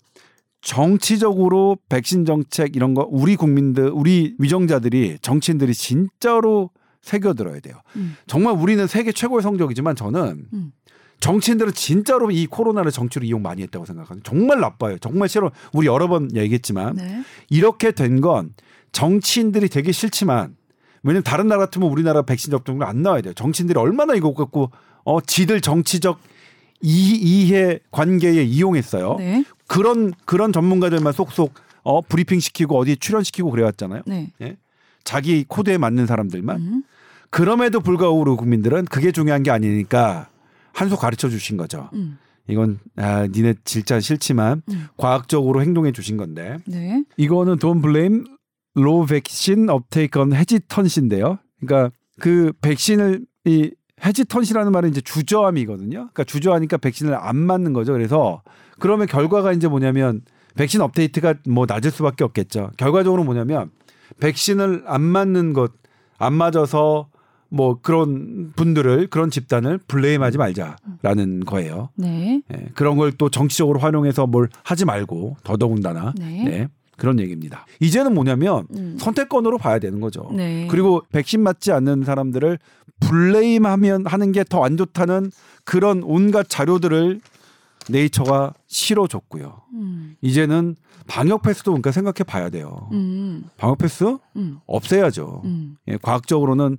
정치적으로 0.61 1.77
백신 1.89 2.25
정책 2.25 2.75
이런 2.75 2.93
거 2.93 3.07
우리 3.09 3.35
국민들 3.35 3.89
우리 3.89 4.35
위정자들이 4.37 5.17
정치인들이 5.21 5.73
진짜로 5.73 6.69
새겨들어야 7.01 7.59
돼요. 7.61 7.75
음. 7.95 8.15
정말 8.27 8.53
우리는 8.55 8.85
세계 8.87 9.11
최고의 9.11 9.41
성적이지만 9.41 9.95
저는 9.95 10.45
음. 10.53 10.71
정치인들은 11.19 11.73
진짜로 11.73 12.29
이 12.29 12.45
코로나를 12.45 12.91
정치로 12.91 13.25
이용 13.25 13.41
많이 13.41 13.63
했다고 13.63 13.85
생각하는 13.85 14.21
정말 14.23 14.59
나빠요. 14.59 14.97
정말 14.99 15.29
싫어. 15.29 15.51
우리 15.73 15.87
여러 15.87 16.07
번 16.07 16.29
얘기했지만 16.35 16.95
네. 16.95 17.23
이렇게 17.49 17.91
된 17.91 18.21
건 18.21 18.53
정치인들이 18.97 19.69
되게 19.69 19.91
싫지만 19.91 20.55
왜냐면 21.03 21.21
다른 21.21 21.47
나라 21.47 21.59
같으면 21.65 21.87
우리나라 21.87 22.23
백신 22.23 22.49
접종을 22.49 22.87
안 22.87 23.03
나와야 23.03 23.21
돼요. 23.21 23.35
정치인들이 23.35 23.77
얼마나 23.79 24.15
이거 24.15 24.33
갖고 24.33 24.71
어 25.05 25.21
지들 25.21 25.61
정치적 25.61 26.19
이, 26.81 27.13
이해 27.15 27.79
관계에 27.91 28.41
이용했어요. 28.41 29.17
네. 29.19 29.45
그런 29.67 30.13
그런 30.25 30.51
전문가들만 30.51 31.13
속속 31.13 31.53
어 31.83 32.01
브리핑 32.01 32.39
시키고 32.39 32.75
어디 32.75 32.97
출연시키고 32.97 33.51
그래왔잖아요. 33.51 34.01
네. 34.07 34.31
예? 34.41 34.57
자기 35.03 35.45
코드에 35.47 35.77
맞는 35.77 36.07
사람들만. 36.07 36.57
음. 36.57 36.83
그럼에도 37.29 37.79
불구하고 37.81 38.19
우리 38.19 38.35
국민들은 38.35 38.85
그게 38.85 39.11
중요한 39.11 39.43
게 39.43 39.51
아니니까 39.51 40.27
한 40.73 40.89
수 40.89 40.97
가르쳐 40.97 41.29
주신 41.29 41.55
거죠. 41.55 41.91
음. 41.93 42.17
이건 42.47 42.79
아 42.95 43.27
니네 43.27 43.55
진짜 43.63 43.99
싫지만 43.99 44.63
음. 44.71 44.87
과학적으로 44.97 45.61
행동해 45.61 45.91
주신 45.91 46.17
건데. 46.17 46.57
네. 46.65 47.03
이거는 47.15 47.57
돈 47.59 47.81
블레임 47.81 48.25
로 48.77 49.05
백신 49.05 49.69
업테이크 49.69 50.19
건 50.19 50.33
헤지턴시인데요. 50.33 51.39
그러니까 51.59 51.91
그 52.19 52.53
백신을 52.61 53.25
이 53.45 53.71
헤지턴시라는 54.05 54.71
말은 54.71 54.89
이제 54.89 55.01
주저함이거든요. 55.01 55.97
그러니까 55.97 56.23
주저하니까 56.23 56.77
백신을 56.77 57.15
안 57.15 57.35
맞는 57.35 57.73
거죠. 57.73 57.93
그래서 57.93 58.43
그러면 58.79 59.07
결과가 59.07 59.51
이제 59.53 59.67
뭐냐면 59.67 60.21
백신 60.55 60.81
업데이트가 60.81 61.35
뭐 61.47 61.65
낮을 61.67 61.89
수밖에 61.89 62.23
없겠죠. 62.23 62.71
결과적으로 62.77 63.23
뭐냐면 63.23 63.71
백신을 64.19 64.83
안 64.85 65.01
맞는 65.01 65.53
것, 65.53 65.71
안 66.19 66.33
맞아서 66.33 67.09
뭐 67.49 67.79
그런 67.81 68.51
분들을 68.55 69.07
그런 69.07 69.31
집단을 69.31 69.79
블레임하지 69.87 70.37
말자라는 70.37 71.45
거예요. 71.45 71.89
네. 71.95 72.41
네 72.49 72.69
그런 72.75 72.97
걸 72.97 73.11
또 73.17 73.29
정치적으로 73.29 73.79
활용해서 73.79 74.27
뭘 74.27 74.49
하지 74.63 74.85
말고 74.85 75.37
더더군다나 75.43 76.13
네. 76.17 76.43
네. 76.43 76.67
그런 76.97 77.19
얘기입니다. 77.19 77.65
이제는 77.79 78.13
뭐냐면 78.13 78.67
음. 78.75 78.97
선택권으로 78.99 79.57
봐야 79.57 79.79
되는 79.79 79.99
거죠. 80.01 80.29
네. 80.33 80.67
그리고 80.69 81.03
백신 81.11 81.41
맞지 81.41 81.71
않는 81.71 82.03
사람들을 82.03 82.59
블레임하면 82.99 84.05
하는 84.07 84.31
게 84.31 84.43
더 84.43 84.63
안 84.63 84.77
좋다는 84.77 85.31
그런 85.63 86.01
온갖 86.03 86.47
자료들을 86.49 87.21
네이처가 87.89 88.53
실어줬고요. 88.67 89.61
음. 89.73 90.15
이제는 90.21 90.75
방역 91.07 91.41
패스도 91.43 91.71
그러니까 91.71 91.91
생각해 91.91 92.23
봐야 92.25 92.49
돼요. 92.49 92.89
음. 92.91 93.45
방역 93.57 93.77
패스 93.77 94.17
음. 94.35 94.59
없애야죠. 94.65 95.41
음. 95.45 95.77
예, 95.87 95.97
과학적으로는 96.01 96.77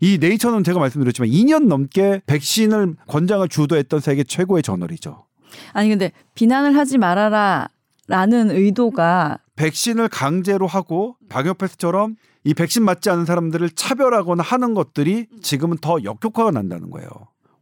이 0.00 0.18
네이처는 0.20 0.64
제가 0.64 0.78
말씀드렸지만 0.80 1.30
2년 1.30 1.66
넘게 1.68 2.22
백신을 2.26 2.96
권장을 3.06 3.46
주도했던 3.48 4.00
세계 4.00 4.24
최고의 4.24 4.62
저널이죠. 4.62 5.24
아니 5.72 5.88
근데 5.88 6.12
비난을 6.34 6.76
하지 6.76 6.98
말아라 6.98 7.68
라는 8.08 8.50
의도가 8.50 9.38
백신을 9.62 10.08
강제로 10.08 10.66
하고 10.66 11.16
방역 11.28 11.58
패스처럼 11.58 12.16
이 12.42 12.52
백신 12.52 12.84
맞지 12.84 13.10
않은 13.10 13.24
사람들을 13.24 13.70
차별하거나 13.70 14.42
하는 14.42 14.74
것들이 14.74 15.28
지금은 15.40 15.76
더 15.76 16.02
역효과가 16.02 16.50
난다는 16.50 16.90
거예요. 16.90 17.08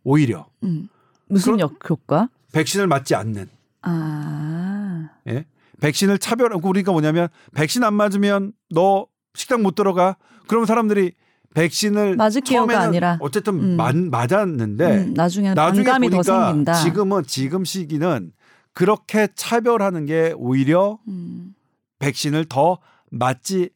오히려. 0.02 0.46
음. 0.62 0.88
무슨 1.28 1.60
역효과? 1.60 2.30
백신을 2.52 2.86
맞지 2.86 3.14
않는. 3.14 3.48
아. 3.82 5.10
예? 5.28 5.44
백신을 5.82 6.18
차별하고 6.18 6.70
우리가 6.70 6.90
뭐냐면 6.90 7.28
백신 7.54 7.84
안 7.84 7.92
맞으면 7.92 8.54
너 8.70 9.06
식당 9.34 9.62
못 9.62 9.74
들어가. 9.74 10.16
그럼 10.46 10.64
사람들이 10.64 11.12
백신을 11.52 12.16
맞을게요가 12.16 12.80
아니라 12.80 13.18
어쨌든 13.20 13.60
음. 13.60 13.76
맞, 13.76 13.94
맞았는데 13.94 14.96
음, 14.96 15.14
나중에는 15.14 15.54
나중에 15.54 15.84
반감이 15.84 16.08
더 16.08 16.22
생긴다. 16.22 16.74
지금은 16.74 17.24
지금 17.26 17.66
시기는 17.66 18.32
그렇게 18.72 19.28
차별하는 19.34 20.06
게 20.06 20.32
오히려 20.38 20.98
음. 21.06 21.54
백신을 22.00 22.46
더 22.46 22.78
맞지 23.10 23.70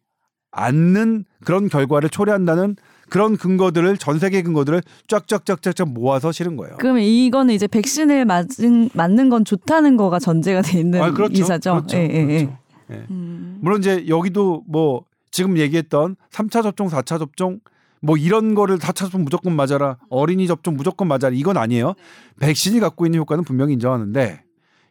않는 0.50 1.24
그런 1.44 1.68
결과를 1.68 2.08
초래한다는 2.10 2.76
그런 3.10 3.36
근거들을 3.36 3.96
전 3.98 4.18
세계 4.18 4.42
근거들을 4.42 4.82
쫙쫙쫙쫙쫙 5.08 5.88
모아서 5.92 6.32
실은 6.32 6.56
거예요. 6.56 6.76
그러면 6.78 7.02
이거는 7.02 7.54
이제 7.54 7.66
백신을 7.66 8.24
맞은 8.24 8.90
맞는 8.94 9.28
건 9.28 9.44
좋다는 9.44 9.96
거가 9.96 10.18
전제가 10.18 10.62
돼 10.62 10.80
있는 10.80 11.00
아, 11.02 11.12
그렇죠. 11.12 11.34
이사죠. 11.42 11.72
그렇죠. 11.74 11.96
예, 11.98 12.02
예, 12.02 12.14
예. 12.14 12.26
그렇죠. 12.46 12.58
예. 12.90 13.06
음. 13.10 13.58
물론 13.60 13.80
이제 13.80 14.06
여기도 14.08 14.64
뭐 14.66 15.04
지금 15.30 15.58
얘기했던 15.58 16.16
3차 16.32 16.62
접종, 16.62 16.88
4차 16.88 17.18
접종 17.18 17.60
뭐 18.00 18.16
이런 18.16 18.54
거를 18.54 18.78
4차 18.78 18.94
접종 18.94 19.24
무조건 19.24 19.54
맞아라. 19.54 19.98
어린이 20.08 20.46
접종 20.46 20.76
무조건 20.76 21.08
맞아라. 21.08 21.30
이건 21.32 21.56
아니에요. 21.56 21.94
백신이 22.40 22.80
갖고 22.80 23.06
있는 23.06 23.20
효과는 23.20 23.44
분명히 23.44 23.74
인정하는데 23.74 24.42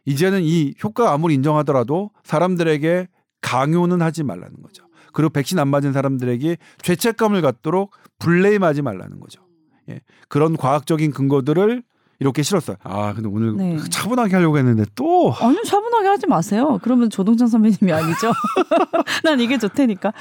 이제는 0.04 0.42
이 0.42 0.74
효과가 0.82 1.12
아무리 1.12 1.34
인정하더라도 1.34 2.10
사람들에게 2.24 3.08
강요는 3.44 4.00
하지 4.00 4.22
말라는 4.22 4.62
거죠. 4.62 4.86
그리고 5.12 5.30
백신 5.30 5.58
안 5.58 5.68
맞은 5.68 5.92
사람들에게 5.92 6.56
죄책감을 6.80 7.42
갖도록 7.42 7.92
블레임하지 8.18 8.80
말라는 8.80 9.20
거죠. 9.20 9.42
예. 9.90 10.00
그런 10.28 10.56
과학적인 10.56 11.12
근거들을 11.12 11.82
이렇게 12.20 12.42
실었어요. 12.42 12.78
아, 12.82 13.12
근데 13.12 13.28
오늘 13.28 13.54
네. 13.54 13.78
차분하게 13.90 14.34
하려고 14.34 14.56
했는데 14.56 14.84
또 14.94 15.34
아니 15.38 15.62
차분하게 15.62 16.08
하지 16.08 16.26
마세요. 16.26 16.78
그러면 16.82 17.10
조동찬 17.10 17.48
선배님이 17.48 17.92
아니죠. 17.92 18.32
난 19.22 19.38
이게 19.40 19.58
좋다니까. 19.58 20.12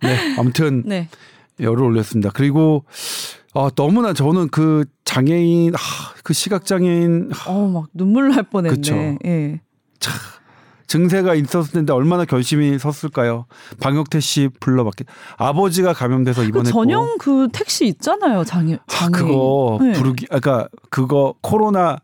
네. 0.00 0.08
네. 0.08 0.36
아무튼 0.38 0.82
네. 0.84 1.08
열을 1.60 1.84
올렸습니다. 1.84 2.30
그리고 2.34 2.84
아, 3.54 3.70
너무나 3.76 4.12
저는 4.12 4.48
그 4.48 4.86
장애인, 5.04 5.76
아, 5.76 5.78
그 6.24 6.32
시각 6.32 6.64
장애인, 6.64 7.30
어, 7.46 7.68
막 7.68 7.86
눈물 7.94 8.30
날 8.30 8.42
뻔했네. 8.42 8.74
그쵸. 8.74 8.94
예. 9.24 9.60
참 10.00 10.14
증세가 10.86 11.34
있었을 11.34 11.72
텐데 11.72 11.92
얼마나 11.92 12.24
결심이 12.24 12.78
섰을까요? 12.78 13.46
방역 13.80 14.10
택시 14.10 14.48
불러봤겠. 14.60 15.06
아버지가 15.36 15.92
감염돼서 15.92 16.42
입원했고. 16.44 16.78
그 16.78 16.84
전용 16.84 17.18
그 17.18 17.48
택시 17.52 17.86
있잖아요, 17.86 18.44
장애. 18.44 18.78
장애. 18.86 19.16
아, 19.16 19.18
그거 19.18 19.78
네. 19.80 19.92
부르기, 19.92 20.26
아까 20.30 20.40
그러니까 20.40 20.68
그거 20.90 21.34
코로나 21.40 21.98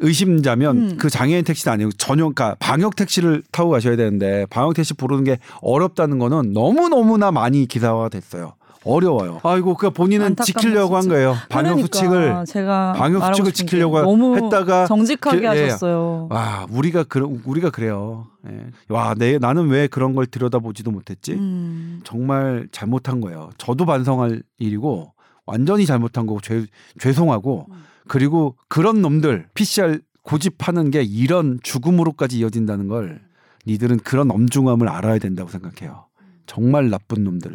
의심자면 0.00 0.76
음. 0.76 0.96
그 0.98 1.10
장애인 1.10 1.44
택시는 1.44 1.74
아니고 1.74 1.92
전용 1.92 2.32
가 2.32 2.56
방역 2.58 2.96
택시를 2.96 3.42
타고 3.52 3.70
가셔야 3.70 3.96
되는데 3.96 4.46
방역 4.46 4.74
택시 4.74 4.94
부르는 4.94 5.24
게 5.24 5.38
어렵다는 5.60 6.18
거는 6.18 6.52
너무 6.52 6.88
너무나 6.88 7.30
많이 7.30 7.66
기사화 7.66 8.08
됐어요. 8.08 8.54
어려워요. 8.84 9.40
아이고 9.42 9.74
그 9.74 9.90
본인은 9.90 10.36
지키려고 10.36 10.96
한 10.96 11.08
거예요. 11.08 11.36
방역 11.48 11.74
그러니까 11.76 11.86
수칙을 11.86 12.44
제가 12.46 12.92
방역 12.96 13.26
수칙을 13.26 13.52
지키려고 13.52 14.36
했다가 14.36 14.86
정직하게 14.86 15.40
그, 15.40 15.46
하셨어요. 15.46 16.28
예. 16.30 16.34
와 16.34 16.66
우리가 16.70 17.04
그 17.04 17.20
우리가 17.44 17.70
그래요. 17.70 18.26
예. 18.48 18.66
와 18.88 19.14
내 19.14 19.38
나는 19.38 19.68
왜 19.68 19.86
그런 19.86 20.14
걸 20.14 20.26
들여다보지도 20.26 20.90
못했지? 20.90 21.32
음. 21.32 22.00
정말 22.04 22.68
잘못한 22.72 23.20
거예요. 23.20 23.50
저도 23.58 23.84
반성할 23.84 24.42
일이고 24.58 25.12
완전히 25.44 25.84
잘못한 25.84 26.26
거고 26.26 26.40
죄, 26.40 26.64
죄송하고 26.98 27.66
음. 27.70 27.82
그리고 28.08 28.56
그런 28.68 29.02
놈들 29.02 29.48
PCR 29.54 30.00
고집하는 30.22 30.90
게 30.90 31.02
이런 31.02 31.58
죽음으로까지 31.62 32.38
이어진다는 32.38 32.88
걸 32.88 33.20
니들은 33.66 33.98
그런 33.98 34.30
엄중함을 34.30 34.88
알아야 34.88 35.18
된다고 35.18 35.50
생각해요. 35.50 36.06
정말 36.46 36.88
나쁜 36.90 37.24
놈들. 37.24 37.52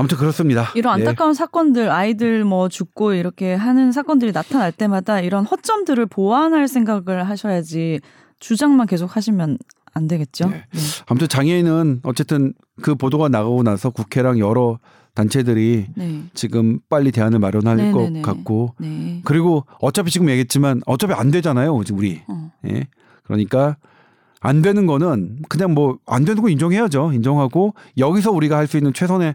아무튼 0.00 0.16
그렇습니다. 0.18 0.72
이런 0.74 0.96
네. 0.96 1.06
안타까운 1.06 1.32
네. 1.32 1.38
사건들 1.38 1.90
아이들 1.90 2.44
뭐 2.44 2.68
죽고 2.68 3.12
이렇게 3.12 3.54
하는 3.54 3.92
사건들이 3.92 4.32
나타날 4.32 4.72
때마다 4.72 5.20
이런 5.20 5.44
허점들을 5.44 6.06
보완할 6.06 6.68
생각을 6.68 7.28
하셔야지 7.28 8.00
주장만 8.38 8.86
계속 8.86 9.14
하시면 9.14 9.58
안 9.92 10.08
되겠죠. 10.08 10.48
네. 10.48 10.64
네. 10.72 10.80
아무튼 11.06 11.28
장애인은 11.28 12.00
어쨌든 12.04 12.54
그 12.80 12.94
보도가 12.94 13.28
나가고 13.28 13.62
나서 13.62 13.90
국회랑 13.90 14.38
여러 14.38 14.78
단체들이 15.14 15.86
네. 15.96 16.22
지금 16.32 16.78
빨리 16.88 17.12
대안을 17.12 17.38
마련할 17.38 17.76
네네네. 17.76 18.22
것 18.22 18.34
같고 18.34 18.74
네. 18.78 19.20
그리고 19.24 19.66
어차피 19.80 20.10
지금 20.10 20.28
얘기했지만 20.30 20.80
어차피 20.86 21.12
안 21.12 21.30
되잖아요. 21.30 21.82
지금 21.84 21.98
우리. 21.98 22.22
어. 22.26 22.50
예. 22.68 22.86
그러니까 23.24 23.76
안 24.40 24.62
되는 24.62 24.86
거는 24.86 25.40
그냥 25.48 25.74
뭐 25.74 25.98
안 26.06 26.24
되는 26.24 26.40
거 26.40 26.48
인정해야죠. 26.48 27.12
인정하고 27.12 27.74
여기서 27.98 28.30
우리가 28.30 28.56
할 28.56 28.66
수 28.66 28.78
있는 28.78 28.92
최선의 28.94 29.34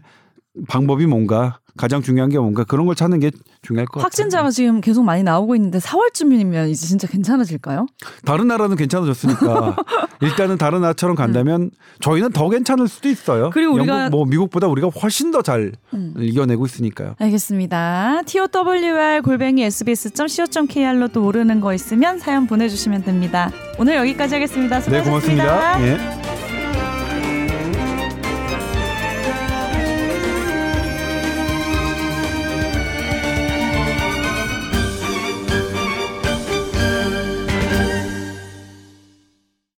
방법이 0.68 1.06
뭔가 1.06 1.58
가장 1.76 2.02
중요한 2.02 2.30
게 2.30 2.38
뭔가 2.38 2.64
그런 2.64 2.86
걸 2.86 2.94
찾는 2.94 3.20
게 3.20 3.30
중요할 3.62 3.86
것 3.86 3.94
같아요. 3.94 4.04
확진자가 4.04 4.50
지금 4.50 4.80
계속 4.80 5.04
많이 5.04 5.22
나오고 5.22 5.54
있는데 5.56 5.78
4월쯤이면 5.78 6.70
이제 6.70 6.86
진짜 6.86 7.06
괜찮아질까요? 7.06 7.86
다른 8.24 8.48
나라는 8.48 8.76
괜찮아졌으니까 8.76 9.76
일단은 10.22 10.56
다른 10.56 10.80
나라처럼 10.80 11.16
간다면 11.16 11.62
음. 11.62 11.70
저희는 12.00 12.32
더 12.32 12.48
괜찮을 12.48 12.88
수도 12.88 13.08
있어요. 13.08 13.50
그리고 13.52 13.74
우리가 13.74 14.08
뭐 14.08 14.24
미국보다 14.24 14.66
우리가 14.68 14.88
훨씬 14.88 15.30
더잘 15.30 15.72
음. 15.92 16.14
이겨내고 16.18 16.64
있으니까요. 16.64 17.14
알겠습니다. 17.18 18.22
TOWR 18.26 19.20
골뱅이 19.22 19.62
sbs.co.kr로 19.64 21.08
또 21.08 21.20
모르는 21.20 21.60
거 21.60 21.74
있으면 21.74 22.18
사연 22.18 22.46
보내주시면 22.46 23.04
됩니다. 23.04 23.50
오늘 23.78 23.96
여기까지 23.96 24.34
하겠습니다. 24.34 24.80
수고하셨습니다. 24.80 25.04
네, 25.04 25.10
고맙습니다. 25.10 26.42
예. 26.42 26.45